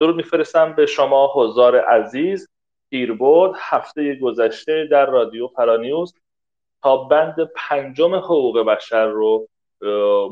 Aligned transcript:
درود 0.00 0.16
میفرستم 0.16 0.72
به 0.72 0.86
شما 0.86 1.30
حضار 1.34 1.80
عزیز 1.80 2.48
پیربرد 2.90 3.52
هفته 3.58 4.14
گذشته 4.14 4.88
در 4.90 5.06
رادیو 5.06 5.48
پرانیوز. 5.48 6.14
تا 6.82 6.96
بند 6.96 7.50
پنجم 7.56 8.14
حقوق 8.14 8.58
بشر 8.62 9.06
رو 9.06 9.48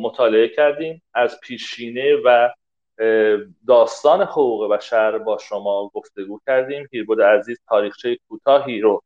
مطالعه 0.01 0.49
کردیم. 0.49 1.03
از 1.15 1.41
پیشینه 1.41 2.17
و 2.25 2.49
داستان 3.69 4.23
حقوق 4.23 4.73
بشر 4.73 5.19
با 5.19 5.39
شما 5.39 5.91
گفتگو 5.95 6.41
کردیم. 6.47 6.87
پیربرد 6.87 7.21
عزیز 7.21 7.61
تاریخچه 7.69 8.19
کوتاهی 8.29 8.81
رو 8.81 9.03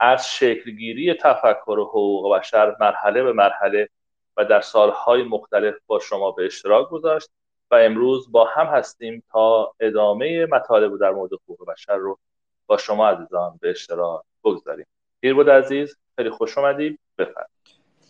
از 0.00 0.28
شکلگیری 0.34 1.14
تفکر 1.14 1.78
حقوق 1.78 2.38
بشر 2.38 2.76
مرحله 2.80 3.22
به 3.22 3.32
مرحله 3.32 3.88
و 4.36 4.44
در 4.44 4.60
سالهای 4.60 5.22
مختلف 5.22 5.74
با 5.86 5.98
شما 5.98 6.30
به 6.30 6.46
اشتراک 6.46 6.88
گذاشت. 6.88 7.30
امروز 7.76 8.32
با 8.32 8.48
هم 8.54 8.66
هستیم 8.66 9.22
تا 9.32 9.74
ادامه 9.80 10.46
مطالب 10.46 11.00
در 11.00 11.10
مورد 11.10 11.32
حقوق 11.32 11.66
بشر 11.68 11.96
رو 11.96 12.18
با 12.66 12.76
شما 12.76 13.08
عزیزان 13.08 13.58
به 13.60 13.70
اشتراک 13.70 14.22
بگذاریم. 14.44 14.86
پیربود 15.20 15.50
عزیز 15.50 15.96
خیلی 16.16 16.30
خوش 16.30 16.58
آمدید 16.58 16.98
بفرمایید. 17.18 17.54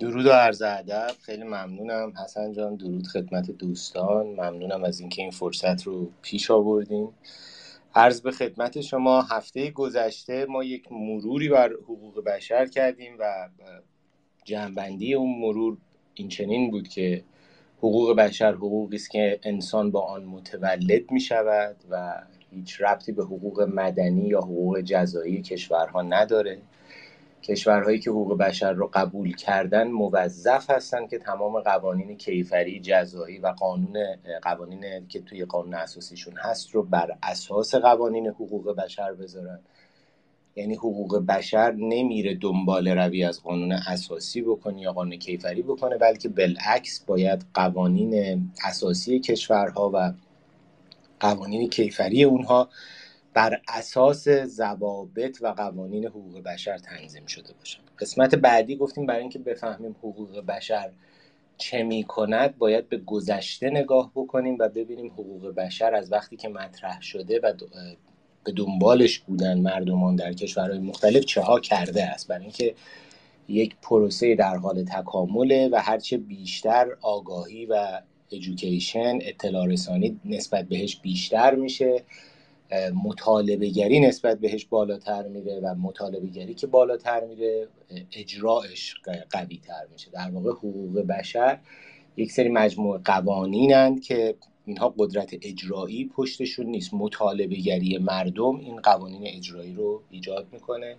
درود 0.01 0.27
و 0.27 0.31
عرض 0.31 0.63
ادب. 0.63 1.11
خیلی 1.23 1.45
ممنونم. 1.45 2.13
حسن 2.25 2.53
جان 2.53 2.77
درود 2.77 3.07
خدمت 3.07 3.51
دوستان. 3.51 4.27
ممنونم 4.27 4.85
از 4.85 5.01
اینکه 5.01 5.23
این 5.23 5.31
فرصت 5.31 5.83
رو 5.83 6.11
پیش 6.23 6.51
آوردیم 6.51 7.15
عرض 7.95 8.21
به 8.21 8.31
خدمت 8.31 8.81
شما 8.81 9.23
هفته 9.23 9.71
گذشته 9.71 10.47
ما 10.47 10.65
یک 10.65 10.93
مروری 10.93 11.49
بر 11.49 11.73
حقوق 11.73 12.25
بشر 12.25 12.67
کردیم 12.67 13.17
و 13.19 13.49
جنبندی 14.45 15.15
اون 15.15 15.39
مرور 15.39 15.77
این 16.15 16.29
چنین 16.29 16.71
بود 16.71 16.89
که 16.89 17.25
حقوق 17.79 18.17
بشر 18.17 18.53
حقوقی 18.55 18.97
است 18.97 19.11
که 19.11 19.41
انسان 19.43 19.91
با 19.91 20.01
آن 20.03 20.25
متولد 20.25 21.11
می 21.11 21.21
شود 21.21 21.77
و 21.91 22.23
هیچ 22.51 22.81
ربطی 22.83 23.13
به 23.13 23.25
حقوق 23.25 23.61
مدنی 23.63 24.29
یا 24.29 24.41
حقوق 24.41 24.81
جزایی 24.81 25.43
کشورها 25.43 26.03
نداره. 26.03 26.59
کشورهایی 27.43 27.99
که 27.99 28.11
حقوق 28.11 28.39
بشر 28.39 28.73
رو 28.73 28.91
قبول 28.95 29.37
کردن 29.37 29.89
موظف 29.89 30.71
هستند 30.71 31.11
که 31.11 31.19
تمام 31.19 31.61
قوانین 31.61 32.17
کیفری 32.17 32.81
جزایی 32.81 33.39
و 33.39 33.49
قانون 33.49 33.99
قوانین 34.43 35.09
که 35.09 35.21
توی 35.21 35.45
قانون 35.45 35.75
اساسیشون 35.75 36.35
هست 36.39 36.71
رو 36.71 36.83
بر 36.83 37.19
اساس 37.23 37.75
قوانین 37.75 38.29
حقوق 38.29 38.77
بشر 38.77 39.15
بذارن. 39.15 39.61
یعنی 40.57 40.75
حقوق 40.75 41.19
بشر 41.19 41.73
نمیره 41.73 42.35
دنبال 42.35 42.89
روی 42.89 43.25
از 43.25 43.43
قانون 43.43 43.73
اساسی 43.73 44.43
بکنه 44.43 44.81
یا 44.81 44.93
قانون 44.93 45.17
کیفری 45.17 45.63
بکنه 45.63 45.99
بلکه 45.99 46.29
بالعکس 46.29 47.05
باید 47.05 47.47
قوانین 47.55 48.43
اساسی 48.65 49.21
کشورها 49.21 49.91
و 49.95 50.13
قوانین 51.21 51.71
کیفری 51.71 52.25
اونها 52.25 52.69
بر 53.35 53.61
اساس 53.69 54.29
ضوابط 54.29 55.39
و 55.41 55.47
قوانین 55.47 56.07
حقوق 56.07 56.43
بشر 56.43 56.79
تنظیم 56.79 57.27
شده 57.27 57.53
باشن 57.59 57.81
قسمت 57.99 58.35
بعدی 58.35 58.77
گفتیم 58.77 59.07
برای 59.07 59.21
اینکه 59.21 59.39
بفهمیم 59.39 59.97
حقوق 59.99 60.41
بشر 60.41 60.91
چه 61.57 61.83
می 61.83 62.05
کند 62.05 62.59
باید 62.59 62.89
به 62.89 62.97
گذشته 62.99 63.71
نگاه 63.71 64.13
بکنیم 64.15 64.57
و 64.61 64.69
ببینیم 64.69 65.13
حقوق 65.13 65.55
بشر 65.55 65.95
از 65.95 66.13
وقتی 66.13 66.37
که 66.37 66.49
مطرح 66.49 67.01
شده 67.01 67.41
و 67.41 67.53
به 68.45 68.53
دنبالش 68.53 69.19
بودن 69.19 69.61
مردمان 69.61 70.17
در 70.17 70.33
کشورهای 70.33 70.79
مختلف 70.79 71.25
چه 71.25 71.41
ها 71.41 71.61
کرده 71.61 72.05
است. 72.05 72.29
برای 72.29 72.43
اینکه 72.43 72.75
یک 73.49 73.77
پروسه 73.83 74.35
در 74.35 74.57
حال 74.57 74.85
تکامله 74.85 75.69
و 75.73 75.81
هرچه 75.83 76.17
بیشتر 76.17 76.87
آگاهی 77.03 77.67
و 77.67 78.01
ادویکیشن 78.33 79.19
اطلاع 79.23 79.67
رسانی 79.67 80.21
نسبت 80.25 80.65
بهش 80.69 80.97
بیشتر 80.97 81.55
میشه 81.55 82.03
مطالبه 83.05 83.69
گری 83.69 84.01
نسبت 84.01 84.39
بهش 84.39 84.65
بالاتر 84.65 85.29
میره 85.29 85.61
و 85.61 85.75
مطالبه 85.75 86.27
گری 86.27 86.55
که 86.55 86.67
بالاتر 86.67 87.25
میره 87.25 87.69
اجراش 88.13 88.95
قوی 89.31 89.61
تر 89.67 89.87
میشه. 89.93 90.11
در 90.11 90.31
واقع 90.31 90.51
حقوق 90.51 91.01
بشر 91.01 91.59
یک 92.17 92.33
سری 92.33 92.49
مجموعه 92.49 93.01
قوانینند 93.05 94.03
که 94.03 94.35
اینها 94.67 94.95
قدرت 94.99 95.35
اجرایی 95.43 96.05
پشتشون 96.05 96.67
نیست. 96.67 96.95
مطالبه 96.95 97.57
گری 97.57 97.99
مردم 97.99 98.57
این 98.57 98.77
قوانین 98.77 99.27
اجرایی 99.27 99.75
رو 99.75 100.03
ایجاد 100.11 100.47
می‌کنه. 100.53 100.97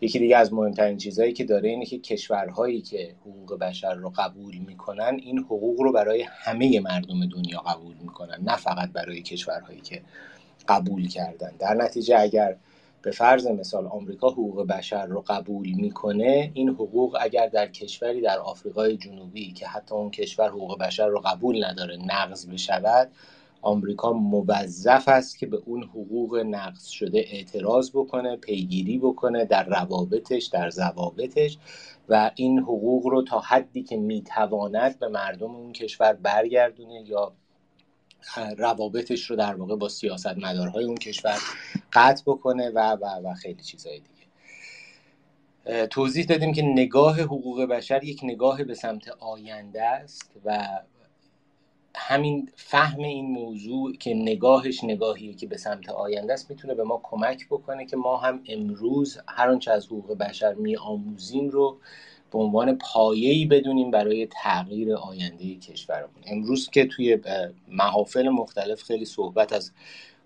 یکی 0.00 0.18
دیگه 0.18 0.36
از 0.36 0.52
مهمترین 0.52 0.96
چیزهایی 0.96 1.32
که 1.32 1.44
داره 1.44 1.68
اینه 1.68 1.86
که 1.86 1.98
کشورهایی 1.98 2.80
که 2.80 3.14
حقوق 3.20 3.58
بشر 3.58 3.94
رو 3.94 4.12
قبول 4.16 4.58
می‌کنن 4.58 5.20
این 5.22 5.38
حقوق 5.38 5.80
رو 5.80 5.92
برای 5.92 6.22
همه 6.28 6.80
مردم 6.80 7.26
دنیا 7.26 7.58
قبول 7.58 7.94
می‌کنن 8.00 8.38
نه 8.42 8.56
فقط 8.56 8.92
برای 8.92 9.22
کشورهایی 9.22 9.80
که 9.80 10.02
قبول 10.68 11.08
کردن. 11.08 11.52
در 11.58 11.74
نتیجه 11.74 12.20
اگر 12.20 12.56
به 13.02 13.10
فرض 13.10 13.46
مثال 13.46 13.86
آمریکا 13.86 14.30
حقوق 14.30 14.66
بشر 14.66 15.06
رو 15.06 15.24
قبول 15.26 15.72
می‌کنه 15.72 16.50
این 16.54 16.68
حقوق 16.68 17.16
اگر 17.20 17.46
در 17.48 17.66
کشوری 17.66 18.20
در 18.20 18.38
آفریقای 18.38 18.96
جنوبی 18.96 19.52
که 19.52 19.66
حتی 19.66 19.94
اون 19.94 20.10
کشور 20.10 20.48
حقوق 20.48 20.78
بشر 20.78 21.06
رو 21.06 21.20
قبول 21.20 21.64
نداره 21.64 21.96
نقض 21.96 22.46
بشود 22.46 23.10
آمریکا 23.62 24.12
موظف 24.12 25.08
است 25.08 25.38
که 25.38 25.46
به 25.46 25.58
اون 25.66 25.82
حقوق 25.82 26.36
نقض 26.36 26.86
شده 26.86 27.18
اعتراض 27.18 27.90
بکنه 27.90 28.36
پیگیری 28.36 28.98
بکنه 28.98 29.44
در 29.44 29.64
روابطش 29.64 30.44
در 30.44 30.70
ضوابطش 30.70 31.58
و 32.08 32.30
این 32.34 32.58
حقوق 32.58 33.06
رو 33.06 33.22
تا 33.22 33.40
حدی 33.40 33.82
که 33.82 33.96
می‌تواند 33.96 34.98
به 34.98 35.08
مردم 35.08 35.54
اون 35.54 35.72
کشور 35.72 36.12
برگردونه 36.12 37.02
یا 37.06 37.32
روابطش 38.58 39.30
رو 39.30 39.36
در 39.36 39.54
واقع 39.54 39.76
با 39.76 39.88
سیاست 39.88 40.26
مدارهای 40.38 40.84
اون 40.84 40.96
کشور 40.96 41.38
قطع 41.92 42.22
بکنه 42.26 42.70
و 42.70 42.92
و 42.92 43.04
و 43.24 43.34
خیلی 43.34 43.62
چیزهای 43.62 44.00
دیگه. 44.00 44.12
توضیح 45.86 46.24
دادیم 46.24 46.52
که 46.52 46.62
نگاه 46.62 47.20
حقوق 47.20 47.62
بشر 47.62 48.04
یک 48.04 48.20
نگاه 48.22 48.64
به 48.64 48.74
سمت 48.74 49.08
آینده 49.08 49.82
است 49.82 50.30
و 50.44 50.68
همین 51.96 52.48
فهم 52.56 52.98
این 52.98 53.26
موضوع 53.26 53.96
که 53.96 54.14
نگاهش 54.14 54.84
نگاهیه 54.84 55.34
که 55.34 55.46
به 55.46 55.56
سمت 55.56 55.88
آینده 55.88 56.32
است 56.32 56.50
می‌تونه 56.50 56.74
به 56.74 56.84
ما 56.84 57.00
کمک 57.02 57.46
بکنه 57.46 57.86
که 57.86 57.96
ما 57.96 58.16
هم 58.16 58.42
امروز 58.48 59.18
هر 59.28 59.50
آنچه 59.50 59.70
از 59.70 59.86
حقوق 59.86 60.18
بشر 60.18 60.54
میآموزیم 60.54 61.48
رو 61.48 61.78
به 62.32 62.38
عنوان 62.38 62.78
پایه‌ای 62.78 63.46
بدونیم 63.46 63.90
برای 63.90 64.26
تغییر 64.26 64.94
آینده 64.94 65.54
کشورمون. 65.54 66.22
امروز 66.26 66.70
که 66.70 66.86
توی 66.86 67.18
محافل 67.68 68.28
مختلف 68.28 68.82
خیلی 68.82 69.04
صحبت 69.04 69.52
از 69.52 69.72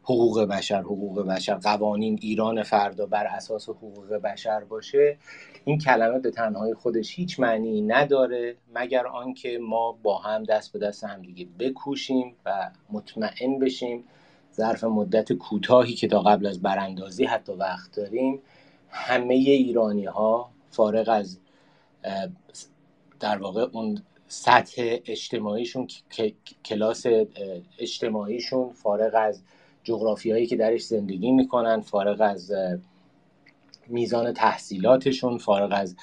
حقوق 0.03 0.41
بشر 0.41 0.81
حقوق 0.81 1.27
بشر 1.27 1.55
قوانین 1.55 2.19
ایران 2.23 2.63
فردا 2.63 3.07
بر 3.07 3.27
اساس 3.27 3.69
حقوق 3.69 4.15
بشر 4.15 4.65
باشه 4.65 5.19
این 5.65 5.79
کلمه 5.79 6.19
به 6.19 6.31
تنهایی 6.31 6.75
خودش 6.75 7.19
هیچ 7.19 7.41
معنی 7.41 7.83
نداره 7.83 8.57
مگر 8.75 9.07
آنکه 9.07 9.59
ما 9.59 9.93
با 10.03 10.19
هم 10.19 10.45
دست 10.45 10.73
به 10.73 10.79
دست 10.79 11.05
همدیگه 11.05 11.47
بکوشیم 11.59 12.37
و 12.47 12.71
مطمئن 12.91 13.59
بشیم 13.59 14.05
ظرف 14.55 14.85
مدت 14.85 15.33
کوتاهی 15.33 15.95
که 15.95 16.09
تا 16.09 16.21
قبل 16.21 16.47
از 16.47 16.63
براندازی 16.63 17.25
حتی 17.25 17.53
وقت 17.53 17.97
داریم 17.97 18.43
همه 18.89 19.35
ایرانی 19.35 20.05
ها 20.05 20.51
فارغ 20.71 21.09
از 21.09 21.39
در 23.21 23.39
واقع 23.39 23.67
اون 23.73 24.03
سطح 24.29 24.97
اجتماعیشون 25.07 25.89
کلاس 26.65 27.07
اجتماعیشون 27.79 28.73
فارغ 28.73 29.15
از 29.15 29.43
جغرافیایی 29.85 30.47
که 30.47 30.57
درش 30.57 30.83
زندگی 30.83 31.33
می‌کنن 31.33 31.81
فارغ 31.81 32.21
از 32.21 32.53
میزان 33.89 34.33
تحصیلاتشون 34.33 35.39
فارغ 35.39 35.73
از 35.75 35.97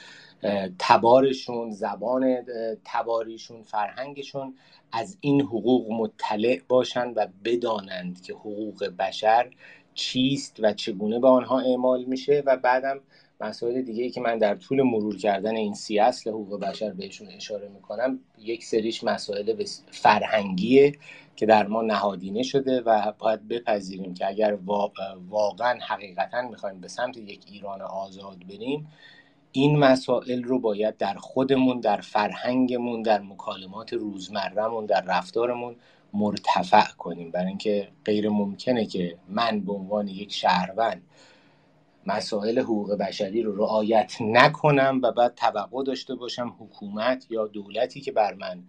تبارشون 0.79 1.71
زبان 1.71 2.37
تباریشون 2.85 3.63
فرهنگشون 3.63 4.55
از 4.91 5.17
این 5.21 5.41
حقوق 5.41 5.91
مطلع 5.91 6.59
باشند 6.67 7.13
و 7.17 7.27
بدانند 7.45 8.21
که 8.21 8.33
حقوق 8.33 8.85
بشر 8.85 9.49
چیست 9.93 10.57
و 10.59 10.73
چگونه 10.73 11.19
به 11.19 11.27
آنها 11.27 11.59
اعمال 11.59 12.03
میشه 12.03 12.43
و 12.45 12.57
بعدم 12.57 12.99
مسائل 13.43 13.81
دیگه 13.81 14.03
ای 14.03 14.09
که 14.09 14.21
من 14.21 14.37
در 14.37 14.55
طول 14.55 14.81
مرور 14.81 15.17
کردن 15.17 15.55
این 15.55 15.73
سی 15.73 15.99
اصل 15.99 16.29
حقوق 16.29 16.59
بشر 16.59 16.93
بهشون 16.93 17.27
اشاره 17.27 17.67
می‌کنم 17.67 18.19
یک 18.37 18.65
سریش 18.65 19.03
مسائل 19.03 19.65
فرهنگیه 19.91 20.91
که 21.35 21.45
در 21.45 21.67
ما 21.67 21.81
نهادینه 21.81 22.43
شده 22.43 22.81
و 22.81 23.13
باید 23.19 23.47
بپذیریم 23.47 24.13
که 24.13 24.27
اگر 24.27 24.57
واقعا 25.29 25.79
حقیقتا 25.87 26.41
می‌خوایم 26.41 26.81
به 26.81 26.87
سمت 26.87 27.17
یک 27.17 27.41
ایران 27.51 27.81
آزاد 27.81 28.37
بریم 28.49 28.87
این 29.51 29.79
مسائل 29.79 30.43
رو 30.43 30.59
باید 30.59 30.97
در 30.97 31.13
خودمون 31.13 31.79
در 31.79 32.01
فرهنگمون 32.01 33.01
در 33.01 33.21
مکالمات 33.21 33.93
روزمرهمون 33.93 34.85
در 34.85 35.01
رفتارمون 35.01 35.75
مرتفع 36.13 36.91
کنیم. 36.97 37.31
برای 37.31 37.47
اینکه 37.47 37.87
غیر 38.05 38.29
ممکنه 38.29 38.85
که 38.85 39.17
من 39.29 39.59
به 39.59 39.73
عنوان 39.73 40.07
یک 40.07 40.33
شهروند 40.33 41.01
مسائل 42.07 42.59
حقوق 42.59 42.93
بشری 42.95 43.41
رو 43.41 43.55
رعایت 43.55 44.13
نکنم 44.21 44.99
و 45.03 45.11
بعد 45.11 45.35
توقع 45.35 45.83
داشته 45.83 46.15
باشم 46.15 46.55
حکومت 46.59 47.27
یا 47.29 47.47
دولتی 47.47 48.01
که 48.01 48.11
بر 48.11 48.33
من 48.33 48.63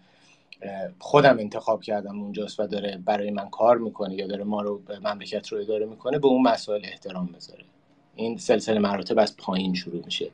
خودم 0.98 1.38
انتخاب 1.38 1.82
کردم 1.82 2.20
اونجاست 2.20 2.60
و 2.60 2.66
داره 2.66 3.02
برای 3.04 3.30
من 3.30 3.48
کار 3.48 3.78
می‌کنه 3.78 4.14
یا 4.14 4.26
داره 4.26 4.44
ما 4.44 4.62
رو 4.62 4.82
مملکت 5.04 5.48
رو 5.48 5.58
اداره 5.58 5.86
می‌کنه 5.86 6.18
به 6.18 6.26
اون 6.26 6.42
مسائل 6.42 6.80
احترام 6.84 7.26
بذاره. 7.26 7.64
این 8.16 8.36
سلسله 8.38 8.78
مراتب 8.78 9.18
از 9.18 9.36
پایین 9.36 9.74
شروع 9.74 10.04
میشه. 10.04 10.30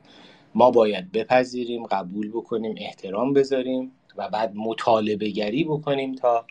ما 0.55 0.71
باید 0.71 1.11
بپذیریم 1.11 1.85
قبول 1.85 2.29
بکنیم 2.29 2.75
احترام 2.77 3.33
بذاریم 3.33 3.91
و 4.17 4.29
بعد 4.29 4.55
مطالبه 4.55 5.29
گری 5.29 5.63
بکنیم 5.63 6.15
تا 6.15 6.45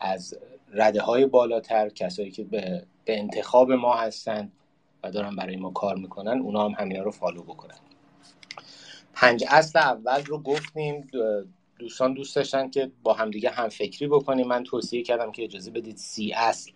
از 0.00 0.38
رده 0.72 1.02
های 1.02 1.26
بالاتر 1.26 1.88
کسایی 1.88 2.30
که 2.30 2.44
به, 2.44 2.82
به 3.04 3.18
انتخاب 3.18 3.72
ما 3.72 3.94
هستن 3.94 4.52
دارن 5.10 5.36
برای 5.36 5.56
ما 5.56 5.70
کار 5.70 5.96
می‌کنن 5.96 6.40
اونا 6.40 6.64
هم 6.64 6.74
همینا 6.78 7.02
رو 7.02 7.10
فالو 7.10 7.42
بکنن. 7.42 7.76
پنج 9.14 9.44
اصل 9.48 9.78
اول 9.78 10.24
رو 10.24 10.38
گفتیم 10.38 11.08
دوستان 11.78 12.14
دوست 12.14 12.36
داشتن 12.36 12.70
که 12.70 12.90
با 13.02 13.12
همدیگه 13.12 13.50
هم 13.50 13.68
فکری 13.68 14.08
بکنیم. 14.08 14.46
من 14.46 14.64
توصیه 14.64 15.02
کردم 15.02 15.32
که 15.32 15.44
اجازه 15.44 15.70
بدید 15.70 15.96
سی 15.96 16.32
اصل 16.32 16.72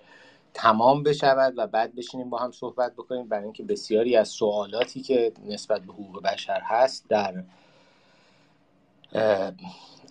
تمام 0.54 1.02
بشود 1.02 1.54
و 1.56 1.66
بعد 1.66 1.94
بشینیم 1.94 2.30
با 2.30 2.38
هم 2.38 2.52
صحبت 2.52 2.92
بکنیم. 2.92 3.28
برای 3.28 3.44
اینکه 3.44 3.62
بسیاری 3.62 4.16
از 4.16 4.28
سوالاتی 4.28 5.00
که 5.00 5.32
نسبت 5.46 5.82
به 5.82 5.92
حقوق 5.92 6.22
بشر 6.22 6.60
هست 6.64 7.08
در 7.08 7.44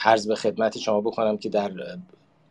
عرض 0.02 0.28
به 0.28 0.36
خدمت 0.36 0.78
شما 0.78 1.02
بکنم 1.02 1.38
که 1.38 1.50
در 1.50 1.72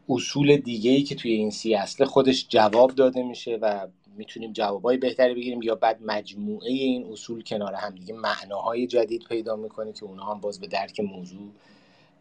اصول 0.08 0.56
دیگه 0.56 0.90
ای 0.90 1.02
که 1.02 1.14
توی 1.14 1.32
این 1.32 1.50
سی 1.50 1.74
اصله 1.74 2.06
خودش 2.06 2.46
جواب 2.48 2.94
داده 2.94 3.22
میشه 3.22 3.58
و 3.62 3.86
می‌تونیم 4.18 4.52
جوابای 4.52 4.96
بهتری 4.96 5.34
بگیریم 5.34 5.62
یا 5.62 5.74
بعد 5.74 5.98
مجموعه 6.02 6.70
این 6.70 7.12
اصول 7.12 7.42
کنار 7.42 7.74
هم 7.74 7.94
دیگه 7.94 8.14
معناهای 8.14 8.86
جدید 8.86 9.24
پیدا 9.28 9.56
می‌کنه 9.56 9.92
که 9.92 10.04
اونها 10.04 10.34
هم 10.34 10.40
باز 10.40 10.60
به 10.60 10.66
درک 10.66 11.00
موضوع 11.00 11.52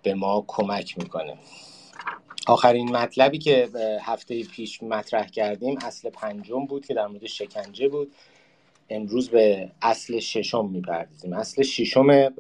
به 0.04 0.14
ما 0.14 0.44
کمک 0.48 0.98
می‌کنه. 0.98 1.38
آخرین 2.48 2.92
مطلبی 2.92 3.38
که 3.38 3.70
هفته 4.02 4.44
پیش 4.44 4.84
مطرح 4.84 5.28
کردیم 5.28 5.78
اصل 5.82 6.10
پنجم 6.10 6.66
بود 6.66 6.86
که 6.86 6.94
در 6.94 7.08
مورد 7.08 7.26
شکنجه 7.26 7.88
بود. 7.88 8.14
امروز 8.90 9.30
به 9.30 9.72
اصل 9.82 10.20
ششم 10.20 10.70
می‌پردازیم. 10.70 11.34
اصل 11.34 11.64
ششم 11.64 12.34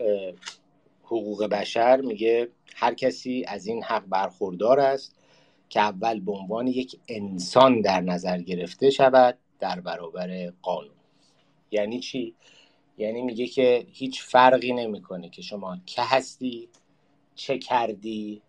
حقوق 1.04 1.46
بشر 1.46 2.02
میگه 2.02 2.48
هر 2.76 2.94
کسی 2.94 3.46
از 3.48 3.68
این 3.68 3.84
حق 3.84 4.04
برخوردار 4.06 4.80
است 4.80 5.16
که 5.70 5.80
اول 5.80 6.20
به 6.20 6.32
عنوان 6.32 6.68
یک 6.68 7.00
انسان 7.08 7.82
در 7.82 8.02
نظر 8.02 8.42
گرفته 8.42 8.90
شود 8.90 9.38
در 9.60 9.80
برابر 9.80 10.54
قانون. 10.62 10.96
یعنی 11.72 12.00
چی؟ 12.00 12.36
یعنی 12.98 13.22
میگه 13.22 13.48
که 13.48 13.88
هیچ 13.92 14.24
فرقی 14.24 14.74
نمی‌کنه 14.74 15.30
که 15.30 15.42
شما 15.42 15.78
که 15.86 16.02
هستی 16.02 16.70
چه 17.36 17.58
کردی 17.58 18.42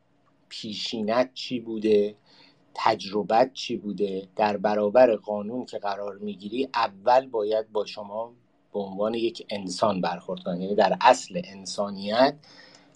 پیشینت 0.49 1.35
چی 1.35 1.61
بوده 1.61 2.17
تجربت 2.75 3.53
چی 3.53 3.77
بوده. 3.77 4.29
در 4.37 4.57
برابر 4.57 5.17
قانون 5.17 5.65
که 5.67 5.79
قرار 5.79 6.19
می‌گیری 6.19 6.69
اول 6.75 7.27
باید 7.27 7.73
با 7.73 7.85
شما 7.87 8.35
به 8.73 8.79
عنوان 8.81 9.15
یک 9.15 9.47
انسان 9.51 10.01
برخورد 10.01 10.43
کنید 10.43 10.63
یعنی 10.63 10.75
در 10.75 10.97
اصل 11.01 11.41
انسانیت 11.45 12.35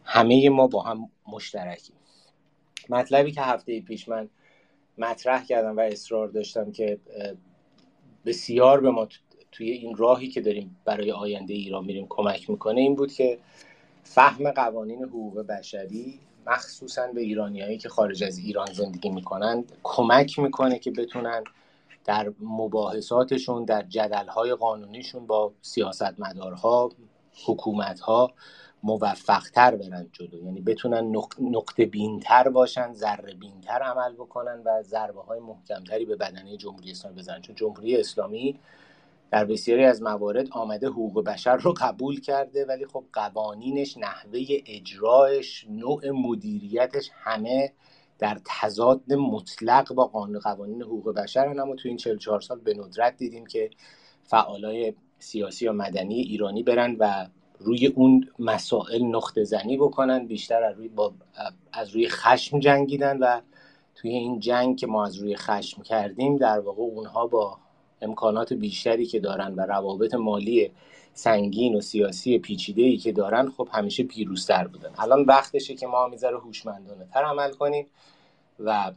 همه 0.04 0.48
ما 0.48 0.66
با 0.66 0.82
هم 0.82 1.10
مشترکیم. 1.26 1.96
مطلبی 2.88 3.32
که 3.32 3.42
هفته 3.42 3.80
پیش 3.80 4.08
من 4.08 4.28
مطرح 4.98 5.44
کردم 5.44 5.76
و 5.76 5.80
اصرار 5.80 6.28
داشتم 6.28 6.72
که 6.72 6.98
بسیار 8.26 8.80
به 8.80 8.90
ما 8.90 9.08
توی 9.52 9.70
این 9.70 9.96
راهی 9.96 10.28
که 10.28 10.40
داریم 10.40 10.76
برای 10.84 11.12
آینده 11.12 11.54
ایران 11.54 11.84
میریم 11.84 12.06
کمک 12.08 12.50
می‌کنه 12.50 12.80
این 12.80 12.94
بود 12.94 13.12
که 13.12 13.38
فهم 14.04 14.50
قوانین 14.50 15.04
حقوق 15.04 15.40
بشری 15.40 16.20
مخصوصا 16.46 17.06
به 17.06 17.20
ایرانیایی 17.20 17.78
که 17.78 17.88
خارج 17.88 18.24
از 18.24 18.38
ایران 18.38 18.72
زندگی 18.72 19.10
می‌کنند 19.10 19.72
کمک 19.82 20.38
می‌کنه 20.38 20.78
که 20.78 20.90
بتونن 20.90 21.44
در 22.04 22.32
مباحثاتشون 22.40 23.64
در 23.64 23.82
جدلهای 23.82 24.54
قانونیشون 24.54 25.26
با 25.26 25.52
سیاستمدارها 25.62 26.90
حکومتها 27.46 28.32
موفقتر 28.82 29.76
برن 29.76 30.08
جلو. 30.12 30.44
یعنی 30.44 30.60
بتونن 30.60 31.16
نقطه 31.40 31.86
بینتر 31.86 32.48
باشن 32.48 32.92
ذره 32.92 33.34
بینتر 33.34 33.82
عمل 33.82 34.12
بکنن 34.12 34.62
و 34.64 34.82
ضربه 34.82 35.22
های 35.22 35.40
محکمتری 35.40 36.04
به 36.04 36.16
بدنه 36.16 36.56
جمهوری 36.56 36.90
اسلامی 36.90 37.16
بزنن. 37.16 37.40
چون 37.40 37.54
جمهوری 37.54 37.96
اسلامی 37.96 38.60
در 39.30 39.44
بسیاری 39.44 39.84
از 39.84 40.02
موارد 40.02 40.48
آمده 40.50 40.88
حقوق 40.88 41.24
بشر 41.24 41.56
رو 41.56 41.74
قبول 41.76 42.20
کرده 42.20 42.64
ولی 42.64 42.86
خب 42.86 43.04
قوانینش 43.12 43.96
نحوه 43.96 44.40
اجرایش 44.66 45.66
نوع 45.70 46.10
مدیریتش 46.10 47.10
همه 47.14 47.72
در 48.18 48.38
تضاد 48.44 49.12
مطلق 49.12 49.94
با 49.94 50.06
قانون 50.06 50.38
قوانین 50.38 50.82
حقوق 50.82 51.14
بشر 51.14 51.48
اما 51.48 51.74
تو 51.74 51.88
این 51.88 51.96
44 51.96 52.40
سال 52.40 52.60
به 52.60 52.74
ندرت 52.74 53.16
دیدیم 53.16 53.46
که 53.46 53.70
فعالای 54.24 54.94
سیاسی 55.18 55.68
و 55.68 55.72
مدنی 55.72 56.20
ایرانی 56.20 56.62
برن 56.62 56.96
و 56.98 57.26
روی 57.64 57.86
اون 57.86 58.28
مسائل 58.38 59.02
نقطه 59.02 59.44
زنی 59.44 59.76
بکنن 59.76 60.26
بیشتر 60.26 60.62
از 60.62 60.76
روی, 60.76 60.88
با 60.88 61.12
از 61.72 61.90
روی 61.90 62.08
خشم 62.08 62.58
جنگیدن 62.58 63.18
و 63.18 63.40
توی 63.94 64.10
این 64.10 64.40
جنگ 64.40 64.78
که 64.78 64.86
ما 64.86 65.06
از 65.06 65.16
روی 65.16 65.36
خشم 65.36 65.82
کردیم 65.82 66.36
در 66.36 66.60
واقع 66.60 66.82
اونها 66.82 67.26
با 67.26 67.58
امکانات 68.02 68.52
بیشتری 68.52 69.06
که 69.06 69.20
دارن 69.20 69.54
و 69.54 69.60
روابط 69.60 70.14
مالی 70.14 70.70
سنگین 71.14 71.76
و 71.76 71.80
سیاسی 71.80 72.38
پیچیده 72.38 72.82
ای 72.82 72.96
که 72.96 73.12
دارن 73.12 73.50
خب 73.50 73.68
همیشه 73.72 74.02
پیروزتر 74.02 74.66
بودن. 74.66 74.90
الان 74.98 75.22
وقتشه 75.24 75.74
که 75.74 75.86
ما 75.86 76.08
می‌ذاره 76.08 76.38
هوشمندانه 76.38 77.06
تر 77.14 77.24
عمل 77.24 77.52
کنیم 77.52 77.86
و 78.60 78.92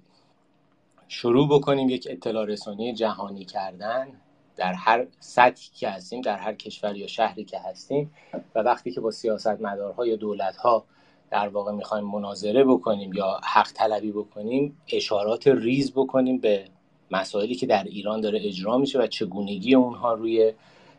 شروع 1.08 1.50
بکنیم 1.50 1.90
یک 1.90 2.08
اطلاع 2.10 2.46
رسانی 2.46 2.94
جهانی 2.94 3.46
کردن. 3.46 4.08
در 4.56 4.74
هر 4.74 5.08
سطحی 5.20 5.70
که 5.74 5.90
هستیم 5.90 6.22
در 6.22 6.38
هر 6.38 6.54
کشور 6.54 6.96
یا 6.96 7.08
شهری 7.08 7.46
که 7.46 7.60
هستیم 7.60 8.12
و 8.56 8.60
وقتی 8.60 8.92
که 8.92 9.02
با 9.02 9.12
سیاستمدارها 9.12 10.08
یا 10.08 10.16
دولتها 10.16 10.86
در 11.32 11.48
واقع 11.48 11.72
می‌خوایم 11.72 12.06
مناظره 12.06 12.64
بکنیم 12.64 13.14
یا 13.14 13.40
حق 13.44 13.72
طلبی 13.74 14.12
بکنیم 14.12 14.82
اشارات 14.88 15.48
ریز 15.48 15.92
بکنیم 15.92 16.38
به 16.38 16.66
مسائلی 17.12 17.56
که 17.56 17.66
در 17.66 17.84
ایران 17.84 18.22
داره 18.22 18.40
اجرا 18.44 18.78
میشه 18.78 19.00
و 19.00 19.08
چگونگی 19.08 19.76
اونها 19.76 20.14
روی 20.14 20.54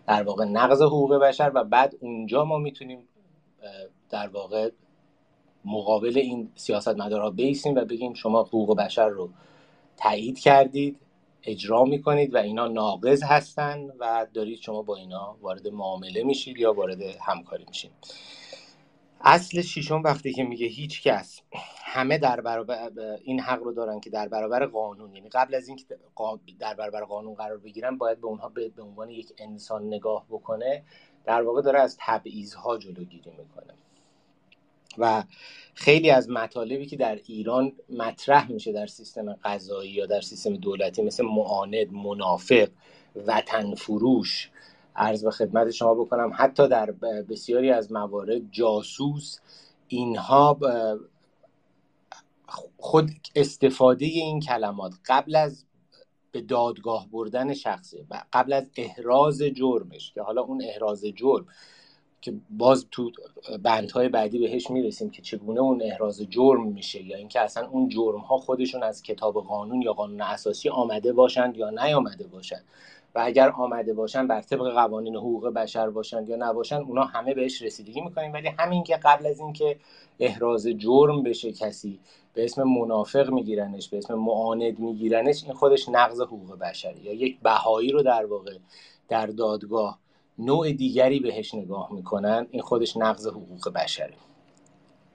در 0.07 0.23
واقع 0.23 0.45
نقض 0.45 0.83
حقوق 0.83 1.15
بشر 1.15 1.53
و 1.55 1.65
بعد 1.65 1.95
اونجا 2.01 2.45
ما 2.45 2.59
می‌تونیم 2.59 3.09
در 4.11 4.29
واقع 4.29 4.71
مقابل 5.65 6.19
این 6.19 6.51
سیاستمدارها 6.55 7.31
بیسیم 7.31 7.75
و 7.75 7.85
بگیم 7.85 8.15
شما 8.15 8.43
حقوق 8.43 8.77
بشر 8.77 9.09
رو 9.09 9.31
تایید 9.97 10.39
کردید. 10.39 10.99
اجرا 11.47 11.85
می‌کنید 11.85 12.35
و 12.35 12.37
اینا 12.37 12.69
ناقض 12.69 13.23
هستن 13.23 13.91
و 13.99 14.27
دارید 14.35 14.59
شما 14.59 14.83
با 14.83 14.97
اینا 14.97 15.37
وارد 15.41 15.69
معامله 15.69 16.23
میشید 16.23 16.59
یا 16.59 16.73
وارد 16.73 17.03
همکاری 17.03 17.65
میشید. 17.69 17.93
اصل 19.21 19.61
شیشم 19.61 20.03
وقتی 20.03 20.33
که 20.33 20.45
میگه 20.45 20.67
هیچ 20.67 21.03
کس 21.03 21.41
همه 21.85 22.19
در 22.19 22.41
برابر 22.41 22.91
این 23.25 23.41
حق 23.41 23.63
رو 23.63 23.73
دارن 23.73 24.01
که 24.01 24.11
در 24.11 24.29
برابر 24.29 24.67
قانون 24.67 25.15
یعنی 25.15 25.29
قبل 25.29 25.55
از 25.55 25.69
اینکه 25.69 25.85
در 26.59 26.75
برابر 26.75 27.05
قانون 27.05 27.35
قرار 27.35 27.59
بگیرن 27.59 27.99
باید 27.99 28.21
به 28.21 28.27
اونها 28.27 28.49
به 28.49 28.83
عنوان 28.83 29.11
یک 29.11 29.33
انسان 29.39 29.87
نگاه 29.87 30.27
بکنه 30.31 30.83
در 31.25 31.43
واقع 31.43 31.63
داره 31.63 31.81
از 31.81 31.97
تبعیضها 32.01 32.79
جلوگیری 32.79 33.31
می‌کنه. 33.31 33.75
و 34.99 35.25
خیلی 35.75 36.11
از 36.11 36.31
مطالبی 36.31 36.87
که 36.87 36.97
در 36.97 37.15
ایران 37.27 37.73
مطرح 37.91 38.53
میشه 38.53 38.73
در 38.73 38.87
سیستم 38.87 39.33
قضایی 39.33 39.91
یا 39.91 40.07
در 40.07 40.21
سیستم 40.21 40.57
دولتی 40.57 41.03
مثل 41.03 41.25
معاند 41.25 41.93
منافق 41.93 42.69
وطن 43.27 43.75
فروش 43.75 44.51
عرض 44.97 45.25
به 45.25 45.31
خدمت 45.31 45.71
شما 45.71 45.95
بکنم 45.95 46.33
حتی 46.35 46.69
در 46.69 46.91
بسیاری 47.29 47.71
از 47.71 47.93
موارد 47.93 48.43
جاسوس 48.51 49.39
اینها 49.89 50.59
خود 52.77 53.11
استفاده 53.35 54.07
این 54.07 54.41
کلمات 54.41 54.93
قبل 55.07 55.37
از 55.37 55.65
به 56.33 56.41
دادگاه 56.41 57.09
بردن 57.11 57.55
شخصه 57.55 58.07
و 58.11 58.23
قبل 58.33 58.53
از 58.53 58.71
احراز 58.77 59.43
جرمش 59.43 60.13
که 60.13 60.23
حالا 60.23 60.43
اون 60.43 60.63
احراز 60.65 61.05
جرم 61.05 61.47
که 62.21 62.35
باز 62.51 62.87
تو 62.91 63.11
بندهای 63.63 64.09
بعدی 64.09 64.39
بهش 64.39 64.71
می‌رسیم 64.71 65.11
که 65.11 65.23
چگونه 65.23 65.61
اون 65.61 65.83
احراز 65.83 66.23
جرم 66.31 66.67
میشه 66.67 67.03
یا 67.03 67.17
اینکه 67.17 67.41
اصلا 67.41 67.69
اون 67.69 67.89
جرم 67.89 68.21
ها 68.21 68.39
خودشون 68.39 68.83
از 68.83 69.03
کتاب 69.03 69.35
قانون 69.35 69.83
یا 69.83 69.93
قانون 69.93 70.21
اساسی 70.21 70.69
آمده 70.69 71.13
باشند 71.13 71.57
یا 71.57 71.71
نیامده 71.71 72.27
باشند. 72.27 72.65
و 73.15 73.21
اگر 73.25 73.51
آمده 73.51 73.95
باشن 73.95 74.27
بر 74.27 74.41
طبق 74.41 74.73
قوانین 74.73 75.17
حقوق 75.17 75.49
بشر 75.49 75.91
باشند 75.91 76.29
یا 76.29 76.37
نباشن 76.37 76.77
اونا 76.77 77.05
همه 77.05 77.35
بهش 77.35 77.63
رسیدگی 77.63 78.01
می‌کنیم. 78.01 78.33
ولی 78.33 78.49
همین 78.49 78.83
که 78.85 78.97
قبل 78.97 79.27
از 79.27 79.41
اینکه 79.41 79.77
احراز 80.21 80.67
جرم 80.67 81.23
بشه 81.23 81.53
کسی 81.53 81.99
به 82.35 82.45
اسم 82.45 82.63
منافق 82.63 83.31
میگیرنش 83.31 83.89
به 83.89 83.99
اسم 83.99 84.15
معاند 84.15 84.79
میگیرنش 84.79 85.45
این 85.45 85.55
خودش 85.55 85.89
نقض 85.89 86.21
حقوق 86.21 86.59
بشری 86.59 87.01
یا 87.01 87.13
یک 87.13 87.41
بهایی 87.41 87.93
رو 87.93 88.03
در 88.03 88.27
واقع 88.27 88.59
در 89.09 89.27
دادگاه 89.27 89.99
نوع 90.39 90.73
دیگری 90.73 91.21
بهش 91.21 91.55
نگاه 91.55 91.93
می‌کنن 91.93 92.47
این 92.51 92.63
خودش 92.63 92.97
نقض 92.97 93.27
حقوق 93.27 93.69
بشری 93.73 94.15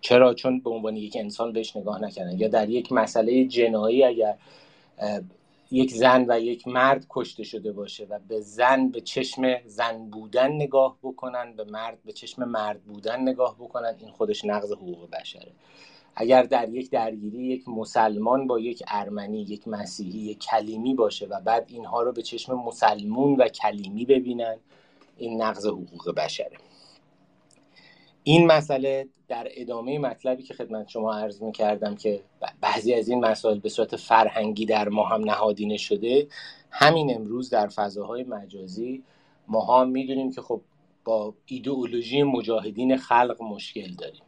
چرا؟ 0.02 0.34
چون 0.34 0.60
به 0.60 0.70
عنوان 0.70 0.96
یک 0.96 1.18
انسان 1.20 1.54
بهش 1.54 1.76
نگاه 1.76 2.04
نکردن. 2.04 2.40
یا 2.40 2.48
در 2.48 2.70
یک 2.70 2.92
مسئله 2.92 3.46
جنایی 3.46 4.04
اگر 4.04 4.38
یک 5.72 5.94
زن 5.94 6.26
و 6.28 6.40
یک 6.40 6.68
مرد 6.68 7.06
کشته 7.10 7.44
شده 7.44 7.72
باشه 7.72 8.06
و 8.10 8.20
به 8.28 8.40
زن 8.42 8.88
به 8.90 9.02
چشم 9.02 9.62
زن 9.66 10.10
بودن 10.10 10.52
نگاه 10.52 10.98
بکنن 11.04 11.54
به 11.54 11.64
مرد 11.64 11.98
به 12.06 12.12
چشم 12.12 12.44
مرد 12.44 12.84
بودن 12.84 13.22
نگاه 13.22 13.56
بکنن 13.60 13.96
این 14.00 14.12
خودش 14.12 14.46
نقض 14.46 14.72
حقوق 14.72 15.10
بشره. 15.10 15.52
اگر 16.16 16.44
در 16.44 16.70
یک 16.70 16.90
درگیری 16.90 17.44
یک 17.44 17.70
مسلمان 17.70 18.48
با 18.48 18.60
یک 18.60 18.84
ارمنی 18.88 19.42
یک 19.42 19.68
مسیحی 19.68 20.20
یک 20.20 20.40
کلیمی 20.40 20.94
باشه 20.94 21.26
و 21.26 21.42
بعد 21.42 21.66
اینها 21.68 22.02
رو 22.02 22.12
به 22.12 22.22
چشم 22.22 22.56
مسلمون 22.56 23.36
و 23.36 23.48
کلیمی 23.48 24.06
ببینن 24.06 24.58
این 25.22 25.42
نقض 25.42 25.66
حقوق 25.66 26.16
بشره. 26.16 26.58
این 28.24 28.48
مسئله 28.48 29.08
در 29.28 29.48
ادامه 29.52 30.00
مطلبی 30.00 30.44
که 30.44 30.54
خدمت 30.54 30.88
شما 30.88 31.14
عرض 31.14 31.42
می 31.42 31.52
کردم 31.52 31.96
که 31.96 32.22
بعضی 32.62 32.94
از 32.94 33.10
این 33.10 33.26
مسائل 33.26 33.60
به 33.60 33.70
صورت 33.70 33.96
فرهنگی 33.96 34.66
در 34.66 34.90
ما 34.90 35.04
هم 35.04 35.24
نهادینه 35.24 35.78
شده 35.78 36.28
همین 36.72 37.16
امروز 37.16 37.50
در 37.50 37.68
فضاهای 37.68 38.24
مجازی 38.24 39.04
ما 39.48 39.82
هم 39.82 39.90
می‌دونیم 39.90 40.32
که 40.32 40.42
خب 40.42 40.62
با 41.04 41.34
ایدئولوژی 41.46 42.24
مجاهدین 42.24 42.98
خلق 42.98 43.42
مشکل 43.42 43.94
داریم. 43.94 44.22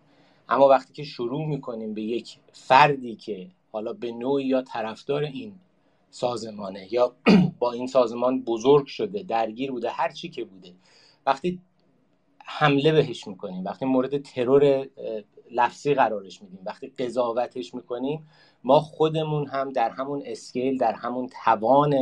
اما 0.50 0.68
وقتی 0.68 0.94
که 0.94 1.04
شروع 1.04 1.46
می‌کنیم 1.46 1.94
به 1.94 2.02
یک 2.02 2.38
فردی 2.52 3.16
که 3.16 3.48
حالا 3.72 3.94
به 3.94 4.12
نوعی 4.12 4.46
یا 4.46 4.62
طرفدار 4.62 5.24
این 5.24 5.54
سازمانه 6.14 6.94
یا 6.94 7.16
با 7.60 7.72
این 7.72 7.88
سازمان 7.88 8.44
بزرگ 8.44 8.86
شده 8.88 9.24
درگیر 9.24 9.72
بوده 9.72 9.90
هر 9.90 10.12
چی 10.12 10.30
که 10.30 10.46
بوده. 10.46 10.74
وقتی 11.26 11.62
حمله 12.46 12.92
بهش 12.92 13.28
می‌کنیم 13.28 13.66
وقتی 13.66 13.86
مورد 13.86 14.22
ترور 14.22 14.88
لفظی 15.52 15.94
قرارش 15.94 16.42
میدیم 16.42 16.60
وقتی 16.66 16.94
قضاوتش 17.00 17.74
می‌کنیم 17.74 18.28
ما 18.64 18.80
خودمون 18.80 19.48
هم 19.48 19.70
در 19.70 19.90
همون 19.90 20.24
اسکیل 20.26 20.78
در 20.78 20.94
همون 20.94 21.30
توان 21.44 21.96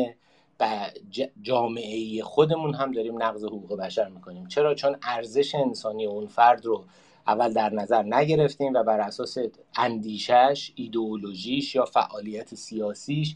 جامعه 1.42 2.24
خودمون 2.24 2.76
هم 2.76 2.92
داریم 2.92 3.24
نقض 3.24 3.44
حقوق 3.44 3.78
بشر 3.78 4.08
می‌کنیم. 4.08 4.48
چرا؟ 4.48 4.76
چون 4.76 4.96
ارزش 5.04 5.56
انسانی 5.56 6.06
اون 6.06 6.28
فرد 6.28 6.66
رو 6.66 6.86
اول 7.28 7.54
در 7.54 7.74
نظر 7.74 8.04
نگرفتیم 8.04 8.74
و 8.74 8.84
بر 8.84 9.00
اساس 9.00 9.38
اندیشش 9.78 10.72
ایدئولوژیش 10.76 11.76
یا 11.76 11.86
فعالیت 11.86 12.56
سیاسیش 12.56 13.36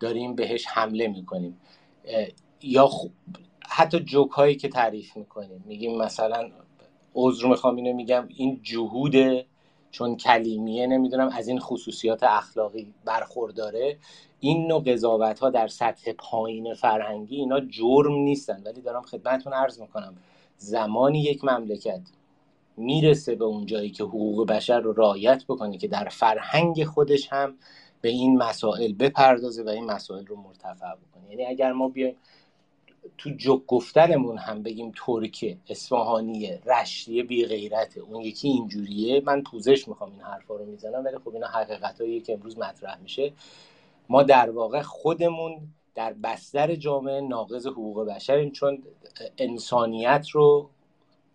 داریم 0.00 0.34
بهش 0.34 0.66
حمله 0.66 1.08
می‌کنیم. 1.08 1.60
یا 2.62 2.90
حتی 3.68 4.00
جوک 4.00 4.30
هایی 4.30 4.56
که 4.56 4.68
تعریف 4.68 5.16
می‌کنیم. 5.16 5.64
میگیم 5.66 5.98
مثلا 5.98 6.50
عذر 7.14 7.48
می‌خوام 7.48 7.76
اینو 7.76 7.92
میگم 7.92 8.28
این 8.36 8.60
جهوده 8.62 9.46
چون 9.90 10.16
کلیمیه 10.16 10.86
نمی‌دونم 10.86 11.28
از 11.28 11.48
این 11.48 11.58
خصوصیات 11.58 12.22
اخلاقی 12.22 12.94
برخورداره. 13.04 13.98
این 14.40 14.66
نوع 14.66 14.82
قضاوت 14.82 15.38
ها 15.38 15.50
در 15.50 15.68
سطح 15.68 16.12
پایین 16.12 16.74
فرهنگی 16.74 17.36
اینا 17.36 17.60
جرم 17.60 18.12
نیستن. 18.12 18.62
ولی 18.66 18.80
دارم 18.80 19.02
خدمتتون 19.02 19.52
عرض 19.52 19.80
می‌کنم 19.80 20.16
زمانی 20.56 21.22
یک 21.22 21.44
مملکت 21.44 22.00
می‌رسه 22.76 23.34
به 23.34 23.44
اون 23.44 23.66
جایی 23.66 23.90
که 23.90 24.04
حقوق 24.04 24.46
بشر 24.46 24.80
رو 24.80 24.92
رعایت 24.92 25.44
بکنه 25.48 25.78
که 25.78 25.88
در 25.88 26.08
فرهنگ 26.08 26.84
خودش 26.84 27.28
هم 27.32 27.54
به 28.00 28.08
این 28.08 28.38
مسائل 28.38 28.92
بپردازه 28.92 29.62
و 29.62 29.68
این 29.68 29.84
مسائل 29.84 30.26
رو 30.26 30.36
مرتفع 30.36 30.94
بکنه. 30.94 31.30
یعنی 31.30 31.44
اگر 31.44 31.72
ما 31.72 31.88
بیایم 31.88 32.16
تو 33.18 33.30
جک 33.30 33.66
گفتنمون 33.66 34.38
هم 34.38 34.62
بگیم 34.62 34.92
ترکه 35.06 35.56
اصفهانیه 35.68 36.62
رشتیه 36.66 37.22
بی 37.22 37.44
غیرته 37.44 38.00
اون 38.00 38.22
یکی 38.22 38.48
اینجوریه 38.48 39.22
من 39.26 39.42
پوزش 39.42 39.88
می‌خوام 39.88 40.12
این 40.12 40.20
حرفا 40.20 40.56
رو 40.56 40.64
می‌زنم 40.64 41.04
ولی 41.04 41.18
خب 41.18 41.34
اینا 41.34 41.46
حقیقتایی 41.46 42.20
که 42.20 42.32
امروز 42.32 42.58
مطرح 42.58 42.98
میشه. 43.00 43.32
ما 44.08 44.22
در 44.22 44.50
واقع 44.50 44.82
خودمون 44.82 45.60
در 45.94 46.12
بستر 46.12 46.74
جامعه 46.74 47.20
ناقض 47.20 47.66
حقوق 47.66 48.06
بشریم 48.06 48.50
چون 48.50 48.82
انسانیت 49.38 50.26
رو 50.32 50.70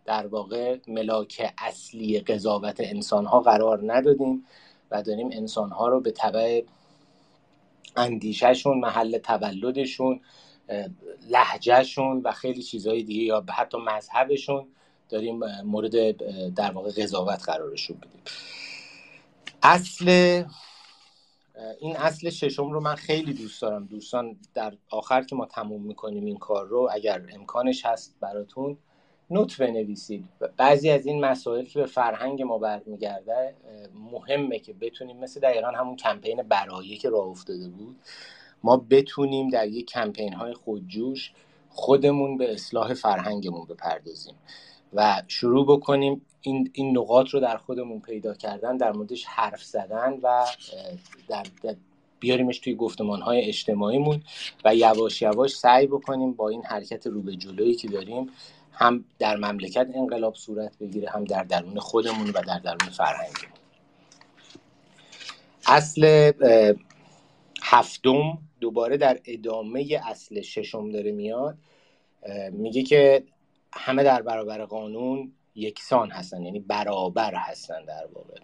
در 0.05 0.27
واقع 0.27 0.79
ملاک 0.87 1.53
اصلی 1.57 2.19
قضاوت 2.19 2.75
انسانها 2.79 3.39
قرار 3.39 3.93
ندادیم. 3.93 4.45
و 4.93 5.03
داریم 5.03 5.29
انسانها 5.31 5.87
رو 5.87 5.99
به 5.99 6.11
طبع 6.11 6.61
اندیشهشون 7.95 8.79
محل 8.79 9.17
تولدشون 9.17 10.21
لحجهشون 11.29 12.21
و 12.23 12.31
خیلی 12.31 12.63
چیزهای 12.63 13.03
دیگه 13.03 13.23
یا 13.23 13.45
حتی 13.49 13.77
مذهبشون 13.77 14.67
داریم 15.09 15.39
مورد 15.61 16.17
در 16.53 16.71
واقع 16.71 16.91
قضاوت 16.91 17.43
قرارشون 17.43 17.97
بدیم 17.97 18.21
اصل 19.63 20.43
این 21.79 21.97
اصل 21.97 22.29
ششم 22.29 22.71
رو 22.71 22.79
من 22.79 22.95
خیلی 22.95 23.33
دوست 23.33 23.61
دارم. 23.61 23.85
دوستان 23.85 24.37
در 24.53 24.73
آخر 24.89 25.23
که 25.23 25.35
ما 25.35 25.45
تموم 25.45 25.81
می‌کنیم 25.81 26.25
این 26.25 26.37
کار 26.37 26.67
رو 26.67 26.89
اگر 26.93 27.25
امکانش 27.33 27.85
هست 27.85 28.15
براتون 28.19 28.77
نوت 29.29 29.57
بنویسید. 29.57 30.25
بعضی 30.57 30.89
از 30.89 31.05
این 31.05 31.25
مسائل 31.25 31.65
که 31.65 31.79
به 31.79 31.85
فرهنگ 31.85 32.41
ما 32.41 32.57
برمیگرده 32.57 33.55
مهمه 34.11 34.59
که 34.59 34.73
بتونیم 34.73 35.17
مثل 35.17 35.39
دقیقا 35.39 35.67
همون 35.67 35.95
کمپین 35.95 36.43
برایه 36.43 36.97
که 36.97 37.09
راه 37.09 37.27
افتاده 37.27 37.69
بود 37.69 37.95
ما 38.63 38.77
بتونیم 38.89 39.49
در 39.49 39.67
یک 39.67 39.85
کمپین 39.85 40.33
های 40.33 40.53
خودجوش 40.53 41.31
خودمون 41.69 42.37
به 42.37 42.53
اصلاح 42.53 42.93
فرهنگمون 42.93 43.65
بپردازیم 43.65 44.35
و 44.93 45.21
شروع 45.27 45.65
بکنیم 45.65 46.25
این, 46.41 46.69
این 46.73 46.97
نقاط 46.97 47.29
رو 47.29 47.39
در 47.39 47.57
خودمون 47.57 48.01
پیدا 48.01 48.33
کردن 48.33 48.77
در 48.77 48.91
موردش 48.91 49.25
حرف 49.25 49.63
زدن 49.63 50.19
و 50.23 50.45
در, 51.27 51.45
بیاریمش 52.19 52.59
توی 52.59 52.75
گفتمان 52.75 53.21
های 53.21 53.41
اجتماعیمون 53.41 54.23
و 54.65 54.75
یواش 54.75 55.21
یواش 55.21 55.55
سعی 55.55 55.87
بکنیم 55.87 56.33
با 56.33 56.49
این 56.49 56.65
حرکت 56.65 57.07
رو 57.07 57.21
به 57.21 57.35
جلویی 57.35 57.75
که 57.75 57.87
داریم 57.87 58.29
هم 58.73 59.05
در 59.19 59.35
مملکت 59.37 59.87
انقلاب 59.95 60.35
صورت 60.35 60.77
بگیره 60.77 61.09
هم 61.09 61.23
در 61.23 61.43
درون 61.43 61.79
خودمون 61.79 62.29
و 62.29 62.41
در 62.47 62.59
درون 62.59 62.89
فرهنگمون. 62.89 63.53
اصل 65.67 66.31
هفتم 67.63 68.37
دوباره 68.59 68.97
در 68.97 69.19
ادامه 69.25 70.01
اصل 70.05 70.41
ششم 70.41 70.89
داره 70.89 71.11
میاد. 71.11 71.57
میگه 72.51 72.83
که 72.83 73.23
همه 73.73 74.03
در 74.03 74.21
برابر 74.21 74.65
قانون 74.65 75.31
یکسان 75.55 76.11
هستن 76.11 76.43
یعنی 76.43 76.59
برابر 76.59 77.35
هستن 77.35 77.85
در 77.85 78.07
واقع. 78.13 78.35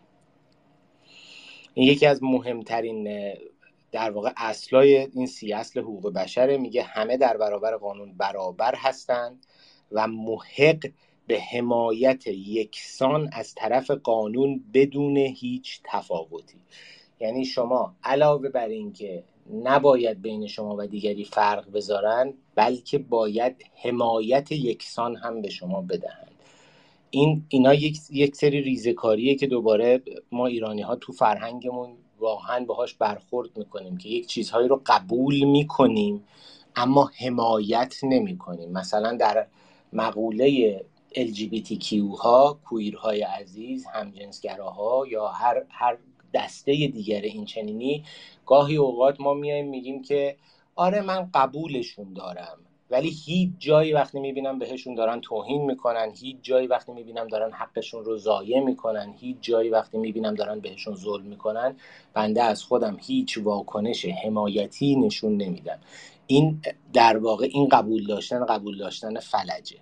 این 1.74 1.88
یکی 1.88 2.06
از 2.06 2.24
مهمترین 2.24 3.34
در 3.92 4.12
واقع 4.12 4.32
اصلای 4.38 4.98
این 4.98 5.28
سی 5.28 5.54
اصل 5.54 5.80
حقوق 5.80 6.14
بشره. 6.14 6.58
میگه 6.58 6.84
همه 6.84 7.18
در 7.18 7.38
برابر 7.38 7.78
قانون 7.78 8.14
برابر 8.18 8.76
هستند 8.76 9.46
و 9.92 10.08
محق 10.08 10.90
به 11.28 11.40
حمایت 11.40 12.28
یکسان 12.28 13.30
از 13.34 13.56
طرف 13.56 13.92
قانون 13.92 14.64
بدون 14.74 15.18
هیچ 15.18 15.82
تفاوتی. 15.84 16.58
یعنی 17.20 17.46
شما 17.46 17.96
علاوه 18.04 18.50
بر 18.50 18.68
اینکه 18.68 19.24
نباید 19.64 20.22
بین 20.22 20.48
شما 20.48 20.76
و 20.78 20.88
دیگری 20.88 21.24
فرق 21.24 21.72
بذارن 21.72 22.34
بلکه 22.56 22.98
باید 22.98 23.56
حمایت 23.84 24.52
یکسان 24.52 25.16
هم 25.16 25.42
به 25.42 25.50
شما 25.50 25.82
بدهند. 25.82 26.32
این 27.12 27.46
اینا 27.50 27.74
یک, 27.74 27.98
یک 28.12 28.36
سری 28.36 28.62
ریزکاریه 28.62 29.36
که 29.36 29.48
دوباره 29.48 30.02
ما 30.32 30.48
ایرانی 30.48 30.82
ها 30.82 30.96
تو 30.96 31.14
فرهنگمون 31.14 31.90
واقعا 32.20 32.66
باهاش 32.66 32.94
برخورد 32.94 33.58
می‌کنیم 33.58 33.98
که 33.98 34.10
یک 34.10 34.28
چیزهایی 34.28 34.68
رو 34.68 34.82
قبول 34.86 35.44
می‌کنیم 35.44 36.24
اما 36.76 37.12
حمایت 37.20 37.96
نمی‌کنیم. 38.04 38.72
مثلا 38.72 39.18
در 39.18 39.48
مقوله 39.94 40.80
LGBTQ 41.16 41.94
ها 42.20 42.60
کویرهای 42.66 43.22
عزیز 43.22 43.86
همجنسگراها 43.86 45.08
یا 45.08 45.28
هر 45.28 45.64
هر 45.70 45.98
دسته 46.34 46.72
دیگر 46.88 47.22
این 47.22 47.46
چنینی 47.46 48.04
گاهی 48.46 48.76
اوقات 48.76 49.22
ما 49.22 49.34
میایم 49.34 49.70
میگیم 49.70 50.02
که 50.02 50.36
آره 50.76 51.02
من 51.02 51.30
قبولشون 51.34 52.14
دارم 52.14 52.58
ولی 52.92 53.10
هیچ 53.26 53.50
جایی 53.60 53.94
وقتی 53.94 54.20
می‌بینم 54.20 54.60
بهشون 54.60 54.96
دارن 54.96 55.22
توهین 55.22 55.66
می‌کنن 55.66 56.12
هیچ 56.16 56.38
جایی 56.42 56.68
وقتی 56.68 56.92
می‌بینم 56.92 57.28
دارن 57.28 57.52
حقشون 57.52 58.06
رو 58.06 58.18
ضایع 58.18 58.60
می‌کنن 58.60 59.14
هیچ 59.20 59.38
جایی 59.42 59.70
وقتی 59.70 59.98
می‌بینم 59.98 60.36
دارن 60.36 60.60
بهشون 60.60 60.96
ظلم 60.96 61.26
می‌کنن 61.26 61.76
بنده 62.14 62.44
از 62.44 62.64
خودم 62.64 62.98
هیچ 63.02 63.38
واکنش 63.38 64.06
حمایتی 64.06 64.96
نشون 64.96 65.38
نمیدم. 65.38 65.80
این 66.32 66.62
در 66.94 67.18
واقع 67.18 67.48
این 67.52 67.70
قبول 67.70 68.08
داشتن 68.08 68.46
قبول 68.46 68.78
داشتن 68.78 69.20
فلجه. 69.20 69.78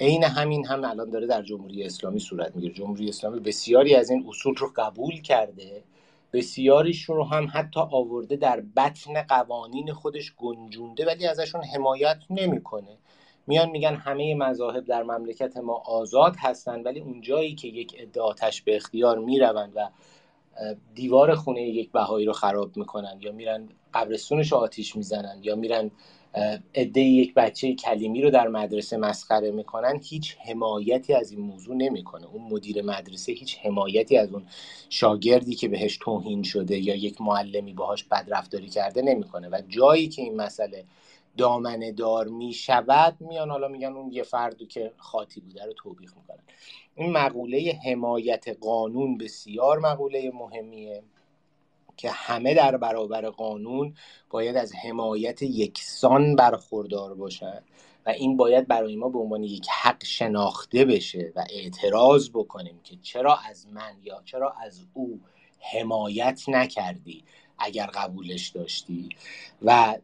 عین 0.00 0.24
همین 0.24 0.66
هم 0.66 0.84
الان 0.84 1.10
داره 1.10 1.26
در 1.26 1.42
جمهوری 1.42 1.84
اسلامی 1.84 2.20
صورت 2.20 2.54
می‌گیره. 2.56 2.74
جمهوری 2.74 3.08
اسلامی 3.08 3.40
بسیاری 3.40 3.94
از 3.94 4.10
این 4.10 4.24
اصول 4.28 4.54
رو 4.54 4.72
قبول 4.76 5.20
کرده 5.20 5.84
بسیاریشون 6.32 7.16
رو 7.16 7.24
هم 7.24 7.48
حتی 7.52 7.80
آورده 7.80 8.36
در 8.36 8.60
بطن 8.76 9.22
قوانین 9.22 9.92
خودش 9.92 10.34
گنجونده 10.36 11.06
ولی 11.06 11.26
ازشون 11.26 11.64
حمایت 11.64 12.18
نمی‌کنه. 12.30 12.98
میان 13.46 13.70
میگن 13.70 13.94
همه 13.94 14.34
مذاهب 14.34 14.84
در 14.84 15.02
مملکت 15.02 15.56
ما 15.56 15.82
آزاد 15.86 16.36
هستند 16.38 16.86
ولی 16.86 17.00
اونجایی 17.00 17.54
که 17.54 17.68
یک 17.68 17.96
ادعاتش 17.98 18.62
به 18.62 18.76
اختیار 18.76 19.18
می‌روند 19.18 19.72
و 19.74 19.88
دیوار 20.94 21.34
خونه 21.34 21.62
یک 21.62 21.92
بهایی 21.92 22.26
رو 22.26 22.32
خراب 22.32 22.76
می‌کنن 22.76 23.18
یا 23.20 23.32
میرن 23.32 23.68
قبرستونش 23.94 24.52
آتیش 24.52 24.96
می‌زنن 24.96 25.38
یا 25.42 25.56
میرن 25.56 25.90
عده 26.74 27.00
یک 27.00 27.34
بچه 27.34 27.74
کلیمی 27.74 28.22
رو 28.22 28.30
در 28.30 28.48
مدرسه 28.48 28.96
مسخره 28.96 29.50
می‌کنن 29.50 30.00
هیچ 30.02 30.36
حمایتی 30.46 31.14
از 31.14 31.30
این 31.30 31.40
موضوع 31.40 31.76
نمی‌کنه. 31.76 32.26
اون 32.26 32.42
مدیر 32.42 32.82
مدرسه 32.82 33.32
هیچ 33.32 33.58
حمایتی 33.58 34.16
از 34.16 34.32
اون 34.32 34.46
شاگردی 34.88 35.54
که 35.54 35.68
بهش 35.68 35.98
توهین 36.00 36.42
شده 36.42 36.78
یا 36.78 36.94
یک 36.94 37.20
معلمی 37.20 37.72
باهاش 37.72 38.04
بدرفتاری 38.04 38.68
کرده 38.68 39.02
نمی‌کنه. 39.02 39.48
و 39.48 39.60
جایی 39.68 40.08
که 40.08 40.22
این 40.22 40.36
مسئله 40.36 40.84
دامنه 41.36 41.92
دار 41.92 42.28
می‌شود 42.28 43.16
میان 43.20 43.50
حالا 43.50 43.68
میگن 43.68 43.92
اون 43.92 44.12
یه 44.12 44.22
فردو 44.22 44.66
که 44.66 44.92
خاطی 44.96 45.40
بوده 45.40 45.64
رو 45.64 45.72
توبیخ 45.72 46.14
می‌کنن. 46.16 46.42
این 46.96 47.12
مقوله 47.12 47.80
حمایت 47.84 48.48
قانون 48.60 49.18
بسیار 49.18 49.78
مقوله 49.78 50.32
مهمیه. 50.34 51.02
که 52.02 52.10
همه 52.10 52.54
در 52.54 52.76
برابر 52.76 53.30
قانون 53.30 53.94
باید 54.30 54.56
از 54.56 54.72
حمایت 54.74 55.42
یکسان 55.42 56.36
برخوردار 56.36 57.14
باشند 57.14 57.64
و 58.06 58.10
این 58.10 58.36
باید 58.36 58.68
برای 58.68 58.96
ما 58.96 59.08
به 59.08 59.18
عنوان 59.18 59.42
یک 59.42 59.66
حق 59.82 60.04
شناخته 60.04 60.84
بشه 60.84 61.32
و 61.36 61.44
اعتراض 61.50 62.30
بکنیم 62.30 62.80
که 62.84 62.96
چرا 63.02 63.38
از 63.50 63.66
من 63.68 63.92
یا 64.02 64.22
چرا 64.24 64.50
از 64.50 64.80
او 64.94 65.20
حمایت 65.72 66.42
نکردی 66.48 67.24
اگر 67.58 67.86
قبولش 67.86 68.48
داشتی. 68.48 69.08
و 69.62 69.94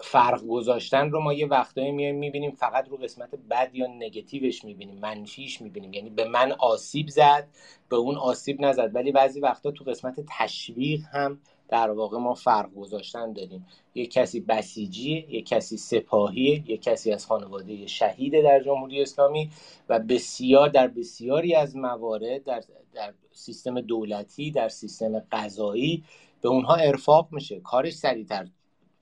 فرق 0.00 0.46
گذاشتن 0.46 1.10
رو 1.10 1.20
ما 1.20 1.32
یه 1.32 1.46
وقتایی 1.46 1.92
میایم 1.92 2.16
می‌بینیم 2.16 2.50
فقط 2.50 2.88
رو 2.88 2.96
قسمت 2.96 3.30
بد 3.50 3.70
یا 3.74 3.86
نگتیوش 3.86 4.64
می‌بینیم 4.64 4.98
منفیش 4.98 5.60
می‌بینیم؟ 5.60 5.92
یعنی 5.92 6.10
به 6.10 6.24
من 6.24 6.52
آسیب 6.52 7.08
زد 7.08 7.48
به 7.88 7.96
اون 7.96 8.16
آسیب 8.16 8.60
نزد. 8.60 8.90
ولی 8.94 9.12
بعضی 9.12 9.40
وقتا 9.40 9.70
تو 9.70 9.84
قسمت 9.84 10.20
تشویق 10.38 11.00
هم 11.12 11.40
در 11.68 11.90
واقع 11.90 12.18
ما 12.18 12.34
فرق 12.34 12.74
گذاشتن 12.74 13.32
داریم. 13.32 13.66
یک 13.94 14.12
کسی 14.12 14.40
بسیجی 14.40 15.26
یک 15.28 15.46
کسی 15.46 15.76
سپاهی 15.76 16.64
یک 16.66 16.82
کسی 16.82 17.12
از 17.12 17.26
خانواده 17.26 17.86
شهید 17.86 18.42
در 18.42 18.60
جمهوری 18.60 19.02
اسلامی 19.02 19.50
و 19.88 19.98
بسیار 19.98 20.68
در 20.68 20.88
بسیاری 20.88 21.54
از 21.54 21.76
موارد 21.76 22.44
در, 22.44 22.62
در 22.94 23.14
سیستم 23.32 23.80
دولتی 23.80 24.50
در 24.50 24.68
سیستم 24.68 25.18
قضایی 25.32 26.04
به 26.40 26.48
اونها 26.48 26.74
ارفاق 26.74 27.28
میشه. 27.32 27.60
کارش 27.60 27.92
سریعتر 27.92 28.48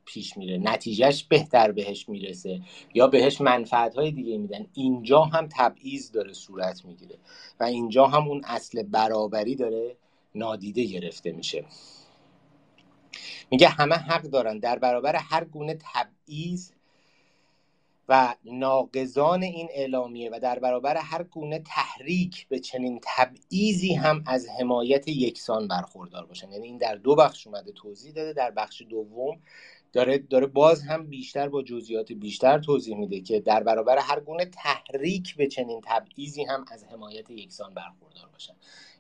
پیش 0.05 0.37
میره. 0.37 0.59
نتیجهش 0.59 1.25
بهتر 1.25 1.73
بهش 1.73 2.09
می‌رسه 2.09 2.61
یا 2.95 3.07
بهش 3.07 3.41
منفعت 3.41 3.95
های 3.95 4.11
دیگه 4.11 4.39
میدن. 4.39 4.67
اینجا 4.75 5.23
هم 5.23 5.49
تبعیض 5.51 6.13
داره 6.13 6.33
صورت 6.33 6.85
می‌گیره 6.85 7.19
و 7.61 7.65
اینجا 7.65 8.07
هم 8.07 8.29
اون 8.29 8.41
اصل 8.45 8.83
برابری 8.83 9.55
داره 9.55 9.97
نادیده 10.35 10.85
گرفته 10.85 11.33
میشه. 11.33 11.65
میگه 13.51 13.69
همه 13.69 13.95
حق 13.95 14.23
دارن. 14.23 14.59
در 14.59 14.79
برابر 14.79 15.17
هر 15.17 15.45
گونه 15.45 15.79
تبعیض 15.95 16.71
و 18.09 18.35
ناقضان 18.45 19.43
این 19.43 19.69
اعلامیه 19.73 20.31
و 20.33 20.41
در 20.43 20.59
برابر 20.59 20.97
هر 20.97 21.23
گونه 21.23 21.59
تحریک 21.59 22.49
به 22.49 22.59
چنین 22.59 23.01
تبعیضی 23.03 23.95
هم 23.95 24.25
از 24.27 24.49
حمایت 24.49 25.09
یکسان 25.09 25.69
برخوردار 25.69 26.27
باشن. 26.27 26.53
یعنی 26.53 26.67
این 26.67 26.79
در 26.79 26.95
دو 26.95 27.15
بخش 27.15 27.47
اومده 27.47 27.73
توضیح 27.73 28.13
داده. 28.13 28.33
در 28.33 28.51
بخش 28.51 28.83
دوم 28.91 29.41
داره 29.95 30.19
داره 30.19 30.47
باز 30.47 30.83
هم 30.83 31.09
بیشتر 31.09 31.51
با 31.51 31.63
جزئیات 31.63 32.13
بیشتر 32.13 32.61
توضیح 32.61 32.99
میده 32.99 33.21
که 33.21 33.41
در 33.41 33.65
برابر 33.65 33.99
هر 33.99 34.21
گونه 34.21 34.47
تحریک 34.47 35.37
به 35.37 35.49
چنین 35.49 35.83
تبعیضی 35.87 36.45
هم 36.45 36.67
از 36.73 36.85
حمایت 36.85 37.31
یکسان 37.31 37.75
برخوردار 37.75 38.31
باشن. 38.33 38.55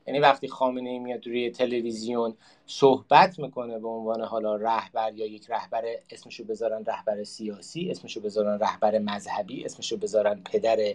یعنی 0.09 0.21
وقتی 0.21 0.49
خامنه 0.49 0.91
ای 0.91 1.01
میاد 1.01 1.29
روی 1.29 1.51
تلویزیون 1.51 2.37
صحبت 2.67 3.41
می‌کنه 3.41 3.81
به 3.81 3.89
عنوان 3.89 4.23
حالا 4.23 4.57
رهبر 4.57 5.15
یا 5.15 5.27
یک 5.27 5.51
رهبر 5.51 5.85
اسمشو 6.11 6.45
بذارن 6.45 6.85
رهبر 6.87 7.25
سیاسی 7.25 7.91
اسمشو 7.91 8.23
بذارن 8.23 8.61
رهبر 8.61 9.01
مذهبی 9.01 9.67
اسمشو 9.67 9.99
بذارن 9.99 10.43
پدر 10.53 10.95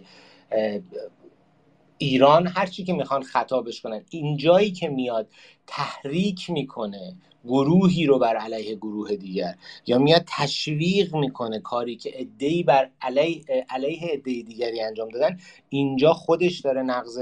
ایران 2.02 2.46
هر 2.46 2.66
چی 2.66 2.84
که 2.84 2.92
می‌خوان 2.92 3.22
خطابش 3.22 3.80
کنن. 3.80 4.04
اینجایی 4.10 4.70
که 4.70 4.88
میاد 4.88 5.28
تحریک 5.66 6.50
می‌کنه 6.50 7.16
گروهی 7.44 8.06
رو 8.06 8.18
بر 8.18 8.36
علیه 8.36 8.76
گروه 8.76 9.16
دیگر. 9.16 9.54
یا 9.86 9.98
میاد 9.98 10.24
تشویق 10.26 11.14
می‌کنه 11.14 11.60
کاری 11.60 11.96
که 11.96 12.20
ادهی 12.20 12.62
بر 12.62 12.90
علیه, 13.00 13.66
علیه 13.70 14.08
ادهی 14.12 14.42
دیگری 14.42 14.80
انجام 14.80 15.08
دادن 15.08 15.38
اینجا 15.68 16.12
خودش 16.12 16.60
داره 16.60 16.82
نقض 16.82 17.18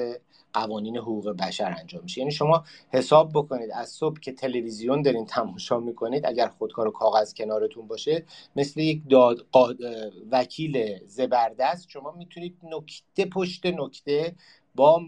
قوانین 0.52 0.96
حقوق 0.96 1.28
بشر 1.28 1.74
انجام 1.80 2.02
میشه. 2.02 2.20
یعنی 2.20 2.32
شما 2.32 2.64
حساب 2.92 3.30
بکنید 3.34 3.70
از 3.70 3.88
صبح 3.88 4.20
که 4.20 4.32
تلویزیون 4.32 5.02
دارین 5.02 5.26
تماشا 5.26 5.80
می‌کنید 5.80 6.26
اگر 6.26 6.48
خودکار 6.48 6.88
و 6.88 6.90
کاغذ 6.90 7.34
کنارتون 7.34 7.86
باشه 7.86 8.24
مثل 8.56 8.80
یک 8.80 9.02
داد 9.10 9.46
وکیل 10.30 10.98
زبردست 11.06 11.88
شما 11.88 12.12
می‌تونید 12.12 12.58
نکته 12.62 13.24
پشت 13.24 13.66
نکته 13.66 14.34
با 14.78 15.02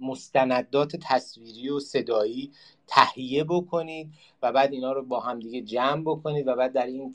مستندات 0.00 0.96
تصویری 0.96 1.68
و 1.68 1.80
صدایی 1.80 2.52
تهیه 2.86 3.44
بکنید 3.44 4.10
و 4.42 4.52
بعد 4.52 4.72
اینا 4.72 4.92
رو 4.92 5.02
با 5.02 5.20
هم 5.20 5.40
دیگه 5.40 5.60
جمع 5.60 6.02
بکنید 6.02 6.48
و 6.48 6.56
بعد 6.56 6.72
در 6.72 6.86
این 6.86 7.14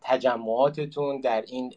تجمعاتتون 0.00 1.20
در 1.20 1.42
این 1.42 1.74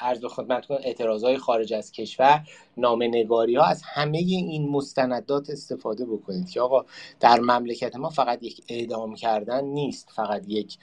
عرض 0.00 0.20
به 0.20 0.28
خدمتتون 0.28 0.76
اعتراضهای 0.76 1.38
خارج 1.38 1.74
از 1.74 1.92
کشور 1.92 2.48
نامنگاری 2.76 3.56
ها 3.56 3.64
از 3.64 3.82
همه 3.82 4.18
این 4.18 4.68
مستندات 4.68 5.50
استفاده 5.50 6.04
بکنید 6.04 6.50
که 6.50 6.60
آقا 6.60 6.84
در 7.20 7.40
مملکت 7.40 7.96
ما 7.96 8.10
فقط 8.10 8.42
یک 8.42 8.62
اعدام 8.68 9.14
کردن 9.14 9.64
نیست 9.64 10.10
فقط 10.14 10.42
یک 10.48 10.78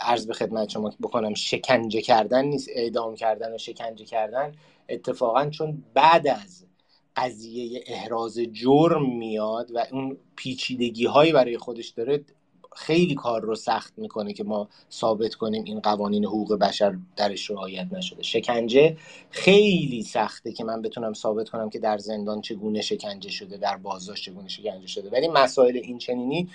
عرض 0.00 0.26
به 0.26 0.34
خدمت 0.34 0.68
شما 0.68 0.92
بکنم 1.02 1.34
شکنجه 1.34 2.00
کردن 2.00 2.44
نیست 2.44 2.68
اعدام 2.72 3.14
کردن 3.14 3.54
و 3.54 3.58
شکنجه 3.58 4.04
کردن 4.04 4.52
اتفاقا 4.88 5.50
چون 5.50 5.84
بعد 5.94 6.26
از 6.26 6.66
قضیه 7.16 7.84
احراز 7.86 8.38
جرم 8.38 9.16
میاد 9.16 9.70
و 9.74 9.86
اون 9.92 10.16
پیچیدگی 10.36 11.06
هایی 11.06 11.32
برای 11.32 11.58
خودش 11.58 11.88
داره 11.88 12.24
خیلی 12.76 13.14
کار 13.14 13.42
رو 13.42 13.54
سخت 13.54 13.98
می‌کنه 13.98 14.32
که 14.32 14.44
ما 14.44 14.68
ثابت 14.92 15.34
کنیم 15.34 15.64
این 15.64 15.80
قوانین 15.80 16.24
حقوق 16.24 16.54
بشر 16.54 16.98
درش 17.16 17.50
رعایت 17.50 17.92
نشده. 17.92 18.22
شکنجه 18.22 18.96
خیلی 19.30 20.02
سخته 20.02 20.52
که 20.52 20.64
من 20.64 20.82
بتونم 20.82 21.12
ثابت 21.12 21.48
کنم 21.48 21.70
که 21.70 21.78
در 21.78 21.98
زندان 21.98 22.40
چگونه 22.40 22.80
شکنجه 22.80 23.30
شده 23.30 23.56
در 23.56 23.76
بازداشت 23.76 24.24
چگونه 24.24 24.48
شکنجه 24.48 24.86
شده. 24.86 25.10
ولی 25.10 25.28
مسائل 25.28 25.76
این 25.76 25.98
چنینی 25.98 26.48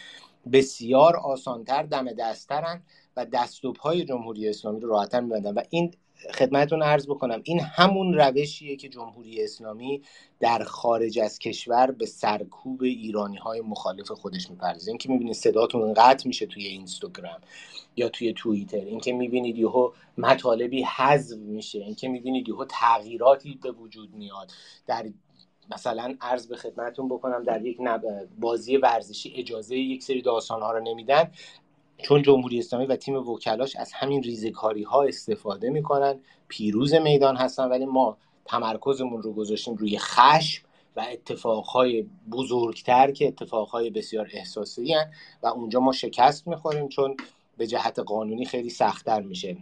بسیار 0.51 1.17
آسانتر 1.17 1.83
دم 1.83 2.11
دسترن 2.11 2.81
و 3.17 3.25
دست 3.25 3.65
و 3.65 3.73
پای 3.73 4.05
جمهوری 4.05 4.49
اسلامی 4.49 4.79
رو 4.79 4.89
راحتتر 4.89 5.19
میبندن. 5.19 5.53
و 5.53 5.61
این 5.69 5.93
خدمتتون 6.33 6.83
عرض 6.83 7.07
بکنم. 7.07 7.41
این 7.43 7.59
همون 7.59 8.13
روشیه 8.13 8.75
که 8.75 8.89
جمهوری 8.89 9.43
اسلامی 9.43 10.01
در 10.39 10.63
خارج 10.63 11.19
از 11.19 11.39
کشور 11.39 11.91
به 11.91 12.05
سرکوب 12.05 12.83
ایرانی 12.83 13.37
های 13.37 13.61
مخالف 13.61 14.11
خودش 14.11 14.49
می‌پردازه. 14.49 14.91
اینکه 14.91 15.09
می‌بینید 15.09 15.35
صداتون 15.35 15.93
قطع 15.93 16.27
میشه 16.27 16.45
توی 16.45 16.65
اینستاگرام 16.67 17.39
یا 17.95 18.09
توی 18.09 18.33
توییتر. 18.33 18.77
اینکه 18.77 19.13
می‌بینید 19.13 19.57
یهو 19.57 19.91
مطالبی 20.17 20.83
حذف 20.83 21.37
میشه. 21.37 21.79
اینکه 21.79 22.07
می‌بینید 22.07 22.49
یهو 22.49 22.65
تغییراتی 22.65 23.59
به 23.63 23.71
وجود 23.71 24.13
میاد. 24.13 24.51
در 24.87 25.05
مثلا 25.71 26.15
عرض 26.21 26.47
به 26.47 26.55
خدمتتون 26.55 27.07
بکنم 27.07 27.43
در 27.43 27.65
یک 27.65 27.77
بازی 28.39 28.77
ورزشی 28.77 29.33
اجازه 29.35 29.77
یک 29.77 30.03
سری 30.03 30.21
داستان 30.21 30.61
رو 30.61 30.79
نمیدن. 30.79 31.31
چون 31.97 32.21
جمهوری 32.21 32.59
اسلامی 32.59 32.85
و 32.85 32.95
تیم 32.95 33.15
وکلاش 33.15 33.75
از 33.75 33.93
همین 33.93 34.23
ریزکاری 34.23 34.83
ها 34.83 35.03
استفاده 35.03 35.69
می‌کنن 35.69 36.19
پیروز 36.47 36.93
میدان 36.93 37.35
هستن 37.35 37.69
ولی 37.69 37.85
ما 37.85 38.17
تمرکزمون 38.45 39.21
رو 39.21 39.33
گذاشتیم 39.33 39.75
روی 39.75 39.99
خشم 39.99 40.63
و 40.95 41.05
اتفاقهای 41.11 42.05
بزرگتر 42.31 43.11
که 43.11 43.27
اتفاقهای 43.27 43.89
بسیار 43.89 44.29
احساسی 44.33 44.93
هن 44.93 45.11
و 45.43 45.47
اونجا 45.47 45.79
ما 45.79 45.91
شکست 45.91 46.47
می‌خوریم 46.47 46.87
چون 46.87 47.17
به 47.57 47.67
جهت 47.67 47.99
قانونی 47.99 48.45
خیلی 48.45 48.69
سختتر 48.69 49.21
میشه 49.21 49.57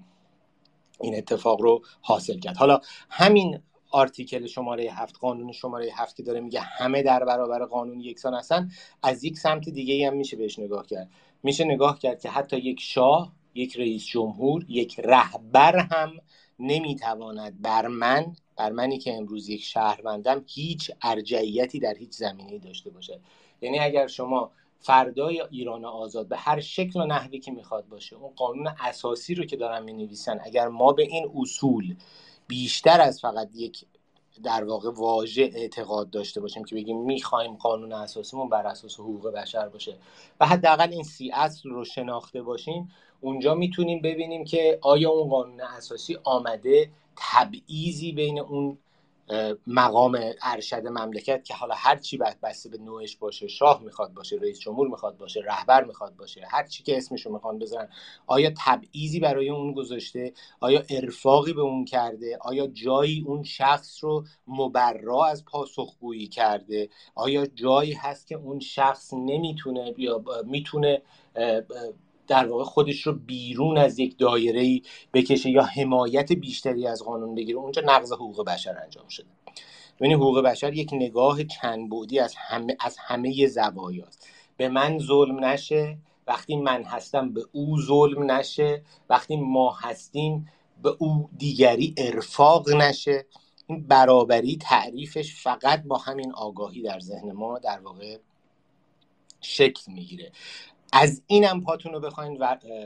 این 1.01 1.15
اتفاق 1.15 1.61
رو 1.61 1.81
حاصل 2.01 2.39
کرد. 2.39 2.57
حالا 2.57 2.79
همین 3.09 3.59
آرتیکل 3.91 4.45
شماره 4.45 4.83
هفت 4.83 5.17
قانون 5.17 5.51
شماره 5.51 5.89
هفت 5.95 6.15
که 6.15 6.23
داره 6.23 6.39
میگه 6.39 6.59
همه 6.59 7.03
در 7.03 7.25
برابر 7.25 7.65
قانون 7.65 7.99
یکسان 7.99 8.33
هستن 8.33 8.69
از 9.03 9.23
یک 9.23 9.37
سمت 9.37 9.69
دیگه 9.69 10.07
هم 10.07 10.13
میشه 10.17 10.37
بهش 10.37 10.59
نگاه 10.59 10.87
کرد. 10.87 11.09
میشه 11.45 11.63
نگاه 11.63 11.99
کرد 11.99 12.21
که 12.21 12.29
حتی 12.29 12.57
یک 12.57 12.79
شاه 12.79 13.33
یک 13.55 13.77
رئیس 13.77 14.05
جمهور 14.05 14.65
یک 14.69 14.99
رهبر 14.99 15.77
هم 15.77 16.17
نمی‌تواند 16.59 17.61
بر 17.61 17.87
من 17.87 18.35
بر 18.55 18.71
منی 18.71 18.97
که 18.97 19.13
امروز 19.13 19.49
یک 19.49 19.63
شهروندم 19.63 20.43
هیچ 20.47 20.91
ارجعیتی 21.01 21.79
در 21.79 21.93
هیچ 21.93 22.11
زمینه 22.11 22.57
داشته 22.59 22.89
باشه 22.89 23.19
یعنی 23.61 23.79
اگر 23.79 24.07
شما 24.07 24.51
فردای 24.79 25.41
ایران 25.51 25.85
آزاد 25.85 26.27
به 26.27 26.37
هر 26.37 26.59
شکل 26.59 26.99
و 26.99 27.05
نحوی 27.05 27.39
که 27.39 27.51
می‌خواد 27.51 27.87
باشه 27.87 28.15
اون 28.15 28.33
قانون 28.35 28.67
اساسی 28.79 29.35
رو 29.35 29.45
که 29.45 29.57
دارن 29.57 29.83
می 29.83 29.93
نویسن 29.93 30.39
اگر 30.43 30.67
ما 30.67 30.93
به 30.93 31.03
این 31.03 31.31
اصول 31.35 31.95
بیشتر 32.47 33.01
از 33.01 33.21
فقط 33.21 33.49
یک 33.55 33.85
در 34.43 34.63
واقع 34.63 34.89
واژه 34.91 35.49
اعتقاد 35.55 36.09
داشته 36.09 36.41
باشیم 36.41 36.63
که 36.63 36.75
بگیم 36.75 37.01
می‌خوایم 37.01 37.55
قانون 37.55 37.93
اساسیمون 37.93 38.49
بر 38.49 38.67
اساس 38.67 38.99
حقوق 38.99 39.27
بشر 39.31 39.69
باشه 39.69 39.97
و 40.39 40.45
حداقل 40.45 40.89
این 40.91 41.03
سی 41.03 41.31
اصل 41.31 41.69
رو 41.69 41.85
شناخته 41.85 42.41
باشیم 42.41 42.89
اونجا 43.21 43.55
می‌تونیم 43.55 44.01
ببینیم 44.01 44.43
که 44.45 44.79
آیا 44.81 45.09
اون 45.09 45.29
قانون 45.29 45.61
اساسی 45.61 46.17
آمده 46.23 46.89
تبعیضی 47.15 48.11
بین 48.11 48.39
اون 48.39 48.77
مقام 49.67 50.19
ارشد 50.41 50.87
مملکت 50.87 51.43
که 51.43 51.53
حالا 51.53 51.75
هر 51.77 51.95
چی 51.95 52.17
بسته 52.17 52.69
به 52.69 52.77
نوعش 52.77 53.17
باشه 53.17 53.47
شاه 53.47 53.83
می‌خواد 53.83 54.13
باشه 54.13 54.35
رئیس 54.35 54.59
جمهور 54.59 54.87
می‌خواد 54.87 55.17
باشه 55.17 55.41
رهبر 55.45 55.83
می‌خواد 55.83 56.15
باشه 56.15 56.47
هر 56.49 56.67
چی 56.67 56.83
که 56.83 56.97
اسمشو 56.97 57.33
می‌خوان 57.33 57.59
بزنن 57.59 57.89
آیا 58.27 58.51
تبعیضی 58.65 59.19
برای 59.19 59.49
اون 59.49 59.73
گذاشته؟ 59.73 60.33
آیا 60.59 60.83
ارفاقی 60.89 61.53
به 61.53 61.61
اون 61.61 61.85
کرده؟ 61.85 62.37
آیا 62.41 62.67
جایی 62.67 63.23
اون 63.27 63.43
شخص 63.43 64.03
رو 64.03 64.25
مبرا 64.47 65.25
از 65.25 65.45
پاسخگویی 65.45 66.27
کرده؟ 66.27 66.89
آیا 67.15 67.45
جایی 67.45 67.93
هست 67.93 68.27
که 68.27 68.35
اون 68.35 68.59
شخص 68.59 69.13
نمی‌تونه 69.13 69.93
یا 69.97 70.23
می‌تونه 70.45 71.01
در 72.27 72.47
واقع 72.47 72.63
خودش 72.63 73.01
رو 73.01 73.13
بیرون 73.13 73.77
از 73.77 73.99
یک 73.99 74.17
دایره 74.17 74.81
بکشه 75.13 75.49
یا 75.49 75.63
حمایت 75.63 76.33
بیشتری 76.33 76.87
از 76.87 77.03
قانون 77.03 77.35
بگیره. 77.35 77.57
اونجا 77.59 77.81
نقض 77.85 78.11
حقوق 78.11 78.45
بشر 78.45 78.77
انجام 78.83 79.07
شده. 79.07 79.27
یعنی 80.01 80.13
حقوق 80.13 80.41
بشر 80.41 80.73
یک 80.73 80.89
نگاه 80.93 81.43
چند 81.43 81.89
بودی 81.89 82.19
از 82.19 82.35
همه 82.35 82.77
از 82.79 82.97
همه 82.97 83.47
زوایاست. 83.47 84.27
به 84.57 84.69
من 84.69 84.99
ظلم 84.99 85.45
نشه 85.45 85.97
وقتی 86.27 86.55
من 86.55 86.83
هستم 86.83 87.33
به 87.33 87.45
او 87.51 87.81
ظلم 87.81 88.31
نشه 88.31 88.81
وقتی 89.09 89.37
ما 89.37 89.71
هستیم 89.71 90.49
به 90.83 90.95
او 90.99 91.29
دیگری 91.37 91.93
ارفاق 91.97 92.69
نشه. 92.69 93.25
این 93.67 93.87
برابری 93.87 94.57
تعریفش 94.57 95.35
فقط 95.43 95.83
با 95.83 95.97
همین 95.97 96.33
آگاهی 96.33 96.81
در 96.81 96.99
ذهن 96.99 97.31
ما 97.31 97.59
در 97.59 97.79
واقع 97.79 98.17
شکل 99.41 99.91
می‌گیره. 99.91 100.31
از 100.93 101.21
اینم 101.27 101.61
پاتون 101.61 101.93
رو 101.93 101.99
بخواین 101.99 102.39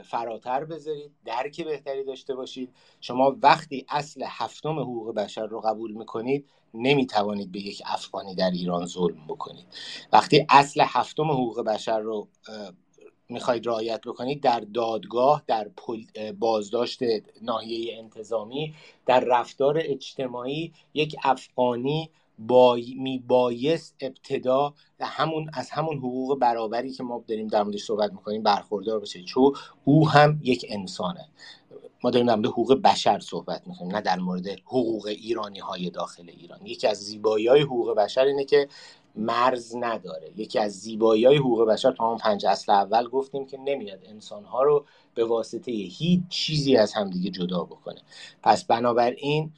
فراتر 0.04 0.66
بذارید. 0.66 1.12
درک 1.26 1.62
بهتری 1.62 2.04
داشته 2.04 2.36
باشید. 2.36 2.74
شما 3.02 3.38
وقتی 3.44 3.86
اصل 3.90 4.24
هفتم 4.28 4.80
حقوق 4.80 5.16
بشر 5.16 5.46
رو 5.46 5.62
قبول 5.62 5.92
می‌کنید 5.92 6.50
نمی‌توانید 6.74 7.52
به 7.52 7.60
یک 7.60 7.82
افغانی 7.86 8.36
در 8.36 8.52
ایران 8.52 8.86
ظلم 8.86 9.28
بکنید. 9.28 9.66
وقتی 10.14 10.46
اصل 10.50 10.84
هفتم 10.88 11.32
حقوق 11.32 11.62
بشر 11.62 12.00
رو 12.00 12.28
می‌خواید 13.30 13.68
رعایت 13.68 14.02
بکنید 14.02 14.42
در 14.44 14.60
دادگاه 14.60 15.44
در 15.48 15.72
بازداشت 16.40 17.00
ناحیه 17.42 17.98
انتظامی 17.98 18.76
در 19.06 19.20
رفتار 19.20 19.82
اجتماعی 19.86 20.74
یک 20.94 21.16
افغانی 21.24 22.12
بای 22.48 22.96
میبایست 22.98 23.96
ابتدا 24.00 24.74
همون 25.00 25.50
از 25.54 25.70
همون 25.70 25.98
حقوق 25.98 26.40
برابری 26.40 26.92
که 26.92 27.04
ما 27.04 27.24
داریم 27.28 27.48
در 27.48 27.64
موردش 27.64 27.84
صحبت 27.84 28.12
می‌کنیم 28.12 28.44
برخوردار 28.44 29.00
بشه. 29.00 29.24
چون 29.24 29.54
او 29.86 30.10
هم 30.10 30.40
یک 30.44 30.66
انسانه. 30.70 31.28
ما 32.04 32.10
داریم 32.10 32.28
در 32.28 32.36
مورد 32.36 32.48
حقوق 32.48 32.74
بشر 32.74 33.20
صحبت 33.20 33.68
می‌کنیم 33.68 33.96
نه 33.96 34.02
در 34.02 34.20
مورد 34.20 34.48
حقوق 34.66 35.08
ایرانی 35.08 35.60
های 35.60 35.90
داخل 35.90 36.30
ایران. 36.30 36.66
یکی 36.66 36.88
از 36.88 36.98
زیبایی 36.98 37.48
های 37.48 37.62
حقوق 37.62 37.96
بشر 37.96 38.26
اینه 38.26 38.46
که 38.46 38.68
مرز 39.16 39.76
نداره. 39.76 40.32
یکی 40.36 40.60
از 40.60 40.72
زیبایی 40.72 41.26
های 41.26 41.38
حقوق 41.38 41.68
بشر 41.68 41.96
اون 42.00 42.18
پنج 42.18 42.46
اصل 42.46 42.72
اول 42.72 43.08
گفتیم 43.08 43.46
که 43.46 43.58
نمیاد 43.58 44.00
انسان 44.06 44.44
ها 44.44 44.64
رو 44.64 44.86
به 45.14 45.26
واسطه 45.26 45.72
هیچ 45.72 46.22
چیزی 46.30 46.78
از 46.78 46.94
همدیگه 46.94 47.30
جدا 47.30 47.64
بکنه. 47.64 48.02
پس 48.44 48.64
بنابراین 48.66 49.52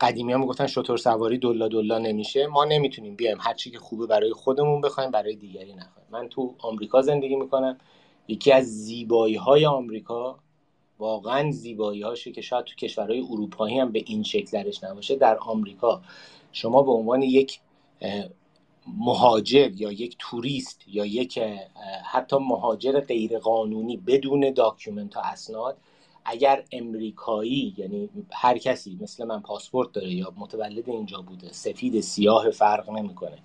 قدیمی 0.00 0.32
ها 0.32 0.38
می‌گفتن 0.38 0.66
شطور 0.66 0.96
سواری 0.96 1.38
دلا 1.38 1.68
دلا 1.68 1.98
نمیشه. 1.98 2.46
ما 2.46 2.64
نمی‌تونیم 2.64 3.16
بیایم 3.16 3.38
هر 3.40 3.54
چی 3.54 3.70
که 3.70 3.78
خوبه 3.78 4.06
برای 4.06 4.32
خودمون 4.32 4.80
بخوایم 4.80 5.10
برای 5.10 5.36
دیگری 5.36 5.72
نخوایم. 5.72 6.08
من 6.10 6.28
تو 6.28 6.54
آمریکا 6.58 7.02
زندگی 7.02 7.36
می‌کنم. 7.36 7.78
یکی 8.28 8.52
از 8.52 8.64
زیبایی 8.64 9.34
های 9.34 9.66
آمریکا 9.66 10.38
واقعا 10.98 11.50
زیبایی 11.50 12.02
هاشه 12.02 12.32
که 12.32 12.40
شاید 12.40 12.64
تو 12.64 12.74
کشورهای 12.74 13.20
اروپایی 13.20 13.78
هم 13.78 13.92
به 13.92 14.02
این 14.06 14.22
شکل 14.22 14.62
درش 14.62 14.84
نباشه. 14.84 15.16
در 15.16 15.38
آمریکا 15.38 16.02
شما 16.52 16.82
به 16.82 16.92
عنوان 16.92 17.22
یک 17.22 17.60
مهاجر 18.98 19.70
یا 19.74 19.92
یک 19.92 20.16
توریست 20.18 20.82
یا 20.88 21.06
یک 21.06 21.38
حتی 22.04 22.36
مهاجر 22.36 23.00
غیرقانونی 23.00 23.96
بدون 23.96 24.52
document 24.52 25.16
و 25.16 25.20
اسناد 25.24 25.76
اگر 26.26 26.64
امریکایی 26.72 27.74
یعنی 27.78 28.10
هر 28.32 28.58
کسی 28.58 28.98
مثل 29.02 29.24
من 29.26 29.40
پاسپورت 29.42 29.92
داره 29.92 30.14
یا 30.14 30.34
متولد 30.36 30.90
اینجا 30.90 31.22
بوده 31.22 31.52
سفید 31.52 32.00
سیاه 32.00 32.50
فرق 32.50 32.90
نمی‌کنه. 32.90 33.38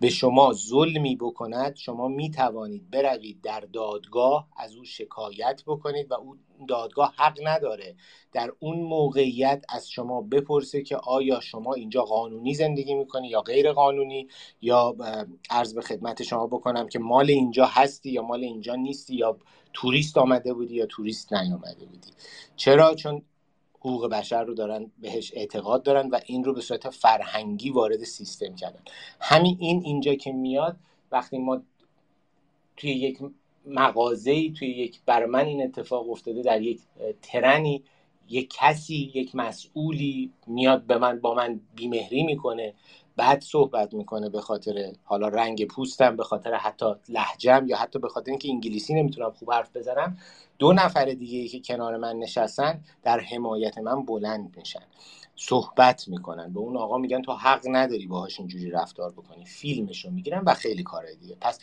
به 0.00 0.10
شما 0.10 0.52
ظلمی 0.52 1.16
بکند 1.16 1.76
شما 1.76 2.08
می 2.08 2.30
توانید 2.30 2.90
بروید 2.90 3.40
در 3.40 3.60
دادگاه 3.60 4.48
از 4.56 4.76
او 4.76 4.84
شکایت 4.84 5.62
بکنید 5.66 6.10
و 6.10 6.14
اون 6.14 6.38
دادگاه 6.68 7.14
حق 7.16 7.38
نداره. 7.42 7.94
در 8.32 8.52
اون 8.58 8.80
موقعیت 8.80 9.64
از 9.68 9.90
شما 9.90 10.22
بپرسه 10.22 10.82
که 10.82 10.96
آیا 10.96 11.40
شما 11.40 11.74
اینجا 11.74 12.02
قانونی 12.02 12.54
زندگی 12.54 12.94
می‌کنی 12.94 13.28
یا 13.28 13.40
غیر 13.40 13.72
قانونی 13.72 14.28
یا 14.60 14.96
عرض 15.50 15.74
به 15.74 15.82
خدمت 15.82 16.22
شما 16.22 16.46
بکنم 16.46 16.88
که 16.88 16.98
مال 16.98 17.30
اینجا 17.30 17.66
هستی 17.66 18.10
یا 18.10 18.22
مال 18.22 18.44
اینجا 18.44 18.74
نیستی 18.74 19.14
یا 19.16 19.38
توریست 19.72 20.18
آمده 20.18 20.54
بودی 20.54 20.74
یا 20.74 20.86
توریست 20.86 21.32
نیامده 21.32 21.84
بودی. 21.86 22.10
چرا؟ 22.56 22.94
چون 22.94 23.22
حقوق 23.84 24.08
بشر 24.08 24.44
رو 24.44 24.54
دارن 24.54 24.90
بهش 25.00 25.32
اعتقاد 25.34 25.82
دارن 25.82 26.10
و 26.10 26.20
این 26.26 26.44
رو 26.44 26.54
به 26.54 26.60
صورت 26.60 26.90
فرهنگی 26.90 27.70
وارد 27.70 28.04
سیستم 28.04 28.54
کردن. 28.54 28.80
همین 29.20 29.56
این 29.60 29.82
اینجا 29.84 30.14
که 30.14 30.32
میاد 30.32 30.76
وقتی 31.12 31.38
ما 31.38 31.62
توی 32.76 32.90
یک 32.90 33.18
مغازه 33.66 34.50
توی 34.50 34.68
یک 34.68 35.00
بر 35.06 35.26
من 35.26 35.44
این 35.44 35.62
اتفاق 35.62 36.10
افتاده 36.10 36.42
در 36.42 36.62
یک 36.62 36.80
ترنی 37.22 37.82
یک 38.28 38.54
کسی 38.60 39.12
یک 39.14 39.34
مسئولی 39.34 40.32
میاد 40.46 40.82
به 40.86 40.98
من 40.98 41.20
با 41.20 41.34
من 41.34 41.60
بیمهری 41.74 42.22
می‌کنه. 42.22 42.74
بعد 43.16 43.42
صحبت 43.42 43.94
می‌کنه 43.94 44.28
به 44.28 44.40
خاطر 44.40 44.92
حالا 45.04 45.28
رنگ 45.28 45.66
پوستم 45.66 46.16
به 46.16 46.24
خاطر 46.24 46.54
حتی 46.54 46.86
لحجم 47.08 47.64
یا 47.68 47.76
حتی 47.76 47.98
به 47.98 48.08
خاطر 48.08 48.30
اینکه 48.30 48.48
انگلیسی 48.48 48.94
نمی‌تونم 48.94 49.30
خوب 49.30 49.52
حرف 49.52 49.76
بزنم 49.76 50.16
دو 50.58 50.72
نفر 50.72 51.04
دیگه 51.04 51.38
ای 51.38 51.48
که 51.48 51.60
کنار 51.60 51.96
من 51.96 52.16
نشستن 52.16 52.84
در 53.02 53.20
حمایت 53.20 53.78
من 53.78 54.04
بلند 54.04 54.56
میشن. 54.56 54.82
صحبت 55.36 56.08
می‌کنن. 56.08 56.52
به 56.52 56.60
اون 56.60 56.76
آقا 56.76 56.98
میگن 56.98 57.22
تو 57.22 57.32
حق 57.32 57.60
نداری 57.70 58.06
باهاش 58.06 58.38
اینجوری 58.38 58.70
رفتار 58.70 59.12
بکنی. 59.12 59.44
فیلمشو 59.44 60.10
می‌گیرن 60.10 60.42
و 60.46 60.54
خیلی 60.54 60.82
کارهای 60.82 61.16
دیگه. 61.16 61.36
پس 61.40 61.58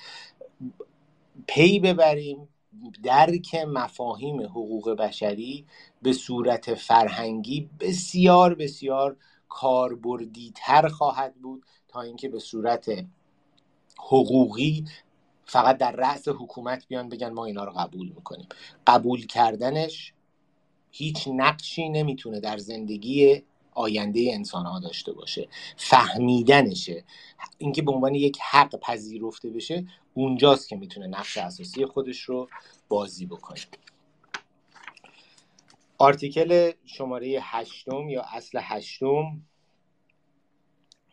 پی 1.47 1.79
ببریم 1.79 2.49
درک 3.03 3.55
مفاهیم 3.55 4.41
حقوق 4.41 4.89
بشری 4.89 5.65
به 6.01 6.13
صورت 6.13 6.73
فرهنگی 6.73 7.69
بسیار 7.79 8.55
بسیار 8.55 9.17
کاربردی 9.49 10.51
تر 10.55 10.87
خواهد 10.87 11.35
بود 11.35 11.65
تا 11.87 12.01
اینکه 12.01 12.29
به 12.29 12.39
صورت 12.39 13.05
حقوقی 13.99 14.85
فقط 15.45 15.77
در 15.77 15.91
رأس 15.91 16.27
حکومت 16.27 16.87
بیان 16.87 17.09
بگن 17.09 17.29
ما 17.29 17.45
اینا 17.45 17.63
رو 17.63 17.71
قبول 17.71 18.07
می‌کنیم. 18.07 18.47
قبول 18.87 19.25
کردنش 19.25 20.13
هیچ 20.91 21.27
نقشی 21.27 21.89
نمی‌تونه 21.89 22.39
در 22.39 22.57
زندگی 22.57 23.43
آینده 23.73 24.29
انسان 24.33 24.65
ها 24.65 24.79
داشته 24.79 25.13
باشه. 25.13 25.47
فهمیدنشه. 25.77 27.03
اینکه 27.57 27.81
به 27.81 27.91
عنوان 27.91 28.15
یک 28.15 28.37
حق 28.51 28.75
پذیرفته 28.75 29.49
بشه 29.49 29.85
اونجاست 30.13 30.69
که 30.69 30.75
می‌تونه 30.75 31.07
نقش 31.07 31.37
اساسی 31.37 31.85
خودش 31.85 32.21
رو 32.21 32.49
بازی 32.89 33.25
بکنه. 33.25 33.59
آرتیکل 36.01 36.71
شماره 36.85 37.39
هشتم 37.41 38.09
یا 38.09 38.21
اصل 38.21 38.59
هشتم 38.61 39.41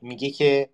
میگه 0.02 0.30
که 0.30 0.70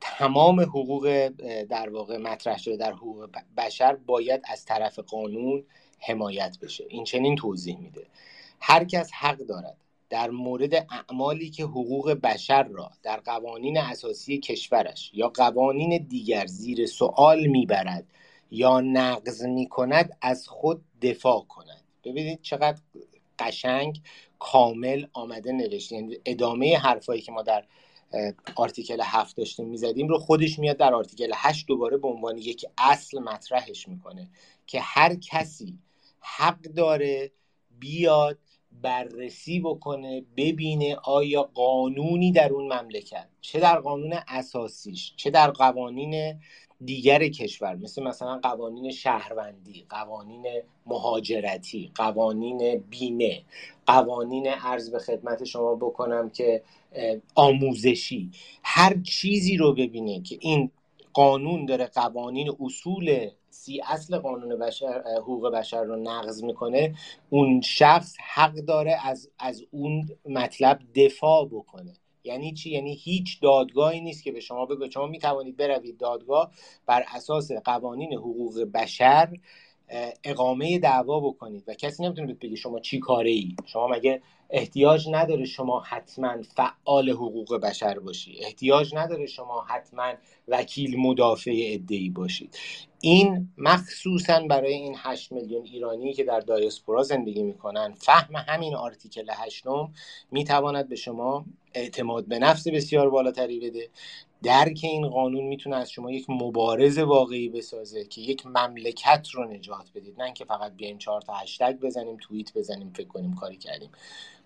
تمام 0.00 0.60
حقوق 0.60 1.32
در 1.70 1.90
واقع 1.90 2.16
مطرح 2.16 2.58
شده 2.58 2.76
در 2.76 2.92
حقوق 2.92 3.28
بشر 3.56 3.96
باید 3.96 4.42
از 4.44 4.64
طرف 4.64 4.98
قانون 4.98 5.64
حمایت 5.98 6.58
بشه. 6.62 6.84
این 6.88 7.04
چنین 7.04 7.36
توضیح 7.36 7.78
میده. 7.78 8.06
هر 8.60 8.84
کس 8.84 9.10
حق 9.12 9.38
دارد 9.38 9.76
در 10.10 10.30
مورد 10.30 10.74
اعمالی 10.74 11.50
که 11.50 11.64
حقوق 11.64 12.10
بشر 12.10 12.62
را 12.62 12.90
در 13.02 13.16
قوانین 13.16 13.78
اساسی 13.78 14.38
کشورش 14.38 15.10
یا 15.14 15.28
قوانین 15.28 16.06
دیگر 16.08 16.46
زیر 16.46 16.86
سوال 16.86 17.46
می‌برد 17.46 18.06
یا 18.50 18.80
نقض 18.80 19.42
می‌کند 19.42 20.16
از 20.22 20.48
خود 20.48 20.84
دفاع 21.02 21.44
کند. 21.48 21.84
ببینید 22.04 22.42
چقدر 22.42 22.80
قشنگ 23.40 24.02
کامل 24.38 25.06
آمده 25.12 25.52
نوشته. 25.52 25.96
یعنی 25.96 26.16
ادامه 26.24 26.78
حرفایی 26.78 27.20
که 27.20 27.32
ما 27.32 27.42
در 27.42 27.64
آرتیکل 28.56 29.00
هفت 29.04 29.36
داشتیم 29.36 29.68
می‌زدیم 29.68 30.08
رو 30.08 30.18
خودش 30.18 30.58
میاد 30.58 30.76
در 30.76 30.94
آرتیکل 30.94 31.30
هشت 31.34 31.66
دوباره 31.66 31.96
به 31.96 32.08
عنوان 32.08 32.38
یک 32.38 32.66
اصل 32.78 33.18
مطرحش 33.18 33.88
می‌کنه 33.88 34.30
که 34.66 34.80
هر 34.80 35.14
کسی 35.14 35.78
حق 36.20 36.60
داره 36.60 37.32
بیاد 37.78 38.38
بررسی 38.82 39.60
بکنه 39.60 40.24
ببینه 40.36 40.96
آیا 41.04 41.42
قانونی 41.42 42.32
در 42.32 42.52
اون 42.52 42.72
مملکت 42.72 43.28
چه 43.40 43.60
در 43.60 43.80
قانون 43.80 44.14
اساسیش 44.28 45.12
چه 45.16 45.30
در 45.30 45.50
قوانین 45.50 46.40
دیگر 46.84 47.28
کشور 47.28 47.74
مثل 47.74 48.02
مثلا 48.02 48.40
قوانین 48.42 48.90
شهروندی 48.90 49.86
قوانین 49.88 50.46
مهاجرتی 50.86 51.92
قوانین 51.94 52.76
بیمه 52.90 53.42
قوانین 53.86 54.46
عرض 54.46 54.90
به 54.90 54.98
خدمت 54.98 55.44
شما 55.44 55.74
بکنم 55.74 56.30
که 56.30 56.62
آموزشی. 57.34 58.30
هر 58.62 59.00
چیزی 59.02 59.56
رو 59.56 59.72
ببینه 59.72 60.22
که 60.22 60.38
این 60.40 60.70
قانون 61.12 61.66
داره 61.66 61.86
قوانین 61.86 62.50
اصول 62.60 63.30
سی 63.60 63.80
اصل 63.88 64.18
قانون 64.18 64.58
بشر 64.58 65.02
حقوق 65.16 65.50
بشر 65.50 65.84
رو 65.84 65.96
نقض 65.96 66.44
می‌کنه 66.44 66.94
اون 67.30 67.60
شخص 67.60 68.16
حق 68.34 68.54
داره 68.54 68.96
از, 69.04 69.30
از 69.38 69.64
اون 69.70 70.08
مطلب 70.28 70.78
دفاع 70.94 71.46
بکنه. 71.46 71.92
یعنی 72.24 72.52
چی؟ 72.52 72.70
یعنی 72.70 72.94
هیچ 72.94 73.40
دادگاهی 73.42 74.00
نیست 74.00 74.24
که 74.24 74.32
به 74.32 74.40
شما 74.40 74.66
بگه 74.66 74.90
شما 74.90 75.06
می 75.06 75.18
توانید 75.18 75.56
بروید 75.56 75.98
دادگاه 75.98 76.50
بر 76.86 77.04
اساس 77.14 77.52
قوانین 77.52 78.12
حقوق 78.14 78.60
بشر 78.74 79.28
اقامه 80.24 80.78
دعوا 80.78 81.20
بکنید 81.20 81.64
و 81.68 81.74
کسی 81.74 82.04
نمی‌تونه 82.04 82.34
بگه 82.34 82.56
شما 82.56 82.80
چی 82.80 82.98
کاره 82.98 83.30
ای؟ 83.30 83.56
شما 83.66 83.88
مگه 83.88 84.22
احتیاج 84.50 85.08
نداره 85.10 85.44
شما 85.44 85.80
حتما 85.80 86.36
فعال 86.42 87.10
حقوق 87.10 87.56
بشر 87.56 87.98
باشی. 87.98 88.38
احتیاج 88.44 88.94
نداره 88.94 89.26
شما 89.26 89.64
حتما 89.68 90.12
وکیل 90.48 91.00
مدافع 91.00 91.52
ادهی 91.64 92.10
باشید 92.10 92.58
این 93.00 93.48
مخصوصا 93.58 94.40
برای 94.40 94.72
این 94.74 94.94
8 94.98 95.32
میلیون 95.32 95.64
ایرانی 95.64 96.12
که 96.12 96.24
در 96.24 96.40
دایسپورا 96.40 97.02
زندگی 97.02 97.42
می‌کنن 97.42 97.94
فهم 97.98 98.36
همین 98.48 98.74
آرتیکل 98.74 99.26
هشتم 99.30 99.92
می‌تواند 100.30 100.88
به 100.88 100.96
شما 100.96 101.44
اعتماد 101.74 102.26
به 102.28 102.38
نفس 102.38 102.68
بسیار 102.68 103.10
بالاتری 103.10 103.60
بده. 103.60 103.88
درک 104.42 104.80
این 104.82 105.08
قانون 105.08 105.44
می‌تونه 105.44 105.76
از 105.76 105.90
شما 105.90 106.12
یک 106.12 106.30
مبارز 106.30 106.98
واقعی 106.98 107.48
بسازه 107.48 108.04
که 108.04 108.20
یک 108.20 108.46
مملکت 108.46 109.28
رو 109.32 109.44
نجات 109.44 109.90
بدید. 109.94 110.18
نه 110.18 110.24
اینکه 110.24 110.44
فقط 110.44 110.76
بیایم 110.76 110.98
چهار 110.98 111.20
تا 111.20 111.32
هشتگ 111.32 111.78
بزنیم 111.80 112.16
توییت 112.16 112.54
بزنیم 112.54 112.92
فکر 112.96 113.08
کنیم 113.08 113.34
کاری 113.34 113.56
کردیم. 113.56 113.90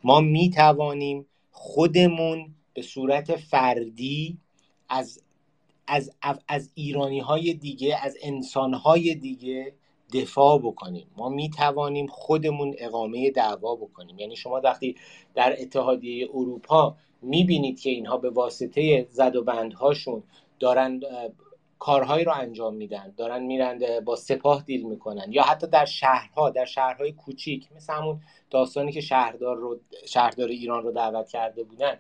ما 0.05 0.21
می‌توانیم 0.21 1.27
خودمون 1.51 2.55
به 2.75 2.83
صورت 2.83 3.37
فردی 3.37 4.39
از 4.89 5.21
از 5.87 6.11
از 6.49 6.71
ایرانی 6.75 7.21
های 7.21 7.55
دیگه 7.55 7.97
از 8.03 8.17
انسان 8.23 8.75
های 8.75 9.15
دیگه 9.15 9.75
دفاع 10.15 10.59
بکنیم. 10.59 11.07
ما 11.17 11.29
می 11.29 11.51
توانیم 11.51 12.07
خودمون 12.07 12.75
اقامه 12.79 13.31
دعوا 13.31 13.77
بکنیم. 13.77 14.19
یعنی 14.19 14.37
شما 14.37 14.61
وقتی 14.65 14.97
در 15.35 15.57
اتحادیه 15.59 16.29
اروپا 16.35 16.97
می 17.25 17.45
بینید 17.45 17.81
که 17.81 17.91
اینها 17.91 18.17
به 18.17 18.31
واسطه 18.31 19.07
زد 19.11 19.37
و 19.37 19.45
بندهاشون 19.45 20.23
دارن 20.61 21.01
کارهایی 21.79 22.25
رو 22.25 22.33
انجام 22.33 22.75
میدن. 22.75 23.15
دارن 23.17 23.43
میرن 23.43 24.01
با 24.05 24.17
سپاه 24.17 24.63
دیل 24.63 24.87
می‌کنن. 24.87 25.27
یا 25.29 25.43
حتی 25.43 25.67
در 25.67 25.85
شهرها 25.85 26.51
در 26.51 26.65
شهرهای 26.65 27.13
کوچیک 27.13 27.69
مثل 27.77 27.93
همون 27.93 28.21
داستانی 28.51 28.93
که 28.93 29.01
شهردار 29.01 29.57
رو 29.57 29.81
شهردار 30.07 30.49
ایران 30.49 30.83
رو 30.83 30.93
دعوت 30.93 31.29
کرده 31.29 31.63
بودن 31.63 31.99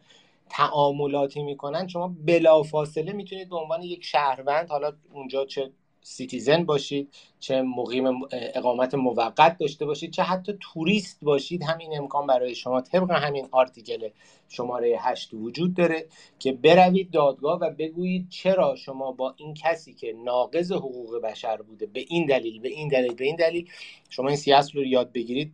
تعاملاتی 0.48 1.42
می‌کنن. 1.42 1.88
شما 1.88 2.14
بلافاصله 2.26 3.12
می‌تونید 3.12 3.48
به 3.48 3.56
عنوان 3.56 3.82
یک 3.82 4.04
شهروند 4.04 4.68
حالا 4.68 4.92
اونجا 5.12 5.44
چه 5.44 5.70
citizen 6.06 6.64
باشید 6.64 7.14
چه 7.40 7.62
مقیم 7.62 8.04
اقامت 8.32 8.94
موقت 8.94 9.58
داشته 9.58 9.86
باشید 9.86 10.10
چه 10.10 10.22
حتی 10.22 10.58
توریست 10.60 11.18
باشید 11.22 11.62
همین 11.62 11.98
امکان 11.98 12.26
برای 12.26 12.54
شما 12.54 12.80
طبق 12.80 13.10
همین 13.10 13.48
article 13.50 14.08
شماره 14.48 14.96
هشت 15.00 15.34
وجود 15.34 15.74
داره 15.74 16.06
که 16.38 16.52
بروید 16.52 17.10
دادگاه 17.10 17.58
و 17.60 17.70
بگویید 17.70 18.28
چرا 18.28 18.76
شما 18.76 19.12
با 19.12 19.34
این 19.36 19.54
کسی 19.54 19.94
که 19.94 20.14
ناقض 20.24 20.72
حقوق 20.72 21.20
بشر 21.20 21.62
بوده 21.62 21.86
به 21.86 22.04
این 22.08 22.26
دلیل 22.26 22.60
به 22.60 22.68
این 22.68 22.88
دلیل 22.88 23.14
به 23.14 23.24
این 23.24 23.36
دلیل 23.36 23.70
شما 24.10 24.28
این 24.28 24.36
سیاست 24.36 24.74
رو 24.74 24.84
یاد 24.84 25.12
بگیرید. 25.12 25.52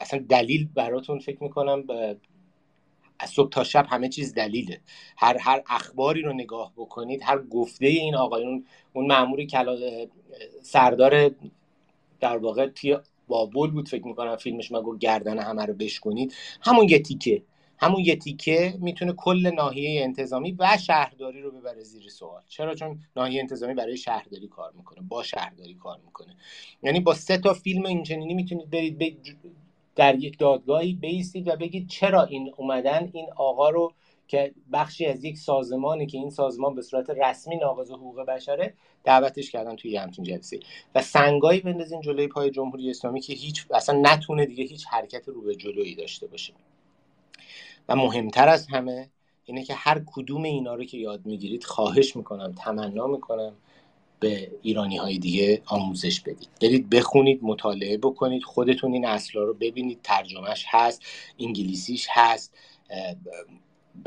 اصلا 0.00 0.24
دلیل 0.28 0.68
براتون 0.74 1.18
فکر 1.18 1.42
می‌کنم 1.42 1.84
از 3.18 3.30
صبح 3.30 3.48
تا 3.50 3.64
شب 3.64 3.86
همه 3.88 4.08
چیز 4.08 4.34
دلیله. 4.34 4.80
هر 5.16 5.36
هر 5.40 5.62
اخباری 5.66 6.22
رو 6.22 6.32
نگاه 6.32 6.72
بکنید 6.76 7.22
هر 7.24 7.38
گفته 7.38 7.86
این 7.86 8.14
آقایون 8.14 8.64
اون 8.92 9.06
ماموری 9.06 9.46
کلا 9.46 9.76
سردار 10.62 11.30
در 12.20 12.36
واقع 12.36 12.66
توی 12.66 12.98
بابل 13.28 13.70
بود 13.70 13.88
فکر 13.88 14.06
می‌کنم 14.06 14.36
فیلمش 14.36 14.72
مگو 14.72 14.98
گردن 14.98 15.38
همه 15.38 15.64
رو 15.64 15.74
بشکنید 15.74 16.34
همون 16.62 16.88
یه 16.88 16.98
تیکه. 16.98 17.42
همون 17.78 18.00
یه 18.00 18.16
تیکه 18.16 18.74
می‌تونه 18.80 19.12
کل 19.12 19.50
ناحیه 19.54 20.02
انتظامی 20.02 20.56
و 20.58 20.78
شهرداری 20.86 21.42
رو 21.42 21.50
ببره 21.50 21.82
زیر 21.82 22.08
سوال. 22.08 22.42
چرا؟ 22.48 22.74
چون 22.74 23.00
ناحیه 23.16 23.40
انتظامی 23.40 23.74
برای 23.74 23.96
شهرداری 23.96 24.48
کار 24.48 24.72
می‌کنه 24.76 25.00
با 25.08 25.22
شهرداری 25.22 25.74
کار 25.74 26.00
می‌کنه. 26.04 26.36
یعنی 26.82 27.00
با 27.00 27.14
سه 27.14 27.38
تا 27.38 27.54
فیلم 27.54 27.86
اینچنینی 27.86 28.34
می‌تونید 28.34 28.70
برید 28.70 28.98
در 29.96 30.14
یک 30.14 30.38
دادگاهی 30.38 30.92
بیستید 30.92 31.48
و 31.48 31.56
بگید 31.56 31.88
چرا 31.88 32.24
این 32.24 32.54
اومدن؟ 32.56 33.10
این 33.12 33.26
آقا 33.36 33.70
رو 33.70 33.92
که 34.28 34.54
بخشی 34.72 35.06
از 35.06 35.24
یک 35.24 35.38
سازمانی 35.38 36.06
که 36.06 36.18
این 36.18 36.30
سازمان 36.30 36.74
به 36.74 36.82
صورت 36.82 37.10
رسمی 37.10 37.56
ناقض 37.56 37.90
حقوق 37.90 38.20
بشره 38.20 38.74
دعوتش 39.04 39.50
کردن 39.50 39.76
توی 39.76 39.96
همچین 39.96 40.24
جلسه 40.24 40.60
و 40.94 41.02
سنگایی 41.02 41.60
بندازین 41.60 42.00
جلوی 42.00 42.28
پای 42.28 42.50
جمهوری 42.50 42.90
اسلامی 42.90 43.20
که 43.20 43.34
هیچ 43.34 43.66
اصلا 43.74 44.00
نتونه 44.02 44.46
دیگه 44.46 44.64
هیچ 44.64 44.86
حرکت 44.86 45.28
رو 45.28 45.42
به 45.42 45.54
جلویی 45.54 45.94
داشته 45.94 46.26
باشه. 46.26 46.52
و 47.88 47.96
مهمتر 47.96 48.48
از 48.48 48.66
همه 48.66 49.10
اینه 49.44 49.64
که 49.64 49.74
هر 49.74 50.02
کدوم 50.06 50.42
اینا 50.42 50.74
رو 50.74 50.84
که 50.84 50.98
یاد 50.98 51.26
می‌گیرید 51.26 51.64
خواهش 51.64 52.16
می‌کنم 52.16 52.52
تمنا 52.52 53.06
می‌کنم 53.06 53.52
به 54.20 54.50
ایرانی 54.62 54.96
های 54.96 55.18
دیگه 55.18 55.62
آموزش 55.66 56.20
بدید. 56.20 56.48
برید 56.62 56.90
بخونید 56.90 57.40
مطالعه 57.42 57.98
بکنید. 57.98 58.42
خودتون 58.42 58.92
این 58.92 59.06
اصلا 59.06 59.42
رو 59.42 59.54
ببینید. 59.54 60.00
ترجمهش 60.02 60.64
هست 60.68 61.02
انگلیسیش 61.38 62.06
هست. 62.10 62.54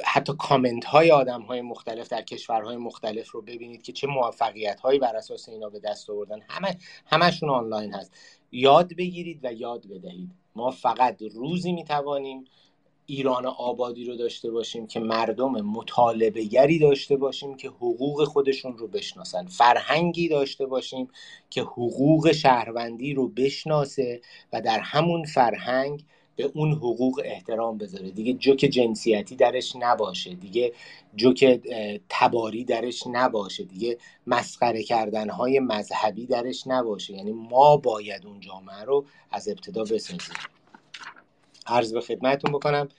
حتی 0.04 0.34
کامنت 0.38 0.86
های 0.86 1.12
آدم 1.12 1.42
های 1.42 1.62
مختلف 1.62 2.08
در 2.08 2.22
کشورهای 2.22 2.78
مختلف 2.78 3.32
رو 3.32 3.42
ببینید 3.42 3.82
که 3.82 3.92
چه 3.92 4.08
موفقیت 4.08 4.80
هایی 4.80 5.00
بر 5.00 5.16
اساس 5.16 5.50
اینا 5.50 5.70
به 5.70 5.80
دست 5.80 6.10
آوردن. 6.10 6.40
همه 6.50 6.78
همشون 7.06 7.50
آنلاین 7.50 7.94
هست. 7.94 8.14
یاد 8.52 8.96
بگیرید 8.96 9.40
و 9.44 9.54
یاد 9.54 9.88
بدهید. 9.88 10.32
ما 10.56 10.72
فقط 10.72 11.22
روزی 11.22 11.72
می‌توانیم 11.72 12.46
ایران 13.10 13.46
آبادی 13.46 14.06
رو 14.06 14.16
داشته 14.16 14.52
باشیم 14.52 14.88
که 14.88 15.00
مردم 15.00 15.52
مطالبه 15.52 16.44
گری 16.44 16.80
داشته 16.80 17.16
باشیم 17.16 17.58
که 17.58 17.68
حقوق 17.68 18.24
خودشون 18.24 18.78
رو 18.78 18.88
بشناسن. 18.88 19.46
فرهنگی 19.46 20.30
داشته 20.30 20.66
باشیم 20.66 21.08
که 21.50 21.62
حقوق 21.62 22.32
شهروندی 22.32 23.14
رو 23.14 23.28
بشناسه 23.28 24.22
و 24.54 24.62
در 24.62 24.80
همون 24.80 25.26
فرهنگ 25.26 26.04
به 26.36 26.52
اون 26.54 26.72
حقوق 26.72 27.22
احترام 27.26 27.78
بذاره. 27.78 28.10
دیگه 28.12 28.34
جوک 28.34 28.58
جنسیتی 28.58 29.36
درش 29.36 29.76
نباشه. 29.80 30.34
دیگه 30.34 30.74
جوک 31.16 31.62
تباری 32.10 32.64
درش 32.64 33.04
نباشه. 33.08 33.64
دیگه 33.64 33.98
مسخره 34.28 34.84
کردن 34.84 35.30
های 35.30 35.60
مذهبی 35.60 36.26
درش 36.26 36.68
نباشه. 36.68 37.14
یعنی 37.14 37.32
ما 37.32 37.78
باید 37.78 38.26
اون 38.26 38.40
جامعه 38.40 38.84
رو 38.84 39.06
از 39.32 39.48
ابتدا 39.48 39.84
بسازیم. 39.84 40.20
عرض 41.70 41.94
به 41.94 42.02
خدمتتون 42.02 42.52
بکنم. 42.52 42.90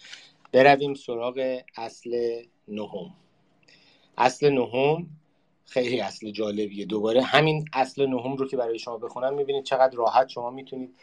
برویم 0.53 0.95
سراغ 0.95 1.61
اصل 1.77 2.43
نهم. 2.69 3.15
اصل 4.19 4.51
نهم 4.51 5.07
خیلی 5.67 6.01
اصل 6.01 6.31
جالبیه. 6.31 6.85
دوباره 6.85 7.23
همین 7.23 7.65
اصل 7.73 8.07
نهم 8.07 8.37
رو 8.37 8.49
که 8.49 8.57
برای 8.57 8.79
شما 8.79 8.99
بخونم 8.99 9.35
می‌بینید 9.35 9.65
چقدر 9.65 9.97
راحت 9.97 10.29
شما 10.29 10.51
می‌تونید 10.51 10.95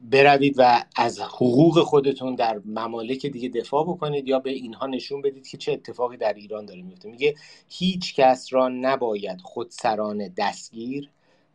بروید 0.00 0.54
و 0.58 0.84
از 0.96 1.20
حقوق 1.20 1.82
خودتون 1.82 2.34
در 2.34 2.60
ممالک 2.64 3.26
دیگه 3.26 3.48
دفاع 3.48 3.84
بکنید 3.84 4.28
یا 4.28 4.38
به 4.38 4.50
اینها 4.50 4.86
نشون 4.86 5.22
بدید 5.22 5.48
که 5.48 5.58
چه 5.58 5.72
اتفاقی 5.72 6.16
در 6.16 6.32
ایران 6.32 6.66
داره 6.66 6.82
میفته 6.82 7.08
میگه 7.08 7.34
هیچ 7.68 8.14
کس 8.14 8.52
را 8.52 8.68
نباید 8.68 9.40
خودسرانه 9.40 10.32
دستگیر 10.36 11.10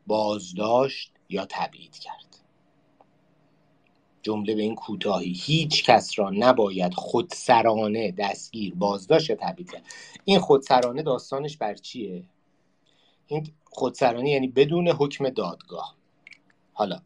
بازداشت 0.07 1.13
یا 1.29 1.45
تبعید 1.49 1.97
کرد. 1.97 2.30
جمله 4.21 4.55
به 4.55 4.61
این 4.61 4.75
کوتاهی. 4.75 5.31
هیچ 5.31 5.83
کس 5.83 6.19
را 6.19 6.29
نباید 6.29 6.93
خودسرانه 6.93 8.11
دستگیر 8.11 8.75
بازداشت 8.75 9.31
تبعید 9.31 9.71
کرد. 9.71 9.85
این 10.25 10.39
خودسرانه 10.39 11.03
داستانش 11.03 11.57
بر 11.57 11.73
چیه؟ 11.73 12.23
این 13.27 13.47
خودسرانه 13.63 14.29
یعنی 14.29 14.47
بدون 14.47 14.87
حکم 14.87 15.29
دادگاه. 15.29 15.95
حالا 16.73 17.01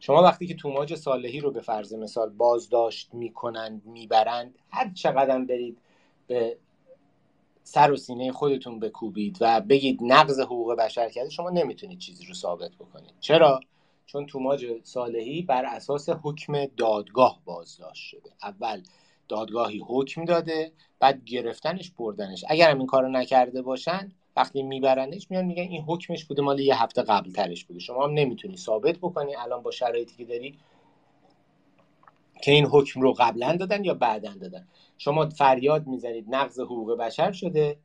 شما 0.00 0.22
وقتی 0.22 0.46
که 0.46 0.54
توماج 0.54 0.94
صالحی 0.94 1.40
رو 1.40 1.50
به 1.50 1.60
فرض 1.60 1.94
مثال 1.94 2.30
بازداشت 2.30 3.14
می‌کنند 3.14 3.86
می‌برند 3.86 4.54
هر 4.70 4.92
چقدر 4.94 5.38
برید 5.38 5.78
به 6.26 6.58
سر 7.62 7.92
و 7.92 7.96
سینه 7.96 8.32
خودتون 8.32 8.80
بکوبید 8.80 9.38
و 9.40 9.60
بگید 9.60 9.98
نقض 10.02 10.40
حقوق 10.40 10.74
بشر 10.74 11.08
کرده 11.08 11.30
شما 11.30 11.50
نمی‌تونید 11.50 11.98
چیزی 11.98 12.26
رو 12.26 12.34
ثابت 12.34 12.74
بکنید. 12.74 13.14
چرا؟ 13.20 13.60
چون 14.12 14.26
توماج 14.26 14.66
صالحی 14.82 15.42
بر 15.42 15.64
اساس 15.64 16.08
حکم 16.08 16.66
دادگاه 16.66 17.40
بازداشت 17.44 18.08
شده. 18.08 18.30
اول 18.42 18.82
دادگاهی 19.28 19.82
حکم 19.86 20.24
داده 20.24 20.72
بعد 21.00 21.24
گرفتنش 21.24 21.90
بردنش. 21.90 22.44
اگر 22.48 22.70
هم 22.70 22.78
این 22.78 22.86
کارو 22.86 23.08
نکرده 23.08 23.62
باشن 23.62 24.12
وقتی 24.36 24.62
میبرنش 24.62 25.26
میان 25.30 25.44
میگن 25.44 25.62
این 25.62 25.82
حکمش 25.82 26.24
بوده 26.24 26.42
مال 26.42 26.60
یه 26.60 26.82
هفته 26.82 27.02
قبل 27.02 27.32
ترش 27.32 27.64
بوده. 27.64 27.80
شما 27.80 28.04
هم 28.04 28.12
نمی‌تونی 28.12 28.56
ثابت 28.56 28.98
بکنی 28.98 29.36
الان 29.36 29.62
با 29.62 29.70
شرایطی 29.70 30.16
که 30.16 30.24
داری 30.24 30.58
که 32.42 32.52
این 32.52 32.66
حکم 32.66 33.00
رو 33.00 33.12
قبلا 33.12 33.56
دادن 33.56 33.84
یا 33.84 33.94
بعدا 33.94 34.34
دادن. 34.34 34.68
شما 34.98 35.28
فریاد 35.28 35.86
می‌زنید 35.86 36.26
نقض 36.28 36.60
حقوق 36.60 36.96
بشر 36.96 37.32
شده. 37.32 37.76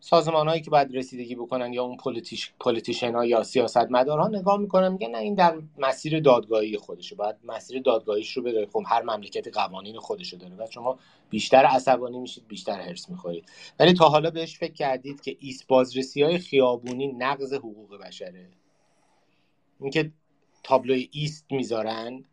سازمان 0.00 0.48
هایی 0.48 0.60
که 0.60 0.70
باید 0.70 0.96
رسیدگی 0.96 1.34
بکنن 1.34 1.72
یا 1.72 1.84
اون 1.84 1.96
پولیتیش 1.96 2.52
پولیتیشن 2.60 3.14
ها 3.14 3.24
یا 3.24 3.42
سیاستمدارها 3.42 4.28
نگاه 4.28 4.58
می‌کنن 4.58 4.88
میگن 4.92 5.10
نه 5.10 5.18
این 5.18 5.34
در 5.34 5.58
مسیر 5.78 6.20
دادگاهی 6.20 6.76
خودشه. 6.76 7.16
باید 7.16 7.36
مسیر 7.44 7.82
دادگاهیش 7.82 8.32
رو 8.32 8.42
بره 8.42 8.66
خب 8.66 8.82
هر 8.86 9.02
مملکت 9.02 9.56
قوانین 9.56 9.98
خودشو 9.98 10.36
داره. 10.36 10.54
و 10.54 10.66
شما 10.70 10.98
بیشتر 11.30 11.64
عصبانی 11.64 12.18
میشید 12.18 12.48
بیشتر 12.48 12.80
هرس 12.80 13.08
می‌خورید. 13.10 13.48
ولی 13.80 13.92
تا 13.92 14.08
حالا 14.08 14.30
بهش 14.30 14.58
فکر 14.58 14.72
کردید 14.72 15.20
که 15.20 15.36
ایست 15.40 15.66
بازرسی 15.66 16.22
های 16.22 16.38
خیابونی 16.38 17.06
نقض 17.06 17.54
حقوق 17.54 17.98
بشره. 17.98 18.48
اینکه 19.80 20.12
تابلوی 20.62 21.08
ایست 21.12 21.46
می‌ذارن 21.50 22.24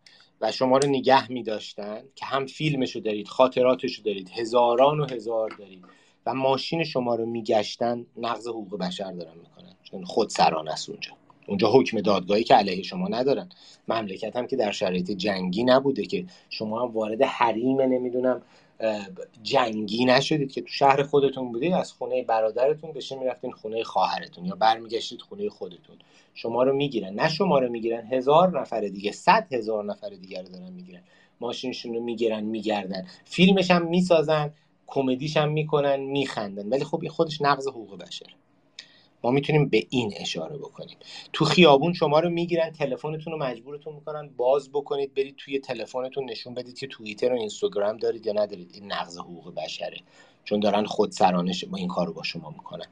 و 0.41 0.51
شما 0.51 0.77
رو 0.77 0.89
نگه 0.89 1.31
میداشتن 1.31 2.03
که 2.15 2.25
هم 2.25 2.45
فیلمشو 2.45 2.99
دارید 2.99 3.27
خاطراتشو 3.27 4.03
دارید 4.03 4.29
هزاران 4.29 4.99
و 4.99 5.05
هزار 5.05 5.49
دارید. 5.59 5.85
و 6.25 6.33
ماشین 6.33 6.83
شما 6.83 7.15
رو 7.15 7.25
میگشتن 7.25 8.05
نقض 8.17 8.47
حقوق 8.47 8.77
بشر 8.77 9.11
دارن 9.11 9.37
می‌کنن. 9.37 9.75
چون 9.83 10.05
خود 10.05 10.29
سران 10.29 10.67
است 10.67 10.89
اونجا. 10.89 11.11
اونجا 11.47 11.71
حکم 11.71 12.01
دادگاهی 12.01 12.43
که 12.43 12.55
علیه 12.55 12.83
شما 12.83 13.07
ندارن. 13.07 13.49
مملکت 13.87 14.35
هم 14.35 14.47
که 14.47 14.55
در 14.55 14.71
شرایط 14.71 15.11
جنگی 15.11 15.63
نبوده 15.63 16.05
که 16.05 16.25
شما 16.49 16.81
هم 16.81 16.91
وارد 16.91 17.21
حریم 17.21 17.81
نمی‌دونم 17.81 18.41
جنگی 19.43 20.05
نشدید 20.05 20.51
که 20.51 20.61
تو 20.61 20.67
شهر 20.67 21.03
خودتون 21.03 21.51
بودید 21.51 21.73
از 21.73 21.91
خونه 21.93 22.23
برادرتون 22.23 22.91
بشه 22.91 23.15
می‌رفتین؟ 23.15 23.51
خونه 23.51 23.83
خواهرتون 23.83 24.45
یا 24.45 24.55
برمیگشتید 24.55 25.21
خونه 25.21 25.49
خودتون. 25.49 25.95
شما 26.33 26.63
رو 26.63 26.75
می‌گیرن. 26.75 27.13
نه 27.13 27.29
شما 27.29 27.59
رو 27.59 27.69
می‌گیرن 27.69 28.07
هزار 28.07 28.61
نفر 28.61 28.81
دیگه 28.81 29.11
صد 29.11 29.47
هزار 29.53 29.85
نفر 29.85 30.09
دیگه 30.09 30.41
رو 30.41 30.47
دارن 30.47 30.73
می‌گیرن. 30.73 31.01
ماشینشون 31.39 31.93
رو 31.93 32.01
می‌گیرن 32.01 32.43
میگردن. 32.43 33.05
فیلمش 33.25 33.71
هم 33.71 33.87
می‌سازن. 33.87 34.53
کمدیش 34.87 35.37
هم 35.37 35.51
می‌کنن 35.51 35.99
میخندن. 35.99 36.69
ولی 36.69 36.83
خب 36.83 36.99
این 37.01 37.11
خودش 37.11 37.41
نقض 37.41 37.67
حقوق 37.67 37.97
بشر. 37.97 38.35
ما 39.23 39.31
می‌تونیم 39.31 39.69
به 39.69 39.87
این 39.89 40.13
اشاره 40.17 40.57
بکنیم. 40.57 40.97
تو 41.33 41.45
خیابون 41.45 41.93
شما 41.93 42.19
رو 42.19 42.29
می‌گیرن 42.29 42.71
تلفنتون 42.71 43.33
رو 43.33 43.39
مجبورتون 43.39 43.93
می‌کنن 43.93 44.29
باز 44.37 44.71
بکنید 44.71 45.13
برید 45.13 45.35
توی 45.35 45.59
تلفنتون 45.59 46.29
نشون 46.29 46.53
بدید 46.53 46.77
که 46.77 46.87
توییتر 46.87 47.33
و 47.33 47.35
اینستاگرام 47.35 47.97
دارید 47.97 48.25
یا 48.25 48.33
ندارید. 48.33 48.71
این 48.73 48.91
نقض 48.91 49.17
حقوق 49.17 49.53
بشره. 49.55 49.97
چون 50.43 50.59
دارن 50.59 50.85
خود 50.85 51.11
سرانش 51.11 51.65
با 51.65 51.77
این 51.77 51.87
کار 51.87 52.07
رو 52.07 52.13
با 52.13 52.23
شما 52.23 52.49
می‌کنن. 52.49 52.85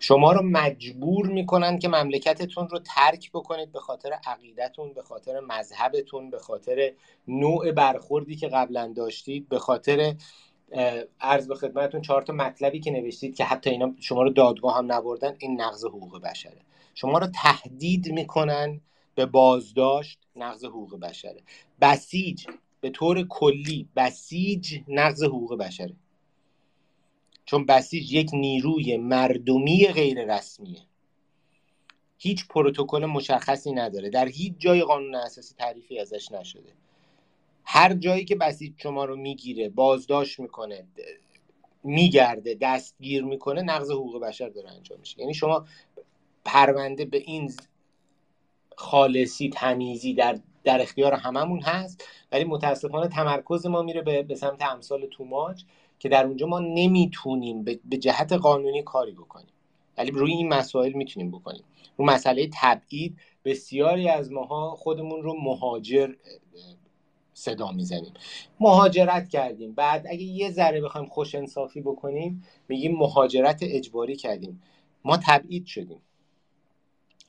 شما 0.00 0.32
رو 0.32 0.42
مجبور 0.42 1.26
می‌کنن 1.26 1.78
که 1.78 1.88
مملکتتون 1.88 2.68
رو 2.68 2.78
ترک 2.78 3.30
بکنید 3.32 3.72
به 3.72 3.80
خاطر 3.80 4.10
عقیدتون 4.26 4.92
به 4.92 5.02
خاطر 5.02 5.40
مذهبتون 5.40 6.30
به 6.30 6.38
خاطر 6.38 6.92
نوع 7.28 7.72
برخوردی 7.72 8.36
که 8.36 8.48
قبلا 8.48 8.92
داشتید 8.96 9.48
به 9.48 9.58
خاطر 9.58 10.14
عرض 11.20 11.48
به 11.48 11.54
خدمتتون 11.54 12.02
چهار 12.02 12.22
تا 12.22 12.32
مطلبی 12.32 12.80
که 12.80 12.90
نوشتید 12.90 13.36
که 13.36 13.44
حتی 13.44 13.70
اینا 13.70 13.94
شما 14.00 14.22
رو 14.22 14.30
دادگاه 14.30 14.76
هم 14.76 14.92
نبردن 14.92 15.36
این 15.38 15.60
نقض 15.60 15.84
حقوق 15.84 16.20
بشره. 16.20 16.60
شما 16.94 17.18
رو 17.18 17.26
تهدید 17.26 18.12
می‌کنن 18.12 18.80
به 19.14 19.26
بازداشت 19.26 20.18
نقض 20.36 20.64
حقوق 20.64 21.00
بشره. 21.00 21.42
بسیج 21.80 22.46
به 22.80 22.90
طور 22.90 23.26
کلی 23.28 23.88
بسیج 23.96 24.80
نقض 24.88 25.22
حقوق 25.22 25.56
بشره. 25.56 25.94
چون 27.44 27.66
بسیج 27.66 28.12
یک 28.12 28.30
نیروی 28.32 28.96
مردمی 28.96 29.86
غیر 29.86 30.34
رسمیه. 30.34 30.80
هیچ 32.18 32.48
پروتکل 32.48 33.04
مشخصی 33.04 33.72
نداره. 33.72 34.10
در 34.10 34.28
هیچ 34.28 34.52
جای 34.58 34.82
قانون 34.82 35.14
اساسی 35.14 35.54
تعریفی 35.54 35.98
ازش 35.98 36.32
نشده. 36.32 36.72
هر 37.70 37.94
جایی 37.94 38.24
که 38.24 38.36
بسیج 38.36 38.72
شما 38.76 39.04
رو 39.04 39.16
می‌گیره 39.16 39.68
بازداشت 39.68 40.40
می‌کنه 40.40 40.86
میگرده 41.84 42.54
دستگیر 42.54 43.24
می‌کنه 43.24 43.62
نقض 43.62 43.90
حقوق 43.90 44.20
بشر 44.20 44.48
داره 44.48 44.70
انجام 44.70 44.98
میشه. 45.00 45.20
یعنی 45.20 45.34
شما 45.34 45.66
پرونده 46.44 47.04
به 47.04 47.18
این 47.18 47.52
خالصی 48.76 49.50
تمیزی 49.50 50.14
در 50.14 50.38
در 50.64 50.82
اختیار 50.82 51.12
هممون 51.12 51.60
هست 51.60 52.04
ولی 52.32 52.44
متاسفانه 52.44 53.08
تمرکز 53.08 53.66
ما 53.66 53.82
میره 53.82 54.02
به, 54.02 54.22
به 54.22 54.34
سمت 54.34 54.62
امثال 54.62 55.06
توماج 55.06 55.64
که 55.98 56.08
در 56.08 56.26
اونجا 56.26 56.46
ما 56.46 56.58
نمی‌تونیم 56.58 57.64
به 57.64 57.96
جهت 57.96 58.32
قانونی 58.32 58.82
کاری 58.82 59.12
بکنیم. 59.12 59.52
ولی 59.98 60.10
روی 60.10 60.32
این 60.32 60.48
مسائل 60.48 60.92
می‌تونیم 60.92 61.30
بکنیم. 61.30 61.64
رو 61.96 62.04
مسئله 62.04 62.50
تبعید 62.60 63.18
بسیاری 63.44 64.08
از 64.08 64.32
ماها 64.32 64.74
خودمون 64.74 65.22
رو 65.22 65.36
مهاجر 65.40 66.14
صدا 67.38 67.72
می‌زنیم. 67.72 68.14
مهاجرت 68.60 69.28
کردیم. 69.28 69.74
بعد 69.74 70.06
اگه 70.06 70.22
یه 70.22 70.50
ذره 70.50 70.80
بخوایم 70.80 71.06
خوش 71.06 71.34
انصافی 71.34 71.80
بکنیم 71.80 72.44
میگیم 72.68 72.96
مهاجرت 72.96 73.58
اجباری 73.62 74.16
کردیم. 74.16 74.62
ما 75.04 75.16
تبعید 75.16 75.66
شدیم. 75.66 76.02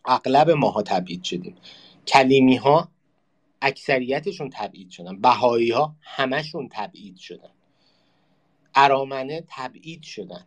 اغلب 0.05 0.49
ماها 0.49 0.81
تبعید 0.81 1.23
شدیم. 1.23 1.55
کلیمی 2.07 2.55
ها 2.55 2.91
اکثریتشون 3.61 4.49
تبعید 4.53 4.89
شدن. 4.89 5.21
بهایی 5.21 5.71
ها 5.71 5.95
همشون 6.01 6.69
تبعید 6.71 7.17
شدن. 7.17 7.53
ارامنه 8.75 9.43
تبعید 9.47 10.03
شدن. 10.03 10.45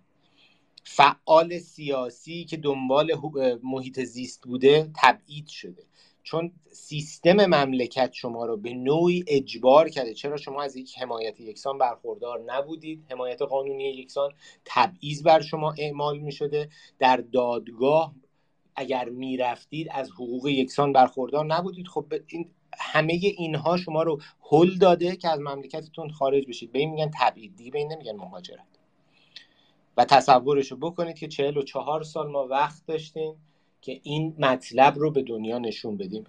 فعال 0.85 1.59
سیاسی 1.59 2.45
که 2.45 2.57
دنبال 2.57 3.17
محیط 3.63 4.01
زیست 4.01 4.43
بوده 4.43 4.91
تبعید 4.97 5.47
شده. 5.47 5.87
چون 6.23 6.53
سیستم 6.73 7.47
مملکت 7.47 8.13
شما 8.13 8.47
رو 8.47 8.57
به 8.57 8.75
نوعی 8.75 9.25
اجبار 9.27 9.89
کرده. 9.89 10.15
چرا 10.15 10.37
شما 10.37 10.63
از 10.63 10.77
یک 10.77 10.99
حمایت 10.99 11.41
یکسان 11.41 11.79
برخوردار 11.79 12.43
نبودید؟ 12.47 13.05
حمایت 13.11 13.43
قانونی 13.43 13.85
یکسان 13.85 14.31
تبعیض 14.65 15.23
بر 15.23 15.41
شما 15.41 15.75
اعمال 15.79 16.19
می 16.19 16.33
شده 16.33 16.69
در 16.99 17.17
دادگاه 17.17 18.15
اگر 18.77 19.09
می‌رفتید 19.09 19.89
از 19.91 20.11
حقوق 20.11 20.47
یکسان 20.47 20.93
برخوردار 20.93 21.47
نبودید. 21.47 21.89
خب 21.89 22.13
این 22.27 22.51
همه 22.79 23.13
اینها 23.13 23.77
شما 23.77 24.03
رو 24.03 24.21
هل 24.51 24.79
داده 24.79 25.17
که 25.17 25.29
از 25.29 25.41
مملکتتون 25.41 26.11
خارج 26.11 26.47
بشید. 26.47 26.73
به 26.73 26.79
این 26.79 26.91
میگن 26.91 27.11
تبعید 27.21 27.57
دیگه 27.57 27.71
به 27.71 27.79
این 27.79 27.93
نمیگن 27.93 28.17
مهاجرت. 28.17 28.67
و 29.97 30.05
تصورش 30.05 30.73
رو 30.73 30.77
بکنید 30.77 31.19
که 31.19 31.29
چهل 31.29 31.57
و 31.57 31.63
چهار 31.63 32.03
سال 32.03 32.31
ما 32.31 32.47
وقت 32.47 32.87
داشتیم. 32.87 33.35
که 33.83 34.01
این 34.03 34.35
مطلب 34.39 34.99
رو 34.99 35.11
به 35.11 35.23
دنیا 35.23 35.59
نشون 35.59 35.97
بدیم. 35.97 36.25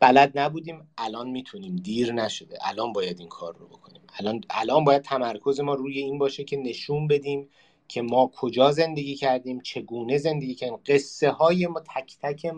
بلد 0.00 0.38
نبودیم 0.38 0.88
الان 0.98 1.30
می‌تونیم. 1.30 1.76
دیر 1.76 2.12
نشده. 2.12 2.58
الان 2.62 2.92
باید 2.92 3.18
این 3.20 3.28
کار 3.28 3.56
رو 3.56 3.66
بکنیم. 3.66 4.00
الان 4.18 4.40
الان 4.50 4.84
باید 4.84 5.02
تمرکز 5.02 5.60
ما 5.60 5.74
روی 5.74 5.98
این 5.98 6.18
باشه 6.18 6.44
که 6.44 6.56
نشون 6.56 7.08
بدیم 7.08 7.48
که 7.88 8.02
ما 8.02 8.30
کجا 8.36 8.72
زندگی 8.72 9.14
کردیم 9.14 9.60
چگونه 9.60 10.18
زندگی 10.18 10.54
کردیم. 10.54 10.78
قصه 10.86 11.30
های 11.30 11.66
ما 11.66 11.80
تک 11.80 12.16
تک 12.22 12.52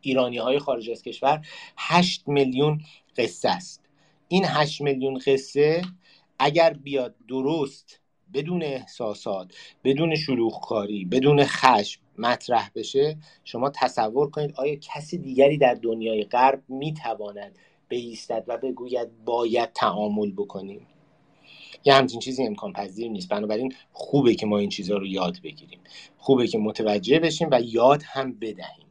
ایرانی 0.00 0.38
های 0.38 0.58
خارج 0.58 0.90
از 0.90 1.02
کشور 1.02 1.46
هشت 1.76 2.28
میلیون 2.28 2.80
قصه 3.16 3.48
است. 3.48 3.82
این 4.28 4.44
هشت 4.46 4.80
میلیون 4.80 5.18
قصه 5.26 5.82
اگر 6.38 6.72
بیاد 6.72 7.14
درست 7.28 8.00
بدون 8.34 8.62
احساسات 8.62 9.54
بدون 9.84 10.16
شلوغکاری 10.16 11.04
بدون 11.04 11.44
خشم 11.44 12.00
مطرح 12.18 12.70
بشه 12.74 13.16
شما 13.44 13.70
تصور 13.70 14.30
کنید 14.30 14.54
آیا 14.56 14.76
کسی 14.76 15.18
دیگری 15.18 15.58
در 15.58 15.74
دنیای 15.74 16.24
غرب 16.24 16.62
می‌تواند 16.68 17.58
بیستد 17.88 18.44
و 18.46 18.58
بگوید 18.58 19.24
باید 19.24 19.72
تعامل 19.72 20.32
بکنیم؟ 20.32 20.86
یه 21.84 21.94
همچین 21.94 22.20
چیزی 22.20 22.46
امکان 22.46 22.72
پذیر 22.72 23.08
نیست. 23.08 23.28
بنابراین 23.28 23.74
خوبه 23.92 24.34
که 24.34 24.46
ما 24.46 24.58
این 24.58 24.68
چیزها 24.68 24.98
رو 24.98 25.06
یاد 25.06 25.38
بگیریم. 25.44 25.78
خوبه 26.18 26.46
که 26.46 26.58
متوجه 26.58 27.18
بشیم 27.18 27.48
و 27.52 27.60
یاد 27.60 28.02
هم 28.02 28.32
بدهیم. 28.32 28.86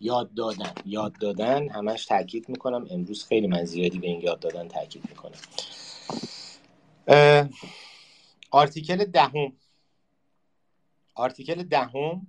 یاد 0.00 0.34
دادن. 0.34 0.72
یاد 0.86 1.12
دادن 1.20 1.68
همش 1.68 2.06
تاکید 2.06 2.48
می‌کنم. 2.48 2.86
امروز 2.90 3.24
خیلی 3.24 3.46
من 3.46 3.64
زیادی 3.64 3.98
به 3.98 4.06
این 4.06 4.20
یاد 4.20 4.40
دادن 4.40 4.68
تاکید 4.68 5.02
می‌کنم. 5.08 5.38
آرتیکل 8.52 9.04
دهم. 9.04 9.52
آرتیکل 11.14 11.62
دهم 11.62 12.26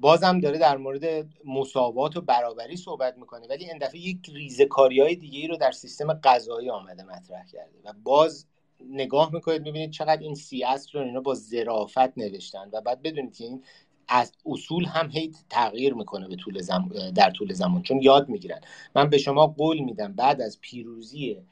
بازم 0.00 0.40
داره 0.40 0.58
در 0.58 0.76
مورد 0.76 1.28
مساوات 1.44 2.16
و 2.16 2.20
برابری 2.20 2.76
صحبت 2.76 3.18
می‌کنه 3.18 3.46
ولی 3.48 3.64
این 3.64 3.78
دفعه 3.78 4.00
یک 4.00 4.18
ریزکاری 4.32 5.00
های 5.00 5.14
دیگه 5.14 5.38
ای 5.38 5.46
رو 5.46 5.56
در 5.56 5.70
سیستم 5.70 6.12
قضایی 6.12 6.70
آمده 6.70 7.04
مطرح 7.04 7.46
کرده 7.46 7.78
و 7.84 7.92
باز 8.02 8.46
نگاه 8.80 9.32
می‌کنید 9.32 9.62
می‌بینید 9.62 9.90
چقدر 9.90 10.22
این 10.22 10.34
سی 10.34 10.64
اصل 10.64 10.98
رو 10.98 11.04
اینا 11.04 11.20
با 11.20 11.34
ظرافت 11.34 12.18
نوشتن 12.18 12.70
و 12.72 12.80
بعد 12.80 13.02
بدونید 13.02 13.36
که 13.36 13.44
این 13.44 13.64
از 14.08 14.32
اصول 14.46 14.84
هم 14.84 15.10
هی 15.10 15.32
تغییر 15.50 15.94
می‌کنه 15.94 16.28
به 16.28 16.36
طول 16.36 16.62
در 17.14 17.30
طول 17.30 17.52
زمان 17.52 17.82
چون 17.82 18.02
یاد 18.02 18.28
می‌گیرن. 18.28 18.60
من 18.94 19.10
به 19.10 19.18
شما 19.18 19.46
قول 19.46 19.78
میدم 19.78 20.12
بعد 20.12 20.40
از 20.40 20.60
پیروزی 20.60 21.42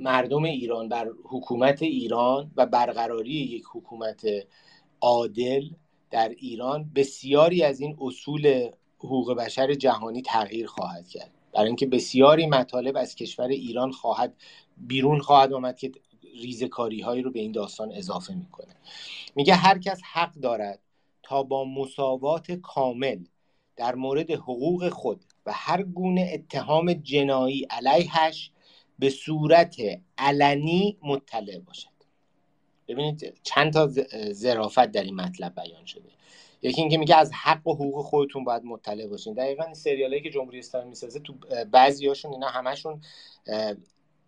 مردم 0.00 0.44
ایران 0.44 0.88
بر 0.88 1.08
حکومت 1.24 1.82
ایران 1.82 2.50
و 2.56 2.66
برقراری 2.66 3.32
یک 3.32 3.64
حکومت 3.72 4.26
عادل 5.00 5.68
در 6.10 6.28
ایران 6.28 6.90
بسیاری 6.94 7.62
از 7.62 7.80
این 7.80 7.96
اصول 8.00 8.70
حقوق 8.98 9.34
بشر 9.34 9.74
جهانی 9.74 10.22
تغییر 10.22 10.66
خواهد 10.66 11.08
کرد. 11.08 11.30
برای 11.54 11.66
اینکه 11.66 11.86
بسیاری 11.86 12.46
مطالب 12.46 12.96
از 12.96 13.14
کشور 13.14 13.48
ایران 13.48 13.92
خواهد 13.92 14.36
بیرون 14.76 15.20
خواهد 15.20 15.52
آمد 15.52 15.76
که 15.76 15.92
ریزکاری 16.42 17.00
هایی 17.00 17.22
رو 17.22 17.30
به 17.30 17.40
این 17.40 17.52
داستان 17.52 17.92
اضافه 17.92 18.34
می‌کنه. 18.34 18.74
میگه 19.36 19.54
هر 19.54 19.78
کس 19.78 20.00
حق 20.12 20.34
دارد 20.34 20.80
تا 21.22 21.42
با 21.42 21.64
مساوات 21.64 22.52
کامل 22.52 23.24
در 23.76 23.94
مورد 23.94 24.30
حقوق 24.30 24.88
خود 24.88 25.24
و 25.46 25.52
هر 25.54 25.82
گونه 25.82 26.30
اتهام 26.34 26.92
جنایی 26.92 27.66
علیهش 27.70 28.50
به 28.98 29.10
صورت 29.10 29.76
علنی 30.18 30.98
مطلع 31.02 31.58
باشد. 31.58 31.88
ببینید 32.88 33.38
چند 33.42 33.72
تا 33.72 33.90
ظرافت 34.32 34.86
در 34.86 35.02
این 35.02 35.14
مطلب 35.14 35.54
بیان 35.54 35.84
شده. 35.84 36.08
یکی 36.62 36.80
اینکه 36.80 36.98
میگه 36.98 37.16
از 37.16 37.32
حق 37.32 37.66
و 37.66 37.74
حقوق 37.74 38.04
خودتون 38.04 38.44
باید 38.44 38.64
مطلع 38.64 39.06
باشین. 39.06 39.34
دقیقا 39.34 39.64
این 39.64 39.74
سریالایی 39.74 40.22
که 40.22 40.30
جمهوری 40.30 40.58
اسلامی 40.58 40.88
می‌سازه 40.88 41.20
تو 41.20 41.34
بعضیاشون 41.70 42.32
اینا 42.32 42.48
همشون 42.48 43.00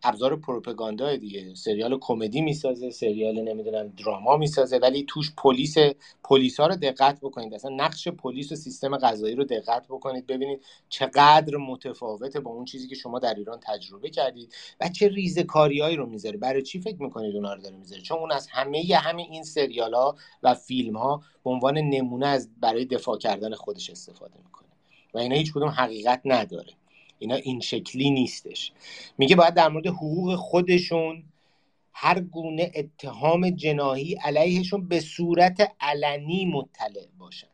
ابزار 0.02 0.36
پروپاگاندا 0.36 1.16
دیگه. 1.16 1.54
سریال 1.54 1.98
کمدی 2.00 2.40
می‌سازه 2.40 2.90
سریال 2.90 3.40
نمی‌دونم 3.40 3.88
دراما 3.88 4.36
می‌سازه 4.36 4.78
ولی 4.78 5.04
توش 5.08 5.32
پلیس 5.36 5.76
پلیس 6.24 6.60
ها 6.60 6.66
رو 6.66 6.76
دقت 6.76 7.20
بکنید. 7.20 7.54
اصلا 7.54 7.70
نقش 7.70 8.08
پلیس 8.08 8.52
و 8.52 8.56
سیستم 8.56 8.96
قضایی 8.96 9.34
رو 9.34 9.44
دقت 9.44 9.86
بکنید 9.88 10.26
ببینید 10.26 10.64
چقدر 10.88 11.56
متفاوته 11.56 12.40
با 12.40 12.50
اون 12.50 12.64
چیزی 12.64 12.88
که 12.88 12.94
شما 12.94 13.18
در 13.18 13.34
ایران 13.34 13.60
تجربه 13.62 14.10
کردید 14.10 14.54
و 14.80 14.88
چه 14.88 15.08
ریزکاریایی 15.08 15.96
رو 15.96 16.06
می‌ذاره. 16.06 16.36
برای 16.36 16.62
چی 16.62 16.80
فکر 16.80 17.02
می‌کنید 17.02 17.36
اونا 17.36 17.54
رو 17.54 17.62
داره 17.62 17.76
می‌ذاره؟ 17.76 18.02
چون 18.02 18.18
اون 18.18 18.32
از 18.32 18.46
همه 18.50 18.84
همه 18.94 19.22
این 19.22 19.42
سریال 19.42 19.94
ها 19.94 20.16
و 20.42 20.54
فیلم 20.54 20.96
ها 20.96 21.22
به 21.44 21.50
عنوان 21.50 21.78
نمونه 21.78 22.26
از 22.26 22.50
برای 22.60 22.84
دفاع 22.84 23.18
کردن 23.18 23.54
خودش 23.54 23.90
استفاده 23.90 24.34
می‌کنه 24.44 24.68
و 25.14 25.18
اینا 25.18 25.36
هیچ 25.36 25.52
کدوم 25.52 25.68
حقیقت 25.68 26.20
نداره. 26.24 26.72
اینا 27.18 27.34
این 27.34 27.60
شکلی 27.60 28.10
نیستش. 28.10 28.72
میگه 29.18 29.36
باید 29.36 29.54
در 29.54 29.68
مورد 29.68 29.86
حقوق 29.86 30.34
خودشون 30.34 31.24
هر 31.92 32.20
گونه 32.20 32.72
اتهام 32.74 33.50
جناهی 33.50 34.14
علیهشون 34.14 34.88
به 34.88 35.00
صورت 35.00 35.72
علنی 35.80 36.46
مطلع 36.46 37.06
باشن. 37.18 37.48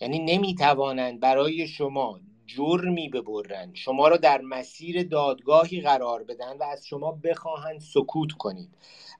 یعنی 0.00 0.18
نمی‌توانند 0.18 1.20
برای 1.20 1.68
شما 1.68 2.20
جرمی 2.46 3.08
ببرند. 3.08 3.74
شما 3.74 4.08
را 4.08 4.16
در 4.16 4.40
مسیر 4.40 5.02
دادگاهی 5.02 5.80
قرار 5.80 6.24
بدن 6.24 6.56
و 6.58 6.62
از 6.62 6.86
شما 6.86 7.12
بخواهند 7.12 7.80
سکوت 7.80 8.32
کنید. 8.32 8.68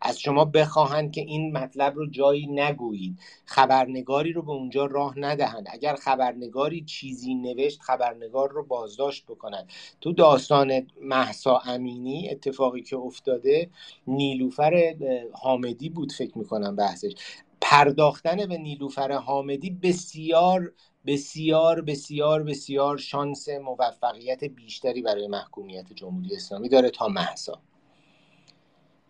از 0.02 0.20
شما 0.20 0.44
بخواهند 0.44 1.12
که 1.12 1.20
این 1.20 1.52
مطلب 1.58 1.96
رو 1.96 2.10
جایی 2.10 2.46
نگویید. 2.46 3.18
خبرنگاری 3.44 4.32
رو 4.32 4.42
به 4.42 4.50
اونجا 4.50 4.86
راه 4.86 5.14
ندهند. 5.18 5.66
اگر 5.70 5.94
خبرنگاری 5.94 6.82
چیزی 6.84 7.34
نوشت 7.34 7.80
خبرنگار 7.82 8.50
رو 8.50 8.64
بازداشت 8.66 9.26
بکنند. 9.26 9.72
تو 10.00 10.12
داستان 10.12 10.86
محسا 11.02 11.58
امینی 11.58 12.30
اتفاقی 12.30 12.82
که 12.82 12.96
افتاده 12.96 13.70
نیلوفر 14.06 14.96
حامدی 15.32 15.88
بود 15.88 16.12
فکر 16.12 16.38
می‌کنم 16.38 16.76
بحثش. 16.76 17.12
پرداختن 17.60 18.46
به 18.46 18.58
نیلوفر 18.58 19.12
حامدی 19.12 19.70
بسیار 19.70 20.72
بسیار 21.06 21.80
بسیار 21.82 22.42
بسیار 22.42 22.98
شانس 22.98 23.48
موفقیت 23.48 24.44
بیشتری 24.44 25.02
برای 25.02 25.28
محکومیت 25.28 25.92
جمهوری 25.92 26.36
اسلامی 26.36 26.68
داره 26.68 26.90
تا 26.90 27.08
محسا 27.08 27.62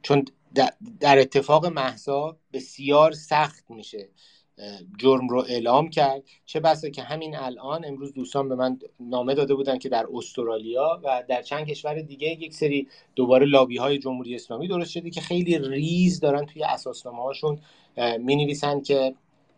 چون 0.02 0.24
در 1.00 1.18
اتفاق 1.18 1.66
محسا 1.66 2.36
بسیار 2.52 3.12
سخت 3.12 3.70
میشه 3.70 4.08
جرم 4.98 5.28
رو 5.28 5.44
اعلام 5.48 5.90
کرد. 5.90 6.22
چه 6.44 6.60
بسا 6.60 6.88
که 6.88 7.02
همین 7.02 7.36
الان 7.36 7.84
امروز 7.84 8.12
دوستان 8.12 8.48
به 8.48 8.54
من 8.54 8.78
نامه 9.00 9.34
داده 9.34 9.54
بودن 9.54 9.78
که 9.78 9.88
در 9.88 10.06
استرالیا 10.14 11.00
و 11.04 11.24
در 11.28 11.42
چند 11.42 11.66
کشور 11.66 12.00
دیگه 12.00 12.28
یک 12.28 12.54
سری 12.54 12.88
دوباره 13.16 13.46
لابی 13.46 13.76
های 13.76 13.98
جمهوری 13.98 14.34
اسلامی 14.34 14.68
درست 14.68 14.90
شده 14.90 15.10
که 15.10 15.20
خیلی 15.20 15.58
ریز 15.58 16.20
دارن 16.20 16.46
توی 16.46 16.62
اساسنامه 16.64 17.22
هاشون 17.22 17.58
می 18.18 18.36
نویسن 18.36 18.80
که 18.80 19.14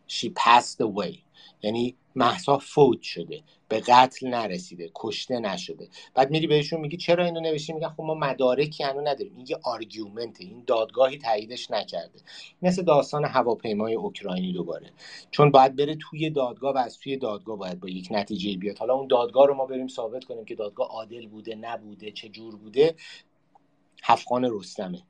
she 0.09 0.29
passed 0.29 0.81
away. 0.81 1.19
یعنی 1.63 1.97
محسا 2.15 2.59
فوت 2.59 3.03
شده 3.03 3.43
به 3.69 3.81
قتل 3.81 4.29
نرسیده 4.29 4.91
کشته 4.95 5.41
نشده. 5.41 5.89
بعد 6.15 6.31
میری 6.31 6.47
بهشون 6.47 6.81
میگی 6.81 6.97
چرا 6.97 7.25
اینو 7.25 7.41
نوشتی؟ 7.41 7.73
میگن 7.73 7.89
خب 7.89 8.03
ما 8.03 8.15
مدارکی 8.15 8.85
هنو 8.85 9.01
نداریم. 9.01 9.37
این 9.37 9.47
یه 9.49 9.59
argument 9.65 10.41
این 10.41 10.63
دادگاهی 10.67 11.19
تاییدش 11.19 11.71
نکرده. 11.71 12.21
مثل 12.63 12.83
داستان 12.83 13.25
هواپیمای 13.25 13.95
اوکراینی 13.95 14.53
دوباره. 14.53 14.91
چون 15.31 15.51
باید 15.51 15.77
بره 15.77 15.97
توی 16.01 16.31
دادگاه 16.31 16.75
و 16.75 16.79
از 16.79 16.99
توی 16.99 17.17
دادگاه 17.17 17.59
باید 17.59 17.81
با 17.81 17.89
یک 17.89 18.09
نتیجه 18.11 18.57
بیاد. 18.57 18.79
حالا 18.79 18.95
اون 18.95 19.07
دادگاه 19.07 19.47
رو 19.47 19.55
ما 19.55 19.67
بریم 19.67 19.89
ثابت 19.89 20.25
کنیم 20.25 20.45
که 20.45 20.55
دادگاه 20.55 20.89
عادل 20.89 21.27
بوده 21.27 21.55
نبوده 21.55 22.11
چه 22.11 22.29
جور 22.29 22.57
بوده. 22.57 22.95
هفت‌خان 24.03 24.49
رستمه. 24.51 25.03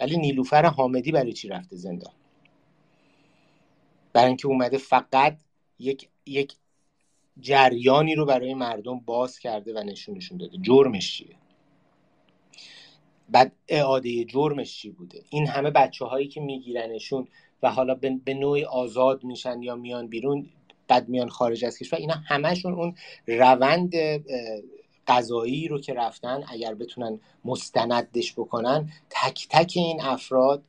ولی 0.00 0.16
نیلوفر 0.16 0.66
حامدی 0.66 1.12
برای 1.12 1.32
چی 1.32 1.48
رفته 1.48 1.76
زندان؟ 1.76 2.12
برای 4.12 4.28
اینکه 4.28 4.48
اومده 4.48 4.78
فقط 4.78 5.38
یک 5.80 6.08
یک 6.26 6.52
جریانی 7.40 8.14
رو 8.14 8.26
برای 8.26 8.54
مردم 8.54 9.00
باز 9.00 9.38
کرده 9.38 9.74
و 9.74 9.78
نشونشون 9.78 10.38
داده. 10.38 10.58
جرمش 10.62 11.16
چیه؟ 11.16 11.36
بعد 13.28 13.52
اعاده 13.68 14.24
جرمش 14.24 14.76
چی 14.76 14.90
بوده؟ 14.90 15.22
این 15.30 15.46
همه 15.46 15.70
بچه 15.70 16.04
هایی 16.04 16.28
که 16.28 16.40
میگیرنشون 16.40 17.28
و 17.62 17.70
حالا 17.70 17.94
به 18.24 18.34
نوعی 18.34 18.64
آزاد 18.64 19.24
میشن 19.24 19.62
یا 19.62 19.76
میان 19.76 20.06
بیرون 20.06 20.46
بعد 20.88 21.08
میان 21.08 21.28
خارج 21.28 21.64
از 21.64 21.78
کشور 21.78 21.98
اینا 21.98 22.14
همشون 22.14 22.74
اون 22.74 22.94
روند 23.26 23.94
قضایی 25.06 25.68
رو 25.68 25.80
که 25.80 25.94
رفتن 25.94 26.44
اگر 26.48 26.74
بتونن 26.74 27.20
مستندش 27.44 28.32
بکنن 28.32 28.92
تک 29.10 29.46
تک 29.50 29.72
این 29.76 30.00
افراد 30.00 30.62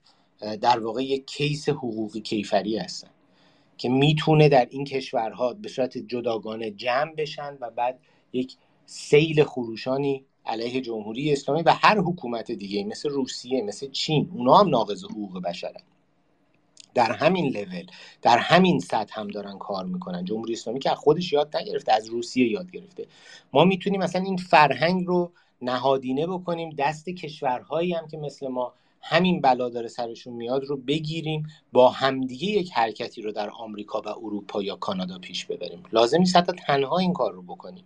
در 0.61 0.79
واقع 0.79 1.03
یک 1.03 1.25
کیس 1.25 1.69
حقوقی 1.69 2.21
کیفری 2.21 2.77
هستن. 2.77 3.09
که 3.81 3.89
می‌تونه 3.89 4.49
در 4.49 4.67
این 4.71 4.85
کشورها 4.85 5.53
به 5.53 5.69
صورت 5.69 5.97
جداگانه 5.97 6.71
جمع 6.71 7.15
بشن 7.15 7.57
و 7.61 7.69
بعد 7.69 7.99
یک 8.33 8.55
سیل 8.85 9.43
خروشانی 9.43 10.25
علیه 10.45 10.81
جمهوری 10.81 11.33
اسلامی 11.33 11.61
و 11.61 11.73
هر 11.73 11.97
حکومت 11.97 12.51
دیگه 12.51 12.83
مثل 12.83 13.09
روسیه 13.09 13.61
مثل 13.61 13.89
چین 13.91 14.31
اونا 14.33 14.57
هم 14.57 14.69
ناقض 14.69 15.03
حقوق 15.03 15.41
بشرن. 15.41 15.81
در 16.93 17.11
همین 17.11 17.45
لول 17.45 17.85
در 18.21 18.37
همین 18.37 18.79
سطح 18.79 19.19
هم 19.19 19.27
دارن 19.27 19.57
کار 19.57 19.85
می‌کنن. 19.85 20.25
جمهوری 20.25 20.53
اسلامی 20.53 20.79
که 20.79 20.89
خودش 20.89 21.33
یاد 21.33 21.57
نگرفته 21.57 21.93
از 21.93 22.07
روسیه 22.07 22.51
یاد 22.51 22.71
گرفته. 22.71 23.07
ما 23.53 23.63
می‌تونیم 23.63 24.03
مثلا 24.03 24.21
این 24.21 24.37
فرهنگ 24.37 25.05
رو 25.05 25.31
نهادینه 25.61 26.27
بکنیم 26.27 26.69
دست 26.69 27.09
کشورهایی 27.09 27.93
هم 27.93 28.07
که 28.07 28.17
مثل 28.17 28.47
ما 28.47 28.73
همین 29.01 29.41
بلا 29.41 29.69
داره 29.69 29.87
سرشون 29.87 30.33
میاد 30.33 30.63
رو 30.63 30.77
بگیریم 30.77 31.47
با 31.71 31.89
همدیگه 31.89 32.47
یک 32.47 32.71
حرکتی 32.71 33.21
رو 33.21 33.31
در 33.31 33.49
آمریکا 33.49 34.01
و 34.01 34.07
اروپا 34.09 34.63
یا 34.63 34.75
کانادا 34.75 35.19
پیش 35.19 35.45
ببریم. 35.45 35.83
لازم 35.91 36.17
نیست 36.17 36.35
حتی 36.35 36.51
تنها 36.51 36.97
این 36.97 37.13
کار 37.13 37.33
رو 37.33 37.41
بکنیم. 37.41 37.83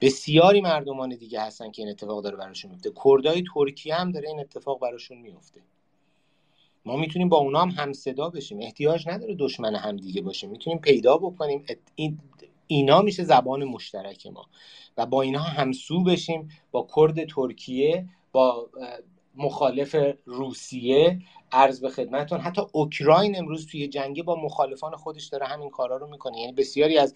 بسیاری 0.00 0.60
مردمان 0.60 1.08
دیگه 1.08 1.40
هستن 1.40 1.70
که 1.70 1.82
این 1.82 1.90
اتفاق 1.90 2.24
داره 2.24 2.36
براشون 2.36 2.70
میفته. 2.70 2.92
کردای 3.04 3.44
ترکیه 3.54 3.94
هم 3.94 4.12
داره 4.12 4.28
این 4.28 4.40
اتفاق 4.40 4.80
براشون 4.80 5.18
میفته. 5.18 5.60
ما 6.84 6.96
می‌تونیم 6.96 7.28
با 7.28 7.36
اونا 7.36 7.60
هم 7.62 7.68
همصدا 7.68 8.28
بشیم. 8.28 8.58
احتیاج 8.60 9.08
نداره 9.08 9.34
دشمن 9.34 9.74
هم 9.74 9.96
دیگه 9.96 10.22
باشیم. 10.22 10.50
می‌تونیم 10.50 10.78
پیدا 10.78 11.16
بکنیم. 11.16 11.64
این 11.94 12.18
اینا 12.66 13.02
میشه 13.02 13.24
زبان 13.24 13.64
مشترک 13.64 14.26
ما. 14.26 14.46
و 14.96 15.06
با 15.06 15.22
اینها 15.22 15.44
همسو 15.44 16.02
بشیم 16.02 16.48
با 16.72 16.88
کرد 16.96 17.24
ترکیه 17.24 18.08
با 18.32 18.70
مخالف 19.36 19.96
روسیه 20.24 21.18
عرض 21.52 21.80
به 21.80 21.88
خدمتتون. 21.88 22.40
حتی 22.40 22.62
اوکراین 22.72 23.38
امروز 23.38 23.66
توی 23.66 23.88
جنگی 23.88 24.22
با 24.22 24.36
مخالفان 24.36 24.96
خودش 24.96 25.26
داره 25.26 25.46
همین 25.46 25.70
کارا 25.70 25.96
رو 25.96 26.06
می‌کنه. 26.06 26.38
یعنی 26.38 26.52
بسیاری 26.52 26.98
از 26.98 27.14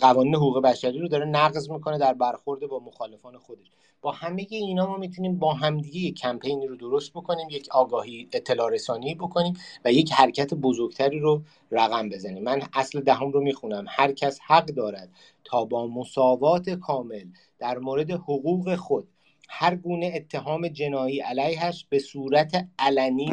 قوانین 0.00 0.34
حقوق 0.34 0.62
بشری 0.62 0.98
رو 0.98 1.08
داره 1.08 1.24
نقض 1.24 1.70
می‌کنه 1.70 1.98
در 1.98 2.14
برخورد 2.14 2.66
با 2.66 2.78
مخالفان 2.78 3.38
خودش. 3.38 3.70
با 4.02 4.12
همه 4.12 4.46
اینا 4.50 4.86
ما 4.86 4.96
می‌تونیم 4.96 5.38
با 5.38 5.54
همدیگه 5.54 5.98
یک 5.98 6.14
کمپینی 6.14 6.66
رو 6.66 6.76
درست 6.76 7.12
بکنیم 7.12 7.46
یک 7.50 7.68
آگاهی 7.70 8.28
اطلاع 8.32 8.70
رسانی 8.70 9.14
بکنیم 9.14 9.54
و 9.84 9.92
یک 9.92 10.12
حرکت 10.12 10.54
بزرگتری 10.54 11.18
رو 11.18 11.42
رقم 11.70 12.08
بزنیم. 12.08 12.42
من 12.42 12.62
اصل 12.74 13.00
دهم 13.00 13.30
رو 13.30 13.40
می‌خونم. 13.40 13.84
هر 13.88 14.12
کس 14.12 14.38
حق 14.46 14.66
دارد 14.66 15.10
تا 15.44 15.64
با 15.64 15.86
مساوات 15.86 16.70
کامل 16.70 17.24
در 17.58 17.78
مورد 17.78 18.10
حقوق 18.10 18.74
خود 18.74 19.08
هر 19.52 19.74
گونه 19.74 20.12
اتهام 20.14 20.68
جنایی 20.68 21.20
علیهش 21.20 21.86
به 21.88 21.98
صورت 21.98 22.68
علنی 22.78 23.30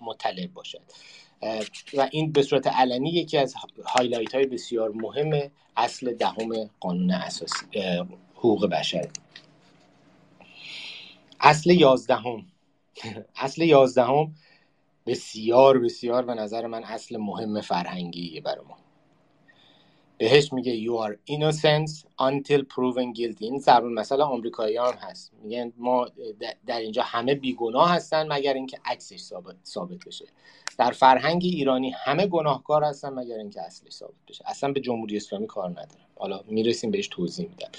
مطلع 0.00 0.46
باشد. 0.46 0.82
و 1.94 2.08
این 2.10 2.32
به 2.32 2.42
صورت 2.42 2.66
علنی 2.66 3.10
یکی 3.10 3.38
از 3.38 3.54
هایلایت 3.84 4.34
های 4.34 4.46
بسیار 4.46 4.90
مهم 4.90 5.50
اصل 5.76 6.12
دهم 6.14 6.70
قانون 6.80 7.10
اساسی 7.10 7.66
حقوق 8.34 8.66
بشر. 8.66 9.08
اصل 11.40 11.70
یازدهم. 11.70 12.46
اصل 13.36 13.62
یازدهم 13.62 14.34
بسیار 15.06 15.78
بسیار 15.78 16.24
به 16.24 16.34
نظر 16.34 16.66
من 16.66 16.84
اصل 16.84 17.16
مهم 17.16 17.60
فرهنگیه 17.60 18.40
برای 18.40 18.64
ما. 18.64 18.85
بهش 20.18 20.52
میگه 20.52 20.80
you 20.80 21.08
are 21.08 21.14
innocent 21.30 21.90
until 22.20 22.60
proven 22.62 23.18
guilty. 23.18 23.42
این 23.42 23.58
ضرب 23.58 23.84
مثلا 23.84 24.24
آمریکایی 24.24 24.76
هم 24.76 24.94
هست. 25.00 25.32
میگن 25.42 25.72
ما 25.76 26.08
در 26.66 26.80
اینجا 26.80 27.02
همه 27.02 27.34
بیگناه 27.34 27.90
هستن 27.90 28.32
مگر 28.32 28.54
اینکه 28.54 28.78
عکسش 28.84 29.20
ثابت, 29.64 30.06
بشه. 30.06 30.24
در 30.78 30.90
فرهنگ 30.90 31.42
ایرانی 31.44 31.90
همه 31.90 32.26
گناهکار 32.26 32.84
هستن 32.84 33.08
مگر 33.08 33.36
اینکه 33.36 33.62
اصلش 33.62 33.92
ثابت 33.92 34.14
بشه. 34.28 34.44
اصلا 34.46 34.72
به 34.72 34.80
جمهوری 34.80 35.16
اسلامی 35.16 35.46
کار 35.46 35.70
ندارم. 35.70 36.06
حالا 36.18 36.40
می‌رسیم 36.46 36.90
بهش 36.90 37.08
توضیح 37.08 37.48
میدم. 37.48 37.70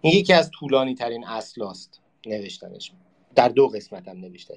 این 0.00 0.12
یکی 0.12 0.32
از 0.32 0.50
طولانی 0.50 0.94
ترین 0.94 1.26
اصلاست 1.26 2.00
نوشتنش. 2.26 2.92
در 3.34 3.48
دو 3.48 3.68
قسمت 3.68 4.08
هم 4.08 4.18
نوشته 4.18 4.56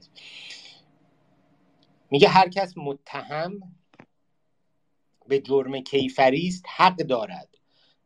میگه 2.11 2.27
هر 2.27 2.49
کس 2.49 2.73
متهم 2.77 3.59
به 5.27 5.39
جرم 5.39 5.79
کیفری 5.79 6.47
است 6.47 6.65
حق 6.77 6.95
دارد 6.95 7.57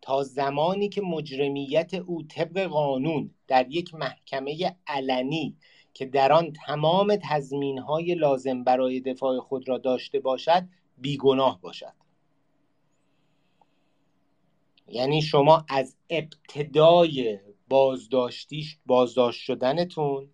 تا 0.01 0.23
زمانی 0.23 0.89
که 0.89 1.01
مجرمیت 1.01 1.93
او 1.93 2.23
طبق 2.23 2.63
قانون 2.63 3.31
در 3.47 3.67
یک 3.69 3.95
محکمه 3.95 4.75
علنی 4.87 5.57
که 5.93 6.05
در 6.05 6.33
آن 6.33 6.53
تمام 6.65 7.15
تضمین 7.23 7.79
های 7.79 8.15
لازم 8.15 8.63
برای 8.63 8.99
دفاع 8.99 9.39
خود 9.39 9.69
را 9.69 9.77
داشته 9.77 10.19
باشد 10.19 10.67
بیگناه 10.97 11.61
باشد. 11.61 11.93
یعنی 14.87 15.21
شما 15.21 15.65
از 15.69 15.95
ابتدای 16.09 17.39
بازداشتیش 17.69 18.77
بازداشت 18.85 19.41
شدنتون 19.41 20.29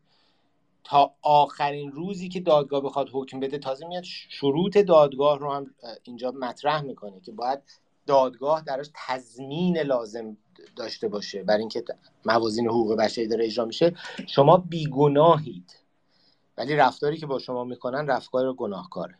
تا 0.83 1.13
آخرین 1.21 1.91
روزی 1.91 2.29
که 2.29 2.39
دادگاه 2.39 2.81
بخواد 2.81 3.09
حکم 3.13 3.39
بده 3.39 3.57
تازه 3.57 3.87
میاد 3.87 4.03
شروط 4.03 4.77
دادگاه 4.77 5.39
رو 5.39 5.53
هم 5.53 5.71
اینجا 6.03 6.31
مطرح 6.31 6.81
می‌کنه 6.81 7.19
که 7.19 7.31
باید 7.31 7.59
دادگاه 8.07 8.61
درش 8.61 8.87
تضمین 9.07 9.77
لازم 9.77 10.37
داشته 10.75 11.07
باشه 11.07 11.43
برای 11.43 11.59
اینکه 11.59 11.83
موازین 12.25 12.67
حقوق 12.67 12.95
بشری 12.95 13.27
داره 13.27 13.45
اجرا 13.45 13.65
میشه. 13.65 13.95
شما 14.27 14.57
بیگناهید. 14.57 15.77
ولی 16.57 16.75
رفتاری 16.75 17.17
که 17.17 17.25
با 17.25 17.39
شما 17.39 17.63
می‌کنن 17.63 18.07
رفتار 18.07 18.53
گناهکاره. 18.53 19.15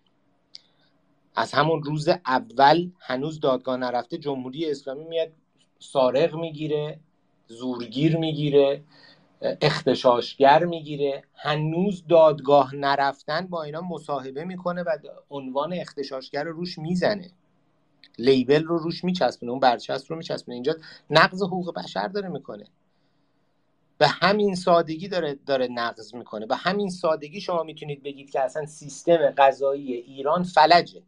از 1.36 1.52
همون 1.54 1.84
روز 1.84 2.10
اول 2.10 2.90
هنوز 3.00 3.40
دادگاه 3.40 3.78
نرفته 3.78 4.18
جمهوری 4.18 4.72
اسلامی 4.72 5.04
میاد 5.04 5.28
سارق 5.80 6.36
می‌گیره 6.36 7.00
زورگیر 7.48 8.18
می‌گیره. 8.18 8.84
اختشاشگر 9.42 10.66
می‌گیره. 10.66 11.24
هنوز 11.36 12.08
دادگاه 12.08 12.76
نرفتن 12.76 13.48
با 13.48 13.64
اینا 13.64 13.82
مصاحبه 13.82 14.44
می‌کنه 14.44 14.84
و 14.84 14.98
عنوان 15.30 15.74
اختشاشگر 15.74 16.44
رو 16.44 16.52
روش 16.52 16.78
می‌زنه. 16.78 17.32
لیبل 18.20 18.64
رو 18.64 18.78
روش 18.78 19.04
میچسبونه 19.04 19.52
اون 19.52 19.60
برچسب 19.60 20.06
رو 20.10 20.16
میچسبونه. 20.16 20.54
اینجا 20.54 20.76
نقض 21.10 21.44
حقوق 21.44 21.74
بشر 21.74 22.08
داره 22.08 22.30
می‌کنه. 22.30 22.66
به 23.98 24.08
همین 24.08 24.56
سادگی 24.56 25.08
داره 25.08 25.40
داره 25.46 25.68
نقض 25.68 26.16
می‌کنه. 26.16 26.46
به 26.46 26.56
همین 26.56 26.90
سادگی 26.90 27.42
شما 27.42 27.64
می‌تونید 27.64 28.04
بگید 28.04 28.30
که 28.30 28.42
اصلا 28.42 28.66
سیستم 28.66 29.18
قضایی 29.38 29.94
ایران 29.94 30.44
فلجه. 30.44 31.02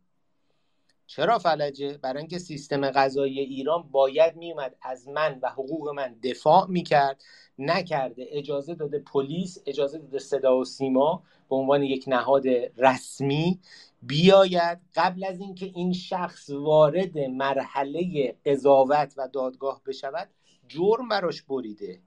چرا 1.07 1.39
فلجه؟ 1.39 1.97
برای 1.97 2.19
اینکه 2.19 2.39
سیستم 2.39 2.89
غذایی 2.89 3.39
ایران 3.39 3.83
باید 3.91 4.35
میومد 4.35 4.75
از 4.81 5.07
من 5.07 5.39
و 5.41 5.49
حقوق 5.49 5.89
من 5.89 6.15
دفاع 6.23 6.67
می‌کرد 6.69 7.23
نکرده. 7.59 8.27
اجازه 8.29 8.75
داده 8.75 8.99
پلیس 8.99 9.57
اجازه 9.65 9.97
داده 9.97 10.19
صدا 10.19 10.57
و 10.57 10.65
سیما 10.65 11.23
به 11.49 11.55
عنوان 11.55 11.83
یک 11.83 12.03
نهاد 12.07 12.43
رسمی 12.77 13.59
بیاید. 14.01 14.79
قبل 14.95 15.23
از 15.23 15.39
اینکه 15.39 15.65
این 15.65 15.93
شخص 15.93 16.49
وارد 16.49 17.17
مرحله 17.17 18.35
قضاوت 18.45 19.13
و 19.17 19.27
دادگاه 19.27 19.81
بشود 19.85 20.29
جرم 20.67 21.09
براش 21.09 21.41
بریده. 21.41 21.99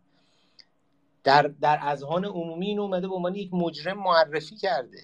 در 1.24 1.42
در 1.42 1.78
اذهان 1.82 2.24
عمومی 2.24 2.66
این 2.66 2.78
اومده 2.78 3.08
به 3.08 3.14
عنوان 3.14 3.34
یک 3.34 3.54
مجرم 3.54 3.98
معرفی 3.98 4.56
کرده. 4.56 4.98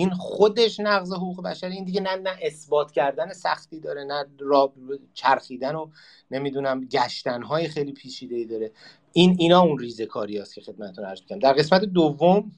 این 0.00 0.10
خودش 0.10 0.80
نقض 0.80 1.12
حقوق 1.12 1.42
بشری 1.42 1.74
این 1.74 1.84
دیگه 1.84 2.00
نه 2.00 2.16
نه 2.16 2.38
اثبات 2.42 2.92
کردن 2.92 3.32
سختی 3.32 3.80
داره 3.80 4.04
نه 4.04 4.26
را 4.38 4.72
چرخیدن 5.14 5.74
و 5.74 5.90
نمی‌دونم 6.30 6.84
گشتن 6.84 7.42
های 7.42 7.68
خیلی 7.68 7.92
پیچیده 7.92 8.36
ای 8.36 8.44
داره. 8.44 8.72
این 9.12 9.36
اینا 9.38 9.60
اون 9.60 9.78
ریزه 9.78 10.06
کاری 10.06 10.38
است 10.38 10.54
که 10.54 10.60
خدمتتون 10.60 11.04
عرض 11.04 11.20
کنم 11.28 11.38
در 11.38 11.52
قسمت 11.52 11.84
دوم 11.84 12.52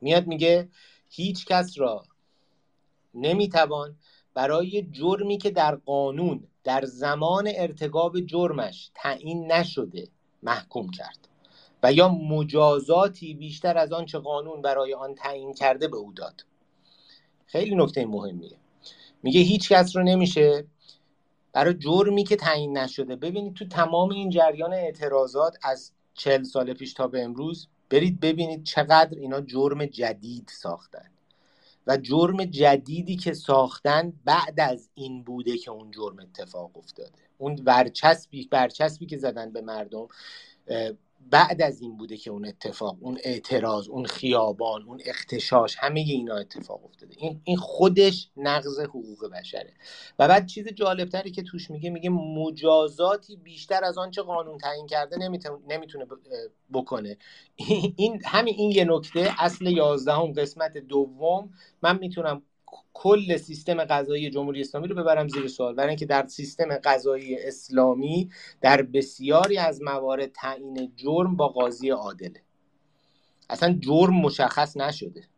میاد 0.00 0.26
میگه 0.26 0.68
هیچ 1.10 1.46
کس 1.46 1.78
را 1.78 2.04
نمی‌توان 3.14 3.96
برای 4.34 4.82
جرمی 4.92 5.38
که 5.38 5.50
در 5.50 5.74
قانون 5.74 6.44
در 6.64 6.84
زمان 6.84 7.50
ارتکاب 7.56 8.20
جرمش 8.20 8.90
تعیین 8.94 9.52
نشده 9.52 10.08
محکوم 10.42 10.90
کرد. 10.90 11.27
و 11.82 11.92
یا 11.92 12.08
مجازاتی 12.08 13.34
بیشتر 13.34 13.78
از 13.78 13.92
آنچه 13.92 14.18
قانون 14.18 14.62
برای 14.62 14.94
آن 14.94 15.14
تعیین 15.14 15.54
کرده 15.54 15.88
به 15.88 15.96
او 15.96 16.12
داد. 16.12 16.44
خیلی 17.46 17.76
نکته 17.76 18.06
مهمیه. 18.06 18.56
میگه 19.22 19.40
هیچ 19.40 19.72
کس 19.72 19.96
رو 19.96 20.02
نمیشه 20.02 20.64
برای 21.52 21.74
جرمی 21.74 22.24
که 22.24 22.36
تعیین 22.36 22.78
نشده. 22.78 23.16
ببینید 23.16 23.54
تو 23.54 23.64
تمام 23.68 24.10
این 24.10 24.30
جریان 24.30 24.72
اعتراضات 24.72 25.56
از 25.62 25.92
چل 26.14 26.42
سال 26.42 26.74
پیش 26.74 26.94
تا 26.94 27.06
به 27.06 27.22
امروز 27.22 27.68
برید 27.90 28.20
ببینید 28.20 28.64
چقدر 28.64 29.18
اینا 29.18 29.40
جرم 29.40 29.86
جدید 29.86 30.50
ساختن. 30.52 31.10
و 31.86 31.96
جرم 31.96 32.44
جدیدی 32.44 33.16
که 33.16 33.32
ساختن 33.32 34.12
بعد 34.24 34.60
از 34.60 34.90
این 34.94 35.22
بوده 35.22 35.58
که 35.58 35.70
اون 35.70 35.90
جرم 35.90 36.18
اتفاق 36.20 36.76
افتاده. 36.76 37.18
اون 37.38 37.54
برچسبی 37.54 38.48
برچسبی 38.50 39.06
که 39.06 39.16
زدن 39.16 39.52
به 39.52 39.60
مردم 39.60 40.08
بعد 41.30 41.62
از 41.62 41.80
این 41.82 41.96
بوده 41.96 42.16
که 42.16 42.30
اون 42.30 42.46
اتفاق 42.46 42.96
اون 43.00 43.18
اعتراض 43.24 43.88
اون 43.88 44.04
خیابان 44.06 44.82
اون 44.82 45.00
اختشاش 45.06 45.76
همه 45.78 46.00
اینا 46.00 46.36
اتفاق 46.36 46.84
افتاده. 46.84 47.14
این 47.18 47.40
این 47.44 47.56
خودش 47.56 48.30
نقض 48.36 48.80
حقوق 48.80 49.30
بشره. 49.32 49.74
و 50.18 50.28
بعد 50.28 50.46
چیز 50.46 50.68
جالبتری 50.68 51.30
که 51.30 51.42
توش 51.42 51.70
میگه 51.70 51.90
میگه 51.90 52.10
مجازاتی 52.10 53.36
بیشتر 53.36 53.84
از 53.84 53.98
آنچه 53.98 54.22
قانون 54.22 54.58
تعیین 54.58 54.86
کرده 54.86 55.16
نمی‌تونه 55.68 56.06
بکنه. 56.72 57.16
این 57.96 58.22
همین 58.24 58.54
این 58.58 58.70
یه 58.70 58.84
نکته. 58.84 59.34
اصل 59.38 59.66
یازدهم 59.66 60.32
قسمت 60.32 60.78
دوم. 60.78 61.50
من 61.82 61.98
می‌تونم 61.98 62.42
کل 62.92 63.36
سیستم 63.36 63.84
قضایی 63.84 64.30
جمهوری 64.30 64.60
اسلامی 64.60 64.88
رو 64.88 64.94
ببرم 64.94 65.28
زیر 65.28 65.48
سوال. 65.48 65.74
برای 65.74 65.88
اینکه 65.88 66.06
در 66.06 66.26
سیستم 66.26 66.76
قضایی 66.76 67.36
اسلامی 67.38 68.30
در 68.60 68.82
بسیاری 68.82 69.58
از 69.58 69.82
موارد 69.82 70.32
تعیین 70.32 70.92
جرم 70.96 71.36
با 71.36 71.48
قاضی 71.48 71.90
عادله. 71.90 72.42
اصلا 73.50 73.78
جرم 73.80 74.14
مشخص 74.14 74.76
نشده. 74.76 75.28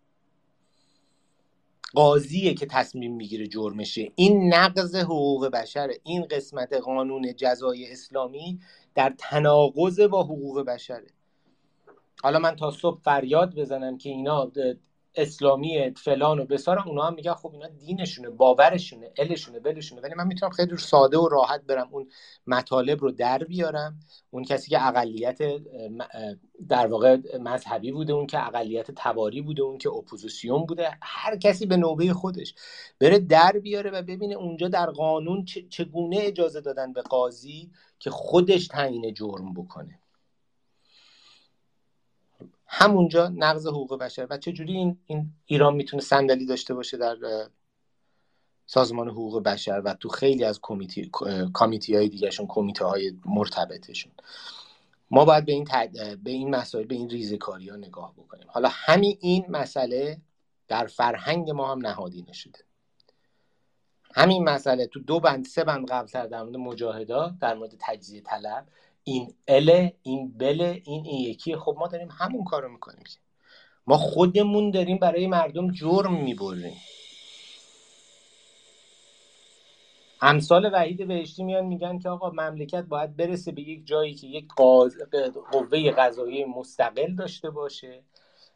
قاضیه 1.94 2.54
که 2.54 2.66
تصمیم 2.66 3.16
می‌گیره 3.16 3.46
جرمشه. 3.46 4.12
این 4.14 4.54
نقض 4.54 4.94
حقوق 4.94 5.46
بشره 5.46 5.94
این 6.04 6.24
قسمت 6.24 6.72
قانون 6.72 7.34
جزای 7.36 7.92
اسلامی 7.92 8.60
در 8.94 9.14
تناقض 9.18 10.00
با 10.00 10.22
حقوق 10.22 10.60
بشره. 10.60 11.06
حالا 12.22 12.38
من 12.38 12.56
تا 12.56 12.70
صبح 12.70 13.00
فریاد 13.00 13.54
بزنم 13.54 13.98
که 13.98 14.08
اینا 14.10 14.52
اسلامی 15.14 15.90
فلان 15.90 16.38
و 16.38 16.44
بیسار 16.44 16.78
اونا 16.88 17.02
هم 17.02 17.14
میگن 17.14 17.34
خب 17.34 17.52
اینا 17.52 17.68
دینشونه 17.68 18.30
باورشونه 18.30 19.12
الشونه 19.16 19.61
بلشونه 19.61 20.02
ولی 20.02 20.14
من 20.14 20.26
می‌تونم 20.26 20.52
خیلی 20.52 20.76
ساده 20.76 21.18
و 21.18 21.28
راحت 21.28 21.62
برم 21.62 21.88
اون 21.92 22.08
مطالب 22.46 23.00
رو 23.00 23.11
در 23.12 23.38
بیارم. 23.38 24.00
اون 24.30 24.44
کسی 24.44 24.70
که 24.70 24.86
اقلیت 24.86 25.38
در 26.68 26.86
واقع 26.86 27.18
مذهبی 27.40 27.92
بوده 27.92 28.12
اون 28.12 28.26
که 28.26 28.46
اقلیت 28.46 28.90
تباری 28.90 29.42
بوده 29.42 29.62
اون 29.62 29.78
که 29.78 29.90
اپوزیسیون 29.90 30.66
بوده 30.66 30.90
هر 31.02 31.36
کسی 31.36 31.66
به 31.66 31.76
نوبه 31.76 32.12
خودش 32.12 32.54
بره 33.00 33.18
در 33.18 33.52
بیاره 33.52 33.90
و 33.90 34.02
ببینه 34.02 34.34
اونجا 34.34 34.68
در 34.68 34.86
قانون 34.86 35.44
چگونه 35.44 36.18
اجازه 36.20 36.61
دادن 36.61 36.92
به 36.92 37.02
قاضی 37.02 37.70
که 37.98 38.11
خودش 38.11 38.68
تعیین 38.68 39.14
جرم 39.14 39.54
بکنه. 39.54 39.99
همونجا 42.72 43.28
نقض 43.28 43.66
حقوق 43.66 43.98
بشر. 43.98 44.26
و 44.30 44.36
چجوری 44.36 44.72
این, 44.72 44.98
این 45.06 45.32
ایران 45.46 45.74
می‌تونه 45.74 46.02
صندلی 46.02 46.46
داشته 46.46 46.74
باشه 46.74 46.96
در 46.96 47.16
سازمان 48.66 49.08
حقوق 49.08 49.42
بشر 49.42 49.82
و 49.84 49.94
تو 49.94 50.08
خیلی 50.08 50.44
از 50.44 50.58
کمیتی 50.62 51.10
کمیتی 51.54 51.96
های 51.96 52.08
دیگهشون 52.08 52.46
کمیته 52.46 52.84
های 52.84 53.12
مرتبطشون. 53.24 54.12
ما 55.10 55.24
باید 55.24 55.44
به 55.44 55.52
این, 55.52 55.66
به 56.24 56.30
این 56.30 56.50
مسائل 56.50 56.86
به 56.86 56.94
این 56.94 57.10
ریزکاری 57.10 57.68
ها 57.68 57.76
نگاه 57.76 58.14
بکنیم. 58.14 58.46
حالا 58.48 58.68
همین 58.72 59.18
این 59.20 59.44
مسئله 59.48 60.20
در 60.68 60.86
فرهنگ 60.86 61.50
ما 61.50 61.72
هم 61.72 61.86
نهادینه 61.86 62.32
شده. 62.32 62.58
همین 64.14 64.44
مسئله 64.44 64.86
تو 64.86 65.00
دو 65.00 65.20
بند 65.20 65.44
سه 65.44 65.64
بند 65.64 65.90
قبلتر 65.90 66.26
در 66.26 66.42
مورد 66.42 66.56
مجاهدا 66.56 67.34
در 67.40 67.54
مورد 67.54 67.74
تجزیه 67.78 68.20
طلب 68.20 68.66
این 69.05 69.34
ال 69.48 69.90
این 70.03 70.32
بل 70.38 70.61
این 70.84 71.05
این 71.07 71.30
یکی. 71.30 71.57
خب 71.57 71.76
ما 71.78 71.86
داریم 71.86 72.09
همون 72.18 72.44
کارو 72.44 72.68
می‌کنیم 72.68 73.05
ما 73.86 73.96
خودمون 73.96 74.70
داریم 74.70 74.98
برای 74.98 75.26
مردم 75.26 75.72
جرم 75.72 76.14
می‌بریم. 76.14 76.76
امثال 80.22 80.70
وحید 80.72 81.09
بهشتی 81.09 81.44
میان 81.44 81.64
میگن 81.64 81.98
که 81.98 82.09
آقا 82.09 82.30
مملکت 82.30 82.82
باید 82.82 83.16
برسه 83.16 83.53
به 83.53 83.62
یک 83.62 83.86
جایی 83.86 84.14
که 84.14 84.26
یک 84.26 84.48
قوه 85.53 85.90
قضایی 85.90 86.44
مستقل 86.44 87.14
داشته 87.14 87.51
باشه. 87.51 88.03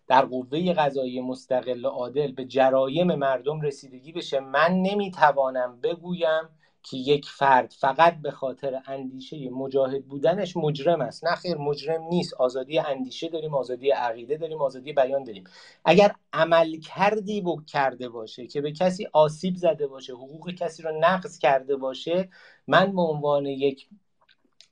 در 0.07 0.25
قوه 0.25 0.73
قضایی 0.73 1.21
مستقل 1.21 1.87
عادل 1.87 2.33
به 2.33 2.45
جرایم 2.45 3.15
مردم 3.15 3.61
رسیدگی 3.61 4.13
بشه. 4.13 4.41
من 4.41 4.73
نمی‌توانم 4.73 5.81
بگویم 5.81 6.49
که 6.85 6.97
یک 6.97 7.27
فرد 7.27 7.75
فقط 7.79 8.17
به 8.23 8.31
خاطر 8.31 8.83
اندیشه 8.87 9.51
مجاهد 9.51 10.07
بودنش 10.07 10.57
مجرم 10.57 11.01
است. 11.01 11.25
نه 11.25 11.35
خیر 11.35 11.57
مجرم 11.57 12.03
نیست. 12.03 12.35
آزادی 12.35 12.79
اندیشه 12.79 13.29
داریم 13.29 13.55
آزادی 13.55 13.91
عقیده 13.91 14.37
داریم 14.37 14.63
آزادی 14.63 14.93
بیان 14.93 15.25
داریم. 15.25 15.45
اگر 15.85 16.15
عمل 16.33 16.77
کردی 16.81 17.41
بک 17.41 17.67
کرده 17.67 18.09
باشه 18.09 18.47
که 18.47 18.61
به 18.61 18.73
کسی 18.73 19.09
آسیب 19.13 19.57
زده 19.57 19.87
باشه 19.87 20.13
حقوق 20.13 20.51
کسی 20.51 20.83
رو 20.83 21.01
نقض 21.01 21.39
کرده 21.39 21.77
باشه 21.77 22.29
من 22.67 22.93
به 22.95 23.03
عنوان 23.03 23.47
یک 23.47 23.89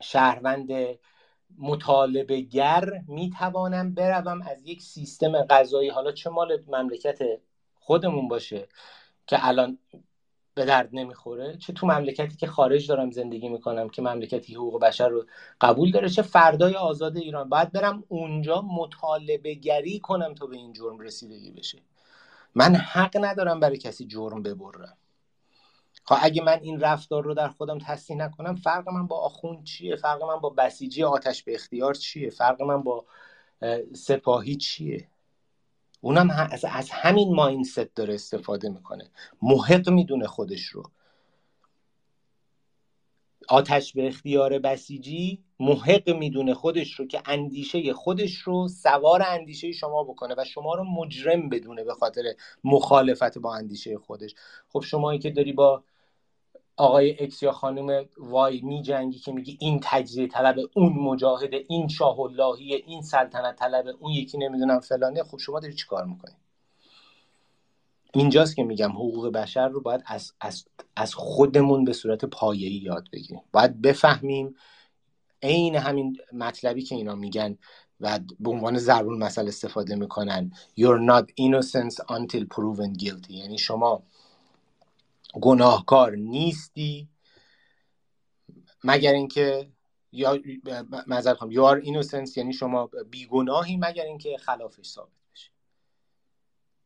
شهروند 0.03 0.71
مطالبه 1.59 2.41
گر 2.41 3.03
می 3.09 3.31
توانم 3.39 3.95
بروم 3.95 4.43
از 4.43 4.63
یک 4.65 4.83
سیستم 4.83 5.43
غذایی 5.43 5.89
حالا 5.89 6.13
چه 6.13 6.31
مال 6.31 6.63
مملکت 6.69 7.19
خودمون 7.75 8.29
باشه 8.29 8.69
که 9.27 9.47
الان 9.49 9.79
به 10.55 10.64
درد 10.64 10.88
نمی‌خوره. 10.92 11.57
چه 11.57 11.72
تو 11.72 11.86
مملکتی 11.86 12.36
که 12.36 12.46
خارج 12.46 12.88
دارم 12.88 13.11
زندگی 13.11 13.48
می‌کنم 13.48 13.88
که 13.88 14.03
مملکتی 14.03 14.55
حقوق 14.55 14.80
بشر 14.80 15.09
رو 15.09 15.26
قبول 15.61 15.90
داره 15.90 16.09
چه 16.09 16.22
فردای 16.22 16.74
آزاد 16.74 17.16
ایران. 17.16 17.48
باید 17.48 17.72
برم 17.72 18.05
اونجا 18.09 18.62
مطالبه 18.62 19.55
گری 19.55 20.00
کنم 20.00 20.34
تا 20.34 20.46
به 20.46 20.57
این 20.57 20.72
جرم 20.72 20.98
رسیدگی 20.98 21.50
بشه. 21.50 21.78
من 22.55 22.74
حق 22.74 23.16
ندارم 23.20 23.61
برای 23.61 23.76
کسی 23.76 24.07
جرم 24.07 24.42
ببرم 24.42 24.96
خب 26.05 26.16
اگه 26.22 26.42
من 26.42 26.59
این 26.62 26.80
رفتار 26.80 27.24
رو 27.24 27.34
در 27.34 27.48
خودم 27.48 27.78
تصدیح 27.78 28.16
نکنم 28.16 28.55
فرق 28.55 28.88
من 28.88 29.07
با 29.07 29.18
آخوند 29.20 29.64
چیه؟ 29.64 29.96
فرق 29.96 30.22
من 30.22 30.36
با 30.40 30.50
بسیجی 30.50 31.05
آتش 31.05 31.42
به 31.42 31.55
اختیار 31.55 31.94
چیه؟ 31.94 32.30
فرق 32.30 32.62
من 32.62 32.82
با 32.82 33.05
سپاهی 33.94 34.57
چیه؟ 34.57 35.09
اونم 36.05 36.30
از, 36.30 36.64
از 36.64 36.90
همین 36.90 37.34
ماینست 37.34 37.94
داره 37.94 38.14
استفاده 38.14 38.68
می‌کنه. 38.68 39.11
محق 39.42 39.88
می‌دونه 39.88 40.26
خودش 40.26 40.66
رو. 40.66 40.82
آتش 43.48 43.92
به 43.92 44.07
اختیار 44.07 44.59
بسیجی 44.59 45.44
محق 45.61 46.11
می‌دونه 46.11 46.55
خودش 46.55 46.92
رو 46.92 47.07
که 47.07 47.22
اندیشه 47.26 47.92
خودش 47.92 48.34
رو 48.34 48.68
سوار 48.68 49.22
اندیشه 49.22 49.72
شما 49.72 50.05
بکنه 50.05 50.34
و 50.38 50.44
شما 50.44 50.74
رو 50.74 50.84
مجرم 50.84 51.48
بدونه 51.48 51.84
به 51.84 51.94
خاطر 51.94 52.22
مخالفت 52.64 53.38
با 53.38 53.55
اندیشه 53.55 53.98
خودش. 53.98 54.34
خب 54.68 54.80
شمایی 54.80 55.18
که 55.18 55.30
داری 55.30 55.53
با 55.53 55.84
آقای 56.83 57.24
اکس 57.24 57.43
یا 57.43 57.53
خانم 57.53 58.05
وای 58.18 58.61
می 58.61 58.83
جنگی 58.83 59.18
که 59.18 59.33
میگی 59.33 59.59
این 59.61 59.80
تجزیه 59.83 60.26
طلب 60.26 60.57
اون 60.74 60.93
مجاهد 60.93 61.51
این 61.68 61.89
شاه 61.89 62.20
اللهی 62.20 62.74
این 62.74 63.03
سلطنت 63.03 63.57
طلب 63.57 63.85
اون 64.01 64.12
یکی 64.12 64.39
نمی‌دونم 64.39 64.80
فلانه. 64.80 65.22
خب 65.22 65.39
شما 65.39 65.61
داری 65.61 65.74
چی 65.74 65.87
کار 65.87 66.05
می‌کنی؟ 66.05 66.35
اینجاست 68.14 68.57
که 68.57 68.64
میگم 68.64 68.91
حقوق 68.91 69.28
بشر 69.28 69.68
رو 69.68 69.80
باید 69.80 70.03
از, 70.07 70.33
از, 70.41 70.64
از 70.97 71.14
خودمون 71.14 71.85
به 71.85 71.93
صورت 71.93 72.24
پایه‌ای 72.24 72.74
یاد 72.74 73.09
بگیریم. 73.12 73.43
باید 73.53 73.83
بفهمیم 73.83 74.55
عین 75.43 75.76
همین 75.76 76.16
مطلبی 76.33 76.83
که 76.83 76.95
اینا 76.95 77.14
میگن 77.14 77.59
و 78.01 78.18
به 78.41 78.51
عنوان 78.51 78.78
ضرور 78.78 79.18
مسئله 79.18 79.49
استفاده 79.49 79.95
می‌کنن. 79.95 80.53
You're 80.80 81.11
not 81.11 81.24
innocent 81.41 81.95
until 82.09 82.45
proven 82.55 83.03
guilty. 83.03 83.30
یعنی 83.30 83.59
شما 83.59 84.03
گناهکار 85.33 86.16
نیستی. 86.16 87.09
مگر 88.85 89.12
اینکه 89.12 89.70
یا 90.12 90.39
معذرت 91.07 91.37
خواهم. 91.37 91.53
یو 91.53 91.62
آر 91.64 91.83
یعنی 92.37 92.53
شما 92.53 92.91
بیگناهی 93.11 93.76
مگر 93.76 94.05
اینکه 94.05 94.37
خلافش 94.39 94.87
ثابت 94.87 95.11
بشه. 95.33 95.51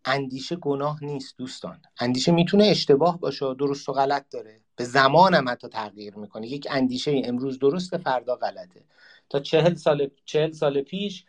اندیشه 0.05 0.57
گناه 0.57 1.05
نیست 1.05 1.39
دوستان. 1.39 1.83
اندیشه 2.01 2.33
می‌تونه 2.33 2.65
اشتباه 2.65 3.21
باشه 3.21 3.55
درست 3.55 3.89
و 3.89 3.93
غلط 3.93 4.29
داره. 4.31 4.61
به 4.77 4.85
زمانم 4.85 5.49
حتی 5.49 5.69
تغییر 5.69 6.17
می‌کنه. 6.17 6.47
یک 6.47 6.67
اندیشه 6.71 7.23
امروز 7.25 7.59
درسته 7.59 7.99
فردا 7.99 8.37
غلطه. 8.37 8.85
تا 9.29 9.41
چهل 9.41 9.75
سال, 9.75 10.11
چهل 10.25 10.53
سال 10.53 10.83
پیش 10.83 11.25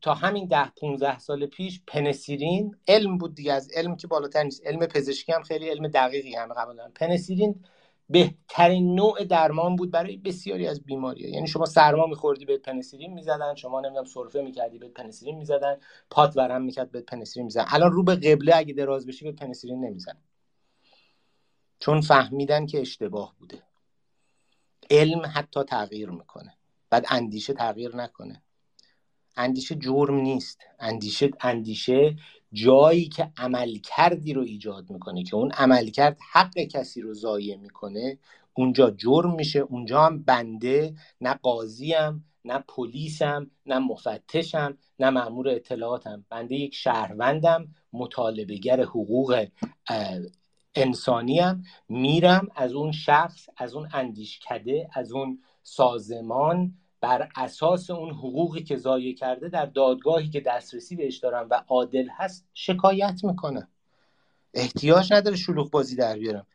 تا 0.00 0.14
همین 0.14 0.46
ده 0.46 0.70
15 0.70 1.18
سال 1.18 1.46
پیش 1.46 1.80
پنسیرین 1.86 2.76
علم 2.88 3.18
بود 3.18 3.34
دیگه 3.34 3.52
از 3.52 3.70
علم 3.76 3.96
که 3.96 4.06
بالاتر 4.06 4.42
نیست. 4.42 4.66
علم 4.66 4.86
پزشکی 4.86 5.32
هم 5.32 5.42
خیلی 5.42 5.68
علم 5.68 5.88
دقیقی 5.88 6.34
همه 6.34 6.54
قبول 6.54 6.76
دارن 6.76 6.90
پنسیلین 6.90 7.64
بهترین 8.10 8.94
نوع 8.94 9.24
درمان 9.24 9.76
بود 9.76 9.90
برای 9.90 10.16
بسیاری 10.16 10.66
از 10.66 10.84
بیماری 10.84 11.30
یعنی 11.30 11.46
شما 11.46 11.66
سرما 11.66 12.06
میخوردی 12.06 12.44
به 12.44 12.58
پنسیلین 12.58 13.14
می‌زدن. 13.14 13.54
شما 13.54 13.80
نمی‌دونم 13.80 14.04
سرفه 14.04 14.42
می‌کردی 14.42 14.78
به 14.78 14.88
پنسیلین 14.88 15.38
می‌زدن. 15.38 15.76
پات 16.10 16.36
ورم 16.36 16.62
می‌کرد 16.62 16.90
به 16.90 17.00
پنسیلین 17.00 17.44
می‌زدن. 17.44 17.64
الان 17.68 17.92
رو 17.92 18.02
به 18.02 18.16
قبله 18.16 18.56
اگه 18.56 18.74
دراز 18.74 19.06
بشی 19.06 19.24
به 19.24 19.32
پنسیلین 19.32 19.84
نمیزن 19.84 20.16
چون 21.80 22.00
فهمیدن 22.00 22.66
که 22.66 22.80
اشتباه 22.80 23.34
بوده. 23.38 23.62
علم 24.90 25.22
حتی 25.34 25.64
تغییر 25.64 26.10
می‌کنه. 26.10 26.54
بعد 26.90 27.06
اندیشه 27.08 27.52
تغییر 27.52 27.96
نکنه. 27.96 28.42
اندیشه 29.38 29.74
جرم 29.74 30.14
نیست. 30.14 30.60
اندیشه 30.80 31.30
اندیشه 31.40 32.16
جایی 32.52 33.08
که 33.08 33.32
عمل 33.36 33.78
کردی 33.78 34.32
رو 34.32 34.42
ایجاد 34.42 34.90
می‌کنه 34.90 35.22
که 35.22 35.36
اون 35.36 35.52
عمل 35.52 35.86
کرد 35.88 36.18
حق 36.32 36.58
کسی 36.58 37.00
رو 37.00 37.14
ضایع 37.14 37.56
می‌کنه 37.56 38.18
اونجا 38.54 38.90
جرم 38.90 39.34
میشه. 39.34 39.58
اونجا 39.58 40.02
هم 40.06 40.22
بنده 40.22 40.94
نه 41.20 41.34
قاضیم 41.34 42.24
نه 42.44 42.64
پلیسم 42.68 43.50
نه 43.66 43.78
مفتشم 43.78 44.78
نه 44.98 45.10
مأمور 45.10 45.48
اطلاعاتم. 45.48 46.24
بنده 46.30 46.54
یک 46.54 46.74
شهروندم 46.74 47.68
مطالبهگر 47.92 48.82
حقوق 48.82 49.46
انسانیم. 50.74 51.64
میرم 51.88 52.48
از 52.56 52.72
اون 52.72 52.92
شخص 52.92 53.48
از 53.56 53.74
اون 53.74 53.88
اندیشکده 53.92 54.88
از 54.94 55.12
اون 55.12 55.42
سازمان 55.62 56.74
بر 57.00 57.28
اساس 57.36 57.90
اون 57.90 58.10
حقوقی 58.10 58.62
که 58.62 58.76
ضایع 58.76 59.14
کرده 59.14 59.48
در 59.48 59.66
دادگاهی 59.66 60.28
که 60.28 60.40
دسترسی 60.40 60.96
بهش 60.96 61.18
دارم 61.18 61.46
و 61.50 61.64
عادل 61.68 62.08
هست 62.10 62.48
شکایت 62.54 63.20
می‌کنه. 63.24 63.68
احتیاج 64.54 65.12
نداره 65.12 65.36
شلوغ 65.36 65.70
بازی 65.70 65.96
در 65.96 66.18
بیارم. 66.18 66.46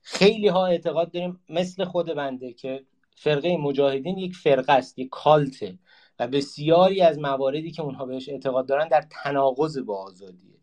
خیلی 0.00 0.48
ها 0.48 0.66
اعتقاد 0.66 1.12
داریم 1.12 1.40
مثل 1.48 1.84
خود 1.84 2.06
بنده 2.06 2.52
که 2.52 2.84
فرقه 3.16 3.56
مجاهدین 3.56 4.18
یک 4.18 4.36
فرقه 4.36 4.72
است 4.72 4.98
یک 4.98 5.08
کالته 5.10 5.78
و 6.18 6.28
بسیاری 6.28 7.02
از 7.02 7.18
مواردی 7.18 7.70
که 7.70 7.82
اونها 7.82 8.06
بهش 8.06 8.28
اعتقاد 8.28 8.66
دارن 8.66 8.88
در 8.88 9.04
تناقض 9.10 9.78
با 9.78 10.02
آزادیه. 10.02 10.54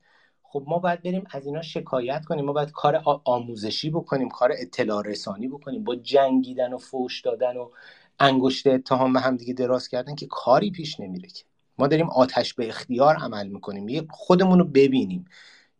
خب 0.43 0.63
ما 0.67 0.79
باید 0.79 1.03
بریم 1.03 1.23
از 1.31 1.45
اینا 1.45 1.61
شکایت 1.61 2.25
کنیم. 2.25 2.45
ما 2.45 2.53
باید 2.53 2.71
کار 2.71 3.01
آموزشی 3.23 3.89
بکنیم 3.89 4.29
کار 4.29 4.51
اطلاع 4.59 5.03
رسانی 5.05 5.47
بکنیم. 5.47 5.83
با 5.83 5.95
جنگیدن 5.95 6.73
و 6.73 6.77
فوش 6.77 7.21
دادن 7.21 7.57
و 7.57 7.69
انگشت 8.19 8.67
اتهام 8.67 9.13
به 9.13 9.19
هم 9.19 9.37
دیگه 9.37 9.53
دراز 9.53 9.87
کردن 9.87 10.15
که 10.15 10.27
کاری 10.27 10.71
پیش 10.71 10.99
نمیره 10.99 11.29
که. 11.29 11.43
ما 11.77 11.87
داریم 11.87 12.09
آتش 12.09 12.53
به 12.53 12.67
اختیار 12.67 13.15
عمل 13.15 13.47
می‌کنیم. 13.47 14.07
خودمون 14.11 14.59
رو 14.59 14.65
ببینیم. 14.65 15.25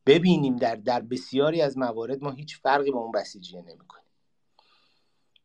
ببینیم 0.05 0.55
در 0.55 0.75
در 0.75 1.01
بسیاری 1.01 1.61
از 1.61 1.77
موارد 1.77 2.23
ما 2.23 2.31
هیچ 2.31 2.57
فرقی 2.57 2.91
با 2.91 2.99
اون 2.99 3.11
بسیجیه 3.11 3.59
نمی‌کنیم 3.61 4.03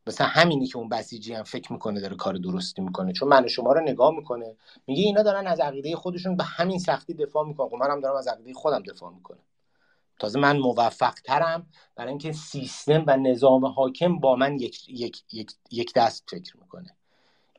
مثلا 0.07 0.27
همینی 0.27 0.67
که 0.67 0.77
اون 0.77 0.89
بسیجی 0.89 1.33
هم 1.33 1.43
فکر 1.43 1.73
می‌کنه 1.73 1.99
داره 2.01 2.15
کار 2.15 2.33
درستی 2.33 2.81
می‌کنه. 2.81 3.13
چون 3.13 3.29
من 3.29 3.47
شما 3.47 3.73
رو 3.73 3.81
نگاه 3.81 4.15
می‌کنه. 4.15 4.55
میگه 4.87 5.03
اینا 5.03 5.23
دارن 5.23 5.47
از 5.47 5.59
عقیده 5.59 5.95
خودشون 5.95 6.37
به 6.37 6.43
همین 6.43 6.79
سختی 6.79 7.13
دفاع 7.13 7.47
می‌کنن. 7.47 7.69
خب 7.69 7.75
منم 7.75 8.01
دارم 8.01 8.15
از 8.15 8.27
عقیده 8.27 8.53
خودم 8.53 8.83
دفاع 8.83 9.13
می‌کنم. 9.13 9.39
تازه 10.19 10.39
من 10.39 10.57
موفق 10.57 11.13
ترم 11.13 11.67
برای 11.95 12.09
اینکه 12.09 12.31
سیستم 12.31 13.03
و 13.07 13.17
نظام 13.17 13.65
حاکم 13.65 14.19
با 14.19 14.35
من 14.35 14.59
یک, 14.59 14.89
یک, 14.89 15.23
یک, 15.31 15.51
یک 15.71 15.93
دست 15.93 16.23
فکر 16.27 16.57
می‌کنه. 16.57 16.95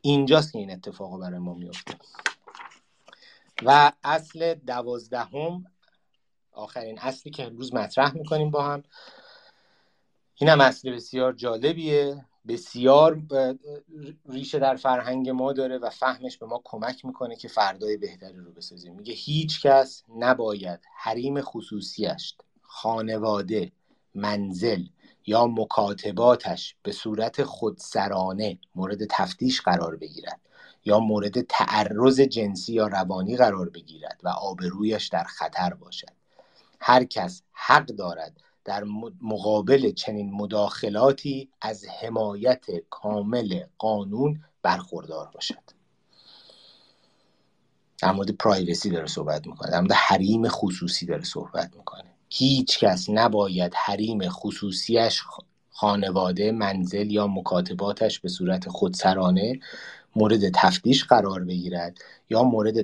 اینجاست 0.01 0.53
که 0.53 0.59
این 0.59 0.71
اتفاق 0.71 1.19
برای 1.19 1.39
ما 1.39 1.53
میفته 1.53 1.95
و 3.63 3.91
اصل 4.03 4.53
دوازدهم 4.53 5.65
آخرین 6.51 6.99
اصلی 6.99 7.31
که 7.31 7.45
امروز 7.45 7.73
مطرح 7.73 8.13
می‌کنیم 8.13 8.51
با 8.51 8.63
هم. 8.63 8.83
این 10.35 10.49
هم 10.49 10.61
اصل 10.61 10.91
بسیار 10.91 11.33
جالبیه. 11.33 12.25
بسیار 12.47 13.21
ریشه 14.29 14.59
در 14.59 14.75
فرهنگ 14.75 15.29
ما 15.29 15.53
داره 15.53 15.77
و 15.77 15.89
فهمش 15.89 16.37
به 16.37 16.45
ما 16.45 16.61
کمک 16.63 17.05
می‌کنه 17.05 17.35
که 17.35 17.47
فردای 17.47 17.97
بهتری 17.97 18.37
رو 18.37 18.51
بسازیم. 18.51 18.95
میگه 18.95 19.13
هیچ 19.13 19.61
کس 19.61 20.03
نباید 20.17 20.79
حریم 20.97 21.41
خصوصیش 21.41 22.35
خانواده 22.71 23.71
منزل 24.15 24.83
یا 25.25 25.47
مکاتباتش 25.47 26.75
به 26.83 26.91
صورت 26.91 27.43
خودسرانه 27.43 28.57
مورد 28.75 29.05
تفتیش 29.09 29.61
قرار 29.61 29.95
بگیرد 29.95 30.39
یا 30.85 30.99
مورد 30.99 31.41
تعرض 31.41 32.19
جنسی 32.19 32.73
یا 32.73 32.87
روانی 32.87 33.37
قرار 33.37 33.69
بگیرد 33.69 34.19
و 34.23 34.29
آبرویش 34.29 35.07
در 35.07 35.23
خطر 35.23 35.73
باشد. 35.73 36.13
هر 36.79 37.03
کس 37.03 37.41
حق 37.51 37.85
دارد 37.85 38.37
در 38.65 38.83
مقابل 39.21 39.91
چنین 39.91 40.31
مداخلاتی 40.31 41.49
از 41.61 41.85
حمایت 42.01 42.65
کامل 42.89 43.63
قانون 43.77 44.43
برخوردار 44.61 45.29
باشد. 45.33 45.63
در 48.01 48.11
مورد 48.11 48.31
پرایوسی 48.31 48.89
داره 48.89 49.07
صحبت 49.07 49.47
می‌کنه 49.47 49.71
در 49.71 49.79
مورد 49.79 49.91
حریم 49.91 50.47
خصوصی 50.47 51.05
داره 51.05 51.23
صحبت 51.23 51.75
می‌کنه. 51.75 52.18
هیچ 52.29 52.79
کس 52.79 53.09
نباید 53.09 53.73
حریم 53.75 54.29
خصوصیش 54.29 55.21
خانواده 55.71 56.51
منزل 56.51 57.11
یا 57.11 57.27
مکاتباتش 57.27 58.19
به 58.19 58.29
صورت 58.29 58.69
خودسرانه 58.69 59.59
مورد 60.15 60.49
تفتیش 60.55 61.03
قرار 61.03 61.43
بگیرد 61.43 61.97
یا 62.29 62.43
مورد 62.43 62.81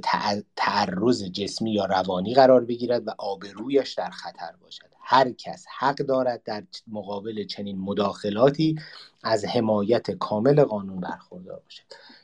تعرض 0.55 1.23
جسمی 1.23 1.73
یا 1.73 1.85
روانی 1.85 2.33
قرار 2.33 2.65
بگیرد 2.65 3.07
و 3.07 3.11
آبرویش 3.17 3.93
در 3.93 4.09
خطر 4.09 4.51
باشد. 4.61 4.85
هر 5.01 5.31
کس 5.31 5.65
حق 5.79 5.95
دارد 5.95 6.43
در 6.43 6.63
مقابل 6.87 7.45
چنین 7.45 7.77
مداخلاتی 7.79 8.75
از 9.23 9.45
حمایت 9.45 10.11
کامل 10.11 10.63
قانون 10.63 10.99
برخوردار 10.99 11.59
باشد. 11.59 11.83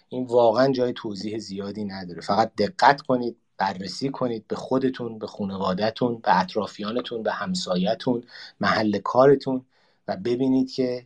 این 0.09 0.25
واقعا 0.25 0.71
جای 0.71 0.93
توضیح 0.93 1.37
زیادی 1.37 1.85
نداره. 1.85 2.21
فقط 2.21 2.51
دقت 2.55 3.01
کنید 3.01 3.37
بررسی 3.61 4.09
کنید 4.09 4.47
به 4.47 4.55
خودتون 4.55 5.19
به 5.19 5.27
خانوادهتون 5.27 6.17
به 6.17 6.39
اطرافیانتون 6.39 7.23
به 7.23 7.31
همسایتون 7.31 8.23
محل 8.59 8.99
کارتون 8.99 9.65
و 10.07 10.17
ببینید 10.17 10.71
که 10.71 11.03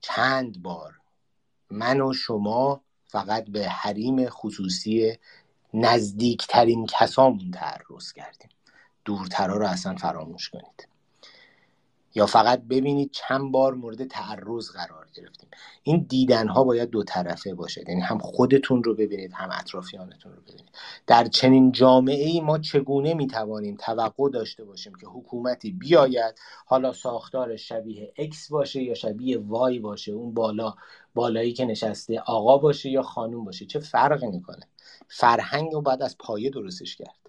چند 0.00 0.62
بار 0.62 0.94
من 1.70 2.00
و 2.00 2.12
شما 2.12 2.80
فقط 3.06 3.44
به 3.44 3.68
حریم 3.68 4.28
خصوصی 4.28 5.18
نزدیکترین 5.74 6.86
کسامون 6.86 7.50
تعرض 7.50 8.12
کردیم. 8.12 8.50
دورترا 9.04 9.56
رو 9.56 9.66
اصلا 9.66 9.94
فراموش 9.94 10.48
کنید. 10.50 10.88
یا 12.14 12.26
فقط 12.26 12.62
ببینید 12.62 13.10
چند 13.12 13.52
بار 13.52 13.74
مورد 13.74 14.04
تعرض 14.04 14.70
قرار 14.70 15.06
گرفتیم. 15.14 15.48
این 15.82 16.06
دیدن 16.08 16.48
ها 16.48 16.64
باید 16.64 16.90
دو 16.90 17.04
طرفه 17.04 17.54
باشه 17.54 17.84
یعنی 17.88 18.00
هم 18.00 18.18
خودتون 18.18 18.84
رو 18.84 18.94
ببینید 18.94 19.32
هم 19.32 19.48
اطرافیانتون 19.52 20.32
رو 20.32 20.42
ببینید. 20.42 20.70
در 21.06 21.24
چنین 21.24 21.72
جامعه 21.72 22.26
ای 22.28 22.40
ما 22.40 22.58
چگونه 22.58 23.14
می 23.14 23.26
توانیم 23.26 23.76
توقع 23.76 24.30
داشته 24.30 24.64
باشیم 24.64 24.94
که 24.94 25.06
حکومتی 25.06 25.72
بیاید 25.72 26.34
حالا 26.66 26.92
ساختار 26.92 27.56
شبیه 27.56 28.12
X 28.18 28.48
باشه 28.50 28.82
یا 28.82 28.94
شبیه 28.94 29.38
وای 29.38 29.78
باشه 29.78 30.12
اون 30.12 30.34
بالا 30.34 30.74
بالایی 31.14 31.52
که 31.52 31.64
نشسته 31.64 32.20
آقا 32.20 32.58
باشه 32.58 32.90
یا 32.90 33.02
خانوم 33.02 33.44
باشه؟ 33.44 33.66
چه 33.66 33.78
فرقی 33.78 34.26
می‌کنه؟ 34.26 34.68
فرهنگ 35.08 35.72
رو 35.72 35.80
باید 35.80 36.02
از 36.02 36.18
پایه 36.18 36.50
درستش 36.50 36.96
کرد. 36.96 37.23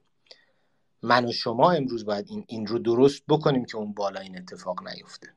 من 1.06 1.26
و 1.26 1.32
شما 1.32 1.72
امروز 1.72 2.06
باید 2.06 2.26
این, 2.30 2.46
این 2.48 2.68
رو 2.68 2.80
درست 2.80 3.24
بکنیم 3.28 3.66
که 3.66 3.78
اون 3.78 3.94
بالا 3.94 4.20
این 4.20 4.38
اتفاق 4.38 4.88
نیفته. 4.88 5.28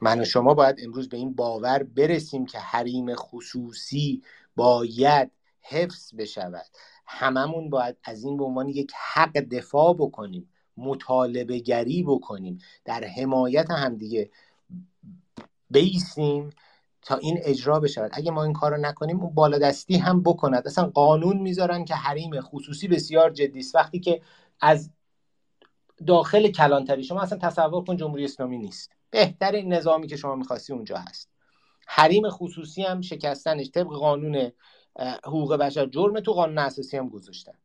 من 0.00 0.20
و 0.20 0.24
شما 0.24 0.54
باید 0.54 0.76
امروز 0.82 1.08
به 1.08 1.16
این 1.16 1.34
باور 1.34 1.82
برسیم 1.82 2.46
که 2.46 2.58
حریم 2.58 3.14
خصوصی 3.14 4.22
باید 4.56 5.30
حفظ 5.60 6.14
بشود. 6.14 6.66
هممون 7.06 7.70
باید 7.70 7.96
از 8.04 8.24
این 8.24 8.36
به 8.36 8.44
عنوان 8.44 8.68
یک 8.68 8.92
حق 9.12 9.38
دفاع 9.38 9.94
بکنیم 9.94 10.48
مطالبه 10.76 11.58
گری 11.58 12.02
بکنیم 12.02 12.58
در 12.84 13.04
حمایت 13.04 13.70
همدیگه 13.70 14.30
بیسیم 15.70 16.50
تا 17.02 17.16
این 17.16 17.38
اجرا 17.42 17.80
بشود. 17.80 18.10
اگه 18.14 18.30
ما 18.30 18.44
این 18.44 18.52
کار 18.52 18.70
رو 18.70 18.80
نکنیم 18.80 19.20
اون 19.20 19.34
بالادستی 19.34 19.96
هم 19.96 20.22
بکند. 20.22 20.66
اصلا 20.66 20.86
قانون 20.86 21.38
می‌ذارن 21.38 21.84
که 21.84 21.94
حریم 21.94 22.40
خصوصی 22.40 22.88
بسیار 22.88 23.30
جدی 23.30 23.58
است. 23.58 23.74
وقتی 23.74 24.00
که 24.00 24.22
از 24.62 24.90
داخل 26.06 26.50
کلانتری. 26.50 27.04
شما 27.04 27.20
اصلا 27.20 27.38
تصور 27.38 27.84
کن 27.84 27.96
جمهوری 27.96 28.24
اسلامی 28.24 28.58
نیست. 28.58 28.92
بهترین 29.10 29.72
نظامی 29.72 30.06
که 30.06 30.16
شما 30.16 30.34
می‌خواستی 30.34 30.72
اونجا 30.72 30.96
هست. 30.96 31.28
حریم 31.86 32.30
خصوصی 32.30 32.82
هم 32.82 33.00
شکستنش 33.00 33.70
طبق 33.70 33.88
قانون 33.88 34.52
حقوق 35.24 35.54
بشر 35.56 35.86
جرم 35.86 36.20
تو 36.20 36.32
قانون 36.32 36.58
اساسی 36.58 36.96
هم 36.96 37.08
گذاشتن. 37.08 37.58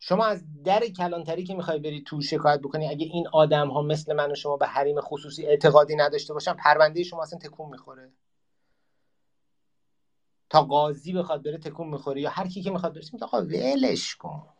شما 0.00 0.24
از 0.24 0.44
در 0.64 0.80
کلانتری 0.86 1.44
که 1.44 1.54
می‌خوای 1.54 1.78
بری 1.78 2.02
تو 2.02 2.20
شکایت 2.20 2.60
بکنی 2.60 2.88
اگه 2.88 3.06
این 3.06 3.28
آدم 3.32 3.68
ها 3.68 3.82
مثل 3.82 4.12
من 4.12 4.32
و 4.32 4.34
شما 4.34 4.56
به 4.56 4.66
حریم 4.66 5.00
خصوصی 5.00 5.46
اعتقادی 5.46 5.96
نداشته 5.96 6.34
باشن 6.34 6.52
پرونده 6.52 7.02
شما 7.02 7.22
اصلا 7.22 7.38
تکون 7.38 7.70
می‌خوره. 7.70 8.12
تا 10.50 10.62
قاضی 10.62 11.12
بخواد 11.12 11.42
بره 11.42 11.58
تکون 11.58 11.88
می‌خوره 11.88 12.20
یا 12.20 12.30
هر 12.30 12.48
کی 12.48 12.62
که 12.62 12.70
می‌خواد 12.70 12.94
بره 12.94 13.04
آقا 13.22 13.40
ولش 13.42 14.14
کن. 14.14 14.51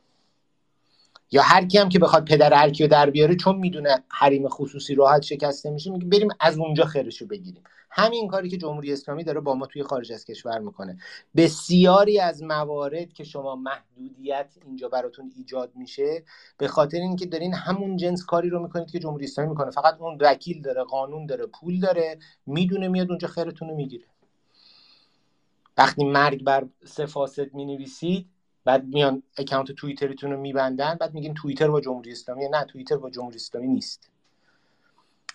یا 1.32 1.42
هر 1.42 1.64
کی 1.64 1.78
هم 1.78 1.88
که 1.88 1.98
بخواد 1.98 2.24
پدر 2.24 2.54
هر 2.54 2.72
رو 2.80 2.86
در 2.86 3.10
بیاره 3.10 3.36
چون 3.36 3.56
می‌دونه 3.56 4.04
حریم 4.08 4.48
خصوصی 4.48 4.94
راحت 4.94 5.22
شکسته 5.22 5.70
میشه 5.70 5.90
میگه 5.90 6.06
بریم 6.06 6.28
از 6.40 6.58
اونجا 6.58 6.84
خیرشو 6.84 7.26
بگیریم. 7.26 7.62
همین 7.90 8.28
کاری 8.28 8.48
که 8.48 8.56
جمهوری 8.56 8.92
اسلامی 8.92 9.24
داره 9.24 9.40
با 9.40 9.54
ما 9.54 9.66
توی 9.66 9.82
خارج 9.82 10.12
از 10.12 10.24
کشور 10.24 10.58
می‌کنه. 10.58 10.98
بسیاری 11.36 12.20
از 12.20 12.42
موارد 12.42 13.12
که 13.12 13.24
شما 13.24 13.56
محدودیت 13.56 14.54
اینجا 14.66 14.88
براتون 14.88 15.32
ایجاد 15.36 15.72
میشه 15.74 16.24
به 16.58 16.68
خاطر 16.68 16.98
اینکه 16.98 17.26
دارین 17.26 17.54
همون 17.54 17.96
جنس 17.96 18.24
کاری 18.24 18.48
رو 18.48 18.62
می‌کنید 18.62 18.90
که 18.90 18.98
جمهوری 18.98 19.24
اسلامی 19.24 19.50
می‌کنه. 19.50 19.70
فقط 19.70 20.00
اون 20.00 20.18
وکیل 20.20 20.62
داره 20.62 20.82
قانون 20.82 21.26
داره 21.26 21.46
پول 21.46 21.80
داره 21.80 22.18
می‌دونه 22.46 22.88
میاد 22.88 23.08
اونجا 23.08 23.28
خیرتون 23.28 23.68
رو 23.68 23.76
می‌گیره. 23.76 24.04
وقتی 25.76 26.04
مرگ 26.04 26.44
بر 26.44 26.66
سه 26.84 27.06
فاسد 27.06 27.54
می‌نویسید 27.54 28.26
بعد 28.64 28.84
میان 28.84 29.22
اکانت 29.38 29.72
توییترتون 29.72 30.30
رو 30.30 30.40
میبندن 30.40 30.94
بعد 30.94 31.14
میگین 31.14 31.34
توییتر 31.34 31.70
با 31.70 31.80
جمهوری 31.80 32.12
اسلامی. 32.12 32.48
نه 32.48 32.64
توییتر 32.64 32.96
با 32.96 33.10
جمهوری 33.10 33.36
اسلامی 33.36 33.68
نیست. 33.68 34.10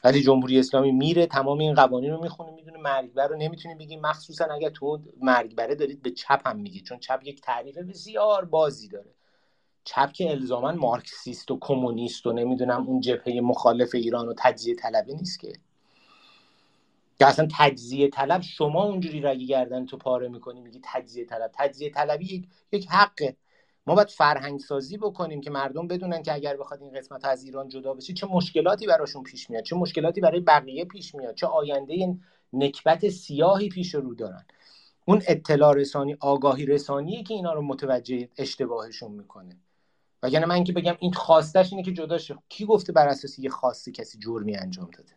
ولی 0.04 0.22
جمهوری 0.22 0.60
اسلامی 0.60 0.92
میره 0.92 1.26
تمام 1.26 1.60
این 1.60 1.74
قوانین 1.74 2.12
رو 2.12 2.24
می‌خونه 2.24 2.52
می‌دونه 2.52 2.78
مرگبر 2.78 3.28
رو 3.28 3.38
نمی‌تونی 3.38 3.76
بگی. 3.76 3.98
مخصوصا 3.98 4.46
اگر 4.46 4.70
تو 4.70 5.00
مرگبره 5.22 5.76
دارید 5.76 6.02
به 6.02 6.12
چپ 6.12 6.48
هم 6.48 6.60
میگی 6.60 6.82
چون 6.82 7.00
چپ 7.00 7.20
یک 7.24 7.42
تعریف 7.42 7.78
بسیار 7.78 8.46
بازی 8.46 8.88
داره. 8.88 9.14
چپ 9.84 10.12
که 10.12 10.32
الزاما 10.32 10.72
مارکسیست 10.72 11.52
و 11.52 11.58
کمونیست 11.62 12.28
و 12.28 12.34
نمی‌دونم 12.34 12.88
اون 12.88 13.02
جبهه 13.02 13.42
مخالف 13.42 13.96
ایران 13.96 14.28
و 14.28 14.34
تجزیه 14.38 14.76
طلبی 14.76 15.14
نیست 15.14 15.40
که. 15.40 15.54
که 17.20 17.26
اصلا 17.26 17.48
تجزیه 17.58 18.10
طلب 18.10 18.42
شما 18.42 18.84
اونجوری 18.84 19.22
رگی 19.22 19.46
گردن 19.46 19.86
تو 19.86 19.98
پاره 19.98 20.28
می‌کنی 20.28 20.62
میگی 20.62 20.80
تجزیه 20.84 21.26
طلب. 21.26 21.52
تجزیه 21.54 21.90
طلبی 21.90 22.50
یک, 22.72 22.88
حقه. 22.90 23.36
ما 23.88 23.96
باید 23.96 24.10
فرهنگ 24.10 24.60
سازی 24.60 24.98
بکنیم 24.98 25.42
که 25.42 25.50
مردم 25.50 25.88
بدونن 25.88 26.24
که 26.24 26.34
اگر 26.34 26.58
بخواد 26.58 26.82
این 26.82 26.92
قسمت 26.92 27.26
از 27.26 27.44
ایران 27.44 27.68
جدا 27.68 27.94
بشه 27.94 28.14
چه 28.14 28.28
مشکلاتی 28.28 28.88
براشون 28.88 29.24
پیش 29.24 29.50
میاد 29.50 29.64
چه 29.64 29.76
مشکلاتی 29.76 30.22
برای 30.22 30.40
بقیه 30.40 30.86
پیش 30.86 31.16
میاد 31.16 31.36
چه 31.36 31.48
آینده 31.48 32.18
نکبت 32.54 33.10
سیاهی 33.10 33.70
پیش 33.70 33.96
رو 33.96 34.16
دارن. 34.16 34.46
اون 35.06 35.22
اطلاع 35.28 35.74
رسانی 35.76 36.18
آگاهی 36.20 36.66
رسانیه 36.66 37.24
که 37.24 37.34
اینا 37.34 37.54
رو 37.54 37.62
متوجه 37.62 38.30
اشتباهشون 38.38 39.12
می‌کنه. 39.12 39.58
وگرنه 40.24 40.46
من 40.46 40.64
که 40.64 40.74
بگم 40.74 40.96
این 41.00 41.14
خواستش 41.14 41.72
اینه 41.72 41.84
که 41.84 41.94
جدا 41.94 42.18
شه. 42.18 42.38
کی 42.50 42.66
گفته 42.66 42.94
بر 42.94 43.08
اساس 43.08 43.40
یه 43.40 43.50
خواسته 43.50 43.92
کسی 43.92 44.20
جرمی 44.20 44.56
انجام 44.56 44.90
داده؟ 44.98 45.17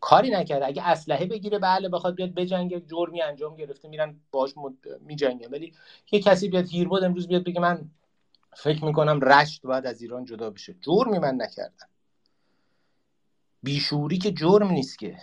کاری 0.00 0.30
نکرده. 0.30 0.66
اگه 0.66 0.88
اسلحه 0.88 1.26
بگیره 1.26 1.58
بله 1.58 1.88
بخواد 1.88 2.14
بیاد 2.14 2.34
بجنگه 2.34 2.80
جرمی 2.80 3.22
انجام 3.22 3.56
گرفته 3.56 3.88
میرن 3.88 4.20
باش 4.30 4.54
میجنگن. 5.00 5.50
ولی 5.50 5.74
یه 6.12 6.20
کسی 6.20 6.48
بیاد 6.48 6.68
هیربود 6.68 7.04
امروز 7.04 7.28
بیاد 7.28 7.44
بگه 7.44 7.60
من 7.60 7.90
فکر 8.56 8.84
می‌کنم 8.84 9.20
رشت 9.20 9.66
باید 9.66 9.86
از 9.86 10.02
ایران 10.02 10.24
جدا 10.24 10.50
بشه. 10.50 10.76
جرمی 10.80 11.18
من 11.18 11.34
نکردم. 11.34 11.88
بیشوری 13.62 14.18
که 14.18 14.32
جرم 14.32 14.70
نیست 14.70 14.98
که. 14.98 15.18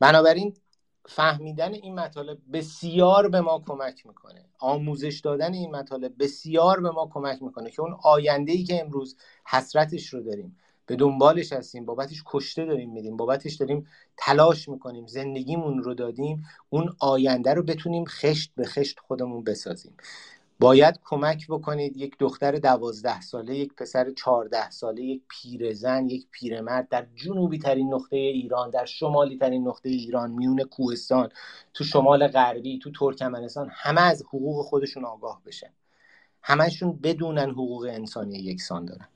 بنابراین 0.00 0.56
فهمیدن 1.08 1.74
این 1.74 1.94
مطالب 1.94 2.38
بسیار 2.52 3.28
به 3.28 3.40
ما 3.40 3.64
کمک 3.66 4.06
می‌کنه. 4.06 4.44
آموزش 4.58 5.20
دادن 5.24 5.52
این 5.52 5.76
مطالب 5.76 6.14
بسیار 6.18 6.80
به 6.80 6.90
ما 6.90 7.10
کمک 7.14 7.42
می‌کنه 7.42 7.70
که 7.70 7.82
اون 7.82 7.96
آینده 8.02 8.52
ای 8.52 8.64
که 8.64 8.80
امروز 8.80 9.16
حسرتش 9.46 10.08
رو 10.08 10.22
داریم. 10.22 10.58
به 10.86 10.96
دنبالش 10.96 11.52
هستیم 11.52 11.84
بابتش 11.84 12.22
کشته 12.26 12.64
داریم 12.64 12.92
میدیم 12.92 13.16
بابتش 13.16 13.54
داریم 13.54 13.86
تلاش 14.16 14.68
می‌کنیم 14.68 15.06
زندگیمون 15.06 15.82
رو 15.82 15.94
دادیم 15.94 16.44
اون 16.70 16.96
آینده 17.00 17.54
رو 17.54 17.62
بتونیم 17.62 18.04
خشت 18.04 18.52
به 18.56 18.64
خشت 18.64 19.00
خودمون 19.00 19.44
بسازیم. 19.44 19.96
باید 20.60 21.00
کمک 21.04 21.46
بکنید 21.48 21.96
یک 21.96 22.16
دختر 22.18 22.52
دوازده 22.52 23.20
ساله 23.20 23.56
یک 23.56 23.74
پسر 23.74 24.10
چهارده 24.10 24.70
ساله 24.70 25.02
یک 25.02 25.22
پیرزن 25.28 26.08
یک 26.08 26.26
پیرمرد 26.30 26.88
در 26.88 27.06
جنوبی 27.14 27.58
ترین 27.58 27.94
نقطه 27.94 28.16
ایران 28.16 28.70
در 28.70 28.84
شمالی 28.84 29.38
ترین 29.38 29.68
نقطه 29.68 29.88
ایران 29.88 30.30
میون 30.30 30.62
کوهستان 30.62 31.28
تو 31.74 31.84
شمال 31.84 32.28
غربی 32.28 32.78
تو 32.78 32.90
ترکمنستان 32.90 33.70
همه 33.72 34.00
از 34.00 34.22
حقوق 34.22 34.64
خودشون 34.64 35.04
آگاه 35.04 35.42
بشن. 35.46 35.70
همشون 36.42 37.00
بدونن 37.02 37.50
حقوق 37.50 37.86
انسانی 37.90 38.38
یکسان 38.38 38.84
دارن. 38.84 39.08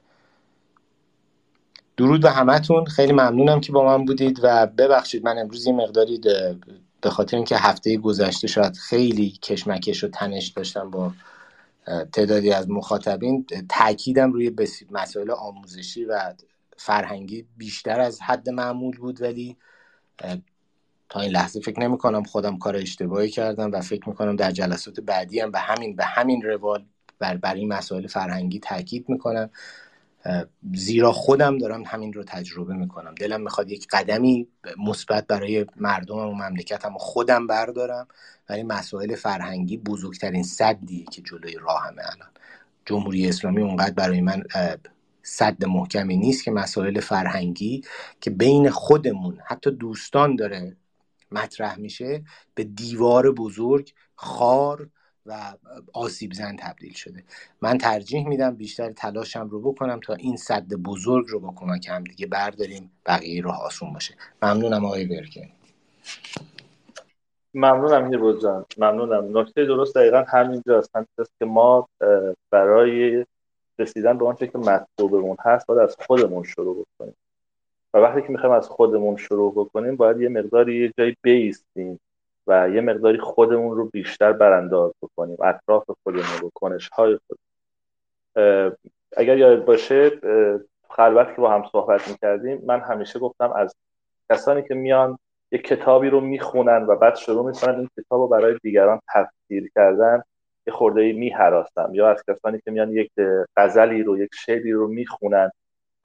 درود 2.00 2.22
به 2.22 2.30
همتون 2.30 2.84
خیلی 2.84 3.12
ممنونم 3.12 3.60
که 3.60 3.72
با 3.72 3.84
من 3.84 4.04
بودید 4.04 4.40
و 4.42 4.66
ببخشید 4.66 5.24
من 5.24 5.38
امروز 5.38 5.66
یه 5.66 5.72
مقداری 5.72 6.20
به 7.00 7.10
خاطر 7.10 7.36
اینکه 7.36 7.56
هفته 7.56 7.96
گذشته 7.96 8.46
شاید 8.46 8.76
خیلی 8.76 9.30
کشمکش 9.30 10.04
و 10.04 10.08
تنش 10.08 10.48
داشتم 10.48 10.90
با 10.90 11.12
تعدادی 12.12 12.52
از 12.52 12.70
مخاطبین 12.70 13.46
تاکیدم 13.68 14.32
روی 14.32 14.52
مسائل 14.90 15.30
آموزشی 15.30 16.04
و 16.04 16.32
فرهنگی 16.76 17.46
بیشتر 17.56 18.00
از 18.00 18.22
حد 18.22 18.50
معمول 18.50 18.96
بود 18.96 19.22
ولی 19.22 19.56
تا 21.08 21.20
این 21.20 21.30
لحظه 21.30 21.60
فکر 21.60 21.80
نمی 21.80 21.98
کنم 21.98 22.24
خودم 22.24 22.58
کار 22.58 22.76
اشتباهی 22.76 23.28
کردم 23.28 23.72
و 23.72 23.80
فکر 23.80 24.08
می 24.08 24.14
کنم 24.14 24.36
در 24.36 24.50
جلسات 24.50 25.00
بعدی 25.00 25.40
هم 25.40 25.50
به 25.50 25.58
همین 25.58 25.96
به 25.96 26.04
همین 26.04 26.42
روال 26.42 26.84
بر, 27.18 27.36
بر 27.36 27.54
این 27.54 27.68
مسائل 27.68 28.06
فرهنگی 28.06 28.58
تاکید 28.58 29.08
می‌کنم. 29.08 29.50
زیرا 30.74 31.12
خودم 31.12 31.58
دارم 31.58 31.82
همین 31.86 32.12
رو 32.12 32.24
تجربه 32.24 32.74
می‌کنم. 32.74 33.14
دلم 33.14 33.40
می‌خواد 33.40 33.70
یک 33.70 33.86
قدمی 33.90 34.48
مثبت 34.78 35.26
برای 35.26 35.66
مردمم 35.76 36.28
و 36.28 36.34
مملکتم 36.34 36.94
و 36.94 36.98
خودم 36.98 37.46
بردارم 37.46 38.08
ولی 38.48 38.62
مسائل 38.62 39.14
فرهنگی 39.14 39.76
بزرگترین 39.76 40.42
صدیه 40.42 41.04
که 41.04 41.22
جلوی 41.22 41.54
راهمه 41.54 42.02
الان. 42.02 42.28
جمهوری 42.86 43.28
اسلامی 43.28 43.62
اونقدر 43.62 43.94
برای 43.94 44.20
من 44.20 44.42
صد 45.22 45.64
محکمی 45.64 46.16
نیست 46.16 46.44
که 46.44 46.50
مسائل 46.50 47.00
فرهنگی 47.00 47.84
که 48.20 48.30
بین 48.30 48.70
خودمون 48.70 49.38
حتی 49.46 49.70
دوستان 49.70 50.36
داره 50.36 50.76
مطرح 51.32 51.78
میشه 51.78 52.24
به 52.54 52.64
دیوار 52.64 53.32
بزرگ 53.32 53.92
خار 54.14 54.88
و 55.26 55.54
آسیب 55.92 56.32
زن 56.32 56.56
تبدیل 56.56 56.92
شده. 56.92 57.24
من 57.60 57.78
ترجیح 57.78 58.28
میدم 58.28 58.54
بیشتر 58.54 58.92
تلاشم 58.92 59.48
رو 59.48 59.60
بکنم 59.60 60.00
تا 60.00 60.14
این 60.14 60.36
صد 60.36 60.68
بزرگ 60.68 61.26
رو 61.28 61.40
با 61.40 61.54
کمک 61.56 61.88
هم 61.88 62.04
دیگه 62.04 62.26
برداریم 62.26 62.90
بقیه 63.06 63.42
راه 63.42 63.62
آسون 63.62 63.92
باشه. 63.92 64.14
ممنونم 64.42 64.84
آقای 64.84 65.06
برکن 65.06 65.48
ممنونم 67.54 68.10
هیرو 68.10 68.40
جان. 68.40 68.64
ممنونم. 68.78 69.38
نکته 69.38 69.64
درست 69.64 69.94
دقیقا 69.94 70.24
همینجاست 70.28 70.90
همینجاست 70.96 71.32
که 71.38 71.44
ما 71.44 71.88
برای 72.50 73.26
رسیدن 73.78 74.18
به 74.18 74.26
آنچه 74.26 74.46
که 74.46 74.58
مطلوبمون 74.58 75.36
هست 75.40 75.66
باید 75.66 75.80
از 75.80 75.96
خودمون 76.06 76.42
شروع 76.42 76.84
بکنیم. 76.84 77.14
و 77.94 77.98
وقتی 77.98 78.22
که 78.22 78.28
می‌خوایم 78.28 78.54
از 78.54 78.68
خودمون 78.68 79.16
شروع 79.16 79.52
بکنیم 79.52 79.96
باید 79.96 80.20
یه 80.20 80.28
مقداری 80.28 80.80
یه 80.80 80.92
جایی 80.98 81.16
بیستیم. 81.22 82.00
و 82.50 82.70
یه 82.70 82.80
مقداری 82.80 83.18
خودمون 83.18 83.76
رو 83.76 83.90
بیشتر 83.92 84.32
برانداز 84.32 84.92
بکنیم. 85.02 85.36
اطراف 85.42 85.84
خودمون 86.02 86.38
رو 86.40 86.50
کنش 86.54 86.88
های 86.88 87.18
خود 87.26 87.38
اگر 89.16 89.38
یاد 89.38 89.64
باشه 89.64 90.10
خلوت 90.88 91.34
که 91.34 91.40
با 91.40 91.50
هم 91.50 91.64
صحبت 91.72 92.08
می‌کردیم 92.08 92.62
من 92.66 92.80
همیشه 92.80 93.18
گفتم 93.18 93.52
از 93.52 93.74
کسانی 94.30 94.62
که 94.62 94.74
میان 94.74 95.18
یه 95.52 95.58
کتابی 95.58 96.10
رو 96.10 96.20
می‌خونن 96.20 96.86
و 96.86 96.96
بعد 96.96 97.16
شروع 97.16 97.46
می‌کنن 97.46 97.74
این 97.74 97.88
کتاب 97.96 98.20
رو 98.20 98.28
برای 98.28 98.58
دیگران 98.62 99.00
تفسیر 99.14 99.70
کردن 99.74 100.22
یه 100.66 100.72
خورده 100.72 101.32
یا 101.92 102.10
از 102.10 102.22
کسانی 102.28 102.60
که 102.64 102.70
میان 102.70 102.92
یک 102.92 103.10
غزلی 103.56 104.02
رو 104.02 104.18
یک 104.18 104.30
شعری 104.34 104.72
رو 104.72 104.88
می‌خونن 104.88 105.50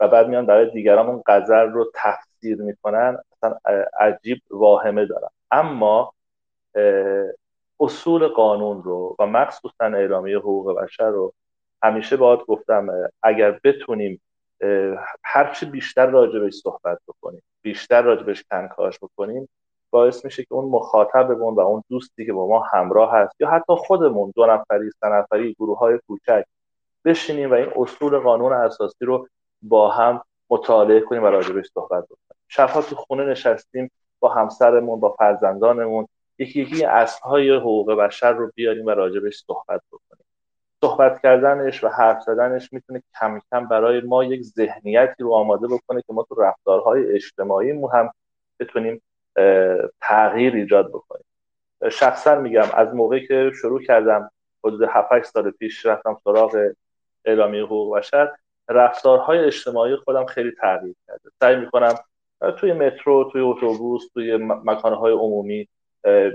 و 0.00 0.08
بعد 0.08 0.28
میان 0.28 0.46
برای 0.46 0.70
دیگران 0.70 1.06
اون 1.06 1.22
غزل 1.26 1.70
رو 1.70 1.90
تفسیر 1.94 2.62
می‌کنن 2.62 3.18
اصلا 3.32 3.56
عجیب 4.00 4.38
واهمه 4.50 5.06
دارم. 5.06 5.30
اما 5.50 6.12
اصول 7.80 8.28
قانون 8.28 8.82
رو 8.82 9.16
و 9.18 9.26
مخصوصا 9.26 9.84
اعلامیه 9.84 10.38
حقوق 10.38 10.82
بشر 10.82 11.08
رو 11.08 11.32
همیشه 11.82 12.16
باید 12.16 12.40
گفتم 12.40 12.88
اگر 13.22 13.60
بتونیم 13.64 14.20
هرچی 15.24 15.66
بیشتر 15.66 16.06
راجبش 16.06 16.54
صحبت 16.54 16.98
بکنیم 17.08 17.42
بیشتر 17.62 18.02
راجبش 18.02 18.44
کنکاش 18.50 18.98
بکنیم 18.98 19.48
باعث 19.90 20.24
میشه 20.24 20.42
که 20.42 20.54
اون 20.54 20.70
مخاطبمون 20.70 21.54
و 21.54 21.60
اون 21.60 21.84
دوستی 21.88 22.26
که 22.26 22.32
با 22.32 22.48
ما 22.48 22.64
همراه 22.72 23.12
هست 23.12 23.40
یا 23.40 23.50
حتی 23.50 23.74
خودمون 23.76 24.32
دو 24.36 24.46
نفری 24.46 24.90
سه 25.00 25.08
نفری 25.08 25.54
گروه 25.54 25.78
های 25.78 25.98
کوچک 26.06 26.44
بشینیم 27.04 27.50
و 27.50 27.54
این 27.54 27.72
اصول 27.76 28.18
قانون 28.18 28.52
اساسی 28.52 29.04
رو 29.04 29.28
با 29.62 29.90
هم 29.90 30.22
مطالعه 30.50 31.00
کنیم 31.00 31.22
و 31.22 31.26
راجبش 31.26 31.66
صحبت 31.74 32.04
بکنیم. 32.04 32.38
شبها 32.48 32.82
تو 32.82 32.96
خونه 32.96 33.24
نشستیم 33.24 33.90
با 34.20 34.28
همسرمون 34.28 35.00
با 35.00 35.14
فرزندانمون 35.18 36.08
یکی 36.38 36.62
یکی 36.62 36.84
اصلهای 36.84 37.56
حقوق 37.56 37.92
بشر 37.92 38.32
رو 38.32 38.52
بیاریم 38.54 38.86
و 38.86 38.90
راجبش 38.90 39.36
صحبت 39.46 39.80
بکنیم. 39.92 40.24
صحبت 40.80 41.22
کردنش 41.22 41.84
و 41.84 41.88
حرف 41.88 42.22
زدنش 42.22 42.72
می‌تونه 42.72 43.02
کم 43.20 43.40
کم 43.50 43.68
برای 43.68 44.00
ما 44.00 44.24
یک 44.24 44.42
ذهنیتی 44.42 45.22
رو 45.22 45.34
آماده 45.34 45.66
بکنه 45.66 46.02
که 46.06 46.12
ما 46.12 46.22
تو 46.22 46.34
رفتارهای 46.34 47.12
اجتماعیمون 47.12 47.90
هم 47.94 48.10
بتونیم 48.60 49.02
تغییر 50.00 50.54
ایجاد 50.54 50.88
بکنیم. 50.88 51.24
شخصا 51.90 52.34
میگم 52.34 52.66
از 52.74 52.94
موقعی 52.94 53.26
که 53.26 53.50
شروع 53.60 53.82
کردم 53.82 54.30
حدود 54.64 54.82
7 54.82 55.22
سال 55.22 55.50
پیش 55.50 55.86
رفتم 55.86 56.16
سراغ 56.24 56.70
اعلامیه 57.24 57.62
حقوق 57.62 57.98
بشر 57.98 58.32
رفتارهای 58.68 59.38
اجتماعی 59.38 59.96
خودم 59.96 60.26
خیلی 60.26 60.52
تغییر 60.60 60.94
کرده. 61.06 61.30
سعی 61.40 61.56
می‌کنم 61.56 61.94
توی 62.58 62.72
مترو 62.72 63.30
توی 63.32 63.40
اتوبوس 63.40 64.08
توی 64.14 64.36
مکانهای 64.40 65.12
عمومی 65.12 65.68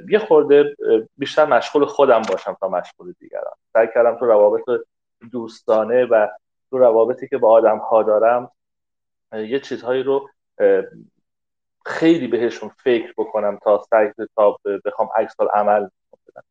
یه 0.10 0.20
خورده 0.20 0.76
بیشتر 1.18 1.46
مشغول 1.46 1.86
خودم 1.86 2.22
باشم 2.22 2.58
تا 2.60 2.68
مشغول 2.68 3.14
دیگران 3.20 3.54
سعی 3.74 3.88
کردم 3.94 4.16
تو 4.20 4.26
روابط 4.26 4.64
دوستانه 5.32 6.06
و 6.06 6.28
تو 6.70 6.78
روابطی 6.78 7.28
که 7.28 7.38
با 7.38 7.52
آدم 7.52 7.78
ها 7.78 8.04
دارم 8.04 8.52
یه 9.34 9.60
چیزهایی 9.60 10.04
رو 10.04 10.30
خیلی 11.86 12.28
بهشون 12.28 12.70
فکر 12.70 13.14
بکنم 13.18 13.60
تا 13.64 13.86
سعی 13.90 14.12
تا 14.36 14.58
بخوام 14.86 15.10
عکس 15.16 15.36
عمل 15.54 15.88
بدم. 16.28 16.44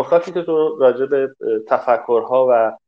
نکاتی 0.00 0.32
که 0.32 0.42
تو 0.42 0.76
راجع 0.78 1.06
به 1.06 1.34
تفکرها 1.68 2.46
و 2.50 2.78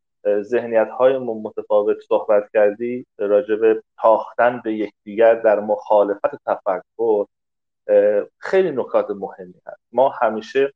ذهنیت 0.43 0.89
های 0.89 1.19
متفاوت 1.19 1.97
صحبت 2.09 2.51
کردی 2.53 3.07
راجع 3.19 3.57
به 3.57 3.83
تاختن 4.03 4.61
به 4.65 4.73
یکدیگر 4.75 5.35
در 5.35 5.61
مخالفت 5.61 6.45
تفکر 6.47 7.27
خیلی 8.39 8.71
نکات 8.71 9.11
مهمی 9.11 9.55
هست. 9.67 9.81
ما 9.93 10.09
همیشه 10.09 10.73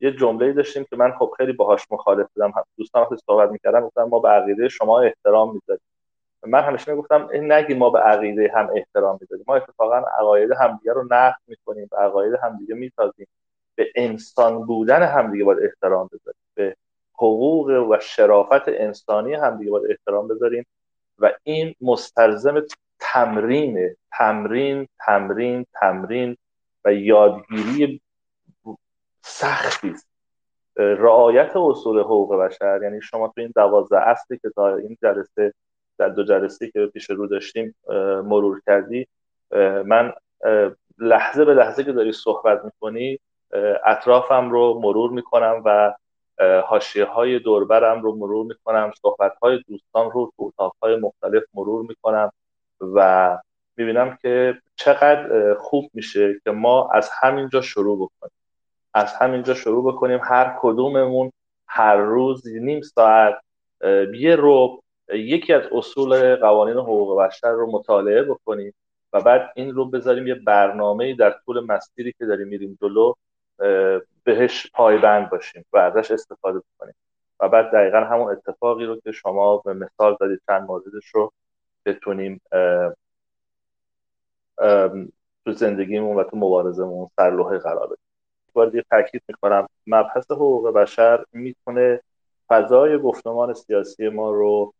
یه 0.00 0.12
جمله 0.18 0.52
داشتیم 0.52 0.84
که 0.90 0.96
من 0.96 1.12
خب 1.12 1.34
خیلی 1.36 1.52
باهاش 1.52 1.86
مخالف 1.90 2.26
بودم. 2.34 2.52
دوستان 2.76 3.02
وقتی 3.02 3.16
صحبت 3.26 3.50
می‌کردم 3.50 3.80
گفتم 3.80 4.02
ما 4.02 4.18
به 4.18 4.28
عقیده 4.28 4.68
شما 4.68 5.00
احترام 5.00 5.54
می‌ذاریم. 5.54 5.82
من 6.46 6.60
همیشه 6.60 6.92
می‌گفتم 6.92 7.28
این 7.28 7.52
نگی 7.52 7.74
ما 7.74 7.90
به 7.90 7.98
عقیده 7.98 8.52
هم 8.54 8.70
احترام 8.74 9.18
می‌ذاریم. 9.20 9.44
ما 9.48 9.56
اتفاقا 9.56 9.96
عقاید 9.96 10.52
همدیگه 10.52 10.92
رو 10.92 11.04
نقد 11.10 11.38
می‌کنیم 11.46 11.88
به 11.90 11.96
عقاید 11.96 12.34
همدیگه 12.42 12.74
میتازیم 12.74 13.26
به 13.74 13.92
انسان 13.94 14.66
بودن 14.66 15.02
همدیگه 15.02 15.44
باید 15.44 15.62
احترام 15.62 16.06
بذاریم. 16.12 16.40
به 16.54 16.76
حقوق 17.14 17.68
و 17.90 17.98
شرافت 18.00 18.68
انسانی 18.68 19.34
همدیگه 19.34 19.70
باید 19.70 19.90
احترام 19.90 20.28
بذاریم. 20.28 20.66
و 21.18 21.32
این 21.42 21.74
مستلزم 21.80 22.60
تمرین 23.12 23.96
تمرین 24.18 24.88
تمرین 25.06 25.66
تمرین 25.80 26.36
و 26.84 26.92
یادگیری 26.92 28.00
سختی 29.22 29.90
است. 29.90 30.08
رعایت 30.76 31.56
اصول 31.56 32.00
حقوق 32.00 32.36
بشر 32.36 32.80
یعنی 32.82 33.02
شما 33.02 33.26
تو 33.28 33.40
این 33.40 33.52
دوازده 33.54 34.08
اصلی 34.08 34.38
که 34.38 34.50
تا 34.50 34.76
این 34.76 34.98
جلسه 35.02 35.52
در 35.98 36.08
دو 36.08 36.24
جلسه 36.24 36.70
که 36.70 36.86
پیش 36.86 37.10
رو 37.10 37.26
داشتیم 37.26 37.74
مرور 38.24 38.60
کردی 38.66 39.06
من 39.84 40.12
لحظه 40.98 41.44
به 41.44 41.54
لحظه 41.54 41.84
که 41.84 41.92
داری 41.92 42.12
صحبت 42.12 42.64
می‌کنی 42.64 43.18
اطرافم 43.84 44.50
رو 44.50 44.80
مرور 44.82 45.10
می‌کنم 45.10 45.62
و 45.64 45.94
حاشیه 46.64 47.04
های 47.04 47.38
دوربرم 47.38 48.02
رو 48.02 48.16
مرور 48.16 48.46
می‌کنم 48.46 48.92
صحبت 49.02 49.32
های 49.42 49.62
دوستان 49.68 50.10
رو 50.10 50.32
تو 50.36 50.44
اتاق 50.44 50.76
های 50.82 50.96
مختلف 50.96 51.42
مرور 51.54 51.86
می‌کنم. 51.88 52.32
و 52.80 53.38
می‌بینم 53.76 54.18
که 54.22 54.60
چقدر 54.76 55.54
خوب 55.54 55.90
میشه 55.94 56.40
که 56.44 56.50
ما 56.50 56.90
از 56.92 57.10
همینجا 57.20 57.60
شروع 57.60 57.96
بکنیم. 57.96 58.32
از 58.94 59.14
همینجا 59.14 59.54
شروع 59.54 59.92
بکنیم. 59.92 60.20
هر 60.22 60.56
کدوممون 60.60 61.32
هر 61.68 61.96
روز 61.96 62.46
نیم 62.46 62.80
ساعت 62.80 63.34
یه 64.14 64.36
رو 64.36 64.82
یکی 65.08 65.52
از 65.52 65.62
اصول 65.72 66.36
قوانین 66.36 66.76
حقوق 66.76 67.22
بشر 67.22 67.50
رو 67.50 67.70
مطالعه 67.70 68.22
بکنیم 68.22 68.74
و 69.12 69.20
بعد 69.20 69.52
این 69.56 69.74
رو 69.74 69.84
بذاریم 69.84 70.26
یه 70.26 70.34
برنامه 70.34 71.14
در 71.14 71.34
طول 71.46 71.60
مسیری 71.60 72.14
که 72.18 72.26
داریم 72.26 72.48
میریم 72.48 72.78
جلو 72.82 73.12
بهش 74.24 74.70
پایبند 74.74 75.30
باشیم 75.30 75.64
و 75.72 75.78
ازش 75.78 76.10
استفاده 76.10 76.58
بکنیم. 76.58 76.94
و 77.40 77.48
بعد 77.48 77.70
دقیقا 77.72 78.00
همون 78.00 78.32
اتفاقی 78.32 78.84
رو 78.84 79.00
که 79.00 79.12
شما 79.12 79.56
به 79.56 79.72
مثال 79.72 80.16
دادید 80.20 80.40
چند 80.46 80.62
موردش 80.62 81.06
رو 81.14 81.32
بتونیم 81.86 82.40
تو 85.44 85.52
زندگیمون 85.52 86.16
و 86.16 86.24
تو 86.24 86.36
مبارزمون 86.36 87.08
سرلوحه 87.16 87.58
قرار 87.58 87.86
بدیم. 87.86 87.98
باید 88.52 88.74
یه 88.74 88.84
تاکید 88.90 89.22
می‌کنم 89.28 89.68
مبحث 89.86 90.30
حقوق 90.30 90.70
بشر 90.70 91.24
می‌تونه 91.32 92.00
فضای 92.48 92.98
گفتمان 92.98 93.54
سیاسی 93.54 94.08
ما 94.08 94.30
رو 94.30 94.72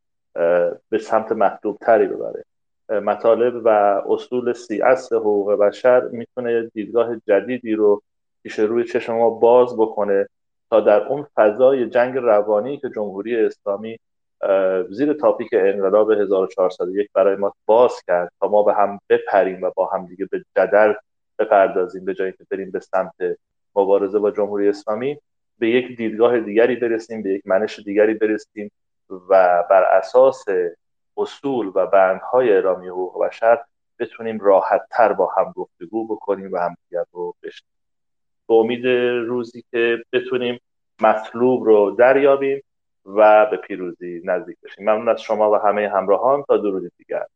به 0.88 0.98
سمت 1.00 1.32
محدوب 1.32 1.78
تری 1.78 2.06
ببره 2.06 2.44
مطالب 2.88 3.62
و 3.64 3.68
اصول 4.08 4.52
سی 4.52 4.82
اصل 4.82 5.16
حقوق 5.16 5.52
بشر 5.52 6.08
می‌تونه 6.08 6.70
دیدگاه 6.74 7.16
جدیدی 7.26 7.74
رو 7.74 8.02
پیش 8.42 8.58
روی 8.58 8.84
چشم 8.84 9.12
ما 9.12 9.30
باز 9.30 9.76
بکنه 9.76 10.28
تا 10.70 10.80
در 10.80 11.02
اون 11.02 11.26
فضای 11.34 11.86
جنگ 11.86 12.16
روانی 12.16 12.78
که 12.78 12.90
جمهوری 12.90 13.36
اسلامی 13.36 13.98
زیر 14.90 15.12
تاپیک 15.12 15.48
انقلاب 15.52 16.10
1401 16.10 17.08
برای 17.14 17.36
ما 17.36 17.54
باز 17.66 18.02
کرد 18.06 18.32
تا 18.40 18.48
ما 18.48 18.62
به 18.62 18.74
هم 18.74 19.00
بپریم 19.08 19.62
و 19.62 19.70
با 19.76 19.86
هم 19.86 20.06
دیگه 20.06 20.26
به 20.30 20.44
جدل 20.56 20.92
بپردازیم 21.38 22.04
به 22.04 22.14
جایی 22.14 22.32
که 22.32 22.46
بریم 22.50 22.70
به 22.70 22.80
سمت 22.80 23.14
مبارزه 23.76 24.18
با 24.18 24.30
جمهوری 24.30 24.68
اسلامی. 24.68 25.18
به 25.58 25.70
یک 25.70 25.96
دیدگاه 25.96 26.40
دیگری 26.40 26.76
برسیم 26.76 27.22
به 27.22 27.30
یک 27.30 27.42
منش 27.46 27.78
دیگری 27.78 28.14
برسیم 28.14 28.70
و 29.10 29.64
بر 29.70 29.82
اساس 29.82 30.44
اصول 31.16 31.72
و 31.74 31.86
بندهای 31.86 32.52
اعلامی 32.52 32.88
حقوق 32.88 33.24
بشر 33.26 33.58
بتونیم 33.98 34.38
راحت 34.40 34.82
تر 34.90 35.12
با 35.12 35.30
هم 35.36 35.52
گفتگو 35.56 36.06
بکنیم 36.06 36.52
و 36.52 36.56
همدیگر 36.56 37.04
رو 37.12 37.34
بشنویم 37.42 37.76
به 38.48 38.54
امید 38.54 38.86
روزی 39.26 39.64
که 39.70 40.04
بتونیم 40.12 40.60
مطلوب 41.00 41.64
رو 41.64 41.90
دریابیم. 41.98 42.62
و 43.06 43.46
به 43.50 43.56
پیروزی 43.56 44.22
نزدیک 44.24 44.56
بشیم. 44.64 44.84
ممنون 44.90 45.08
از 45.08 45.22
شما 45.22 45.50
و 45.50 45.54
همه 45.54 45.88
همراهان. 45.88 46.42
تا 46.48 46.56
درود 46.56 46.92
دیگر. 46.98 47.26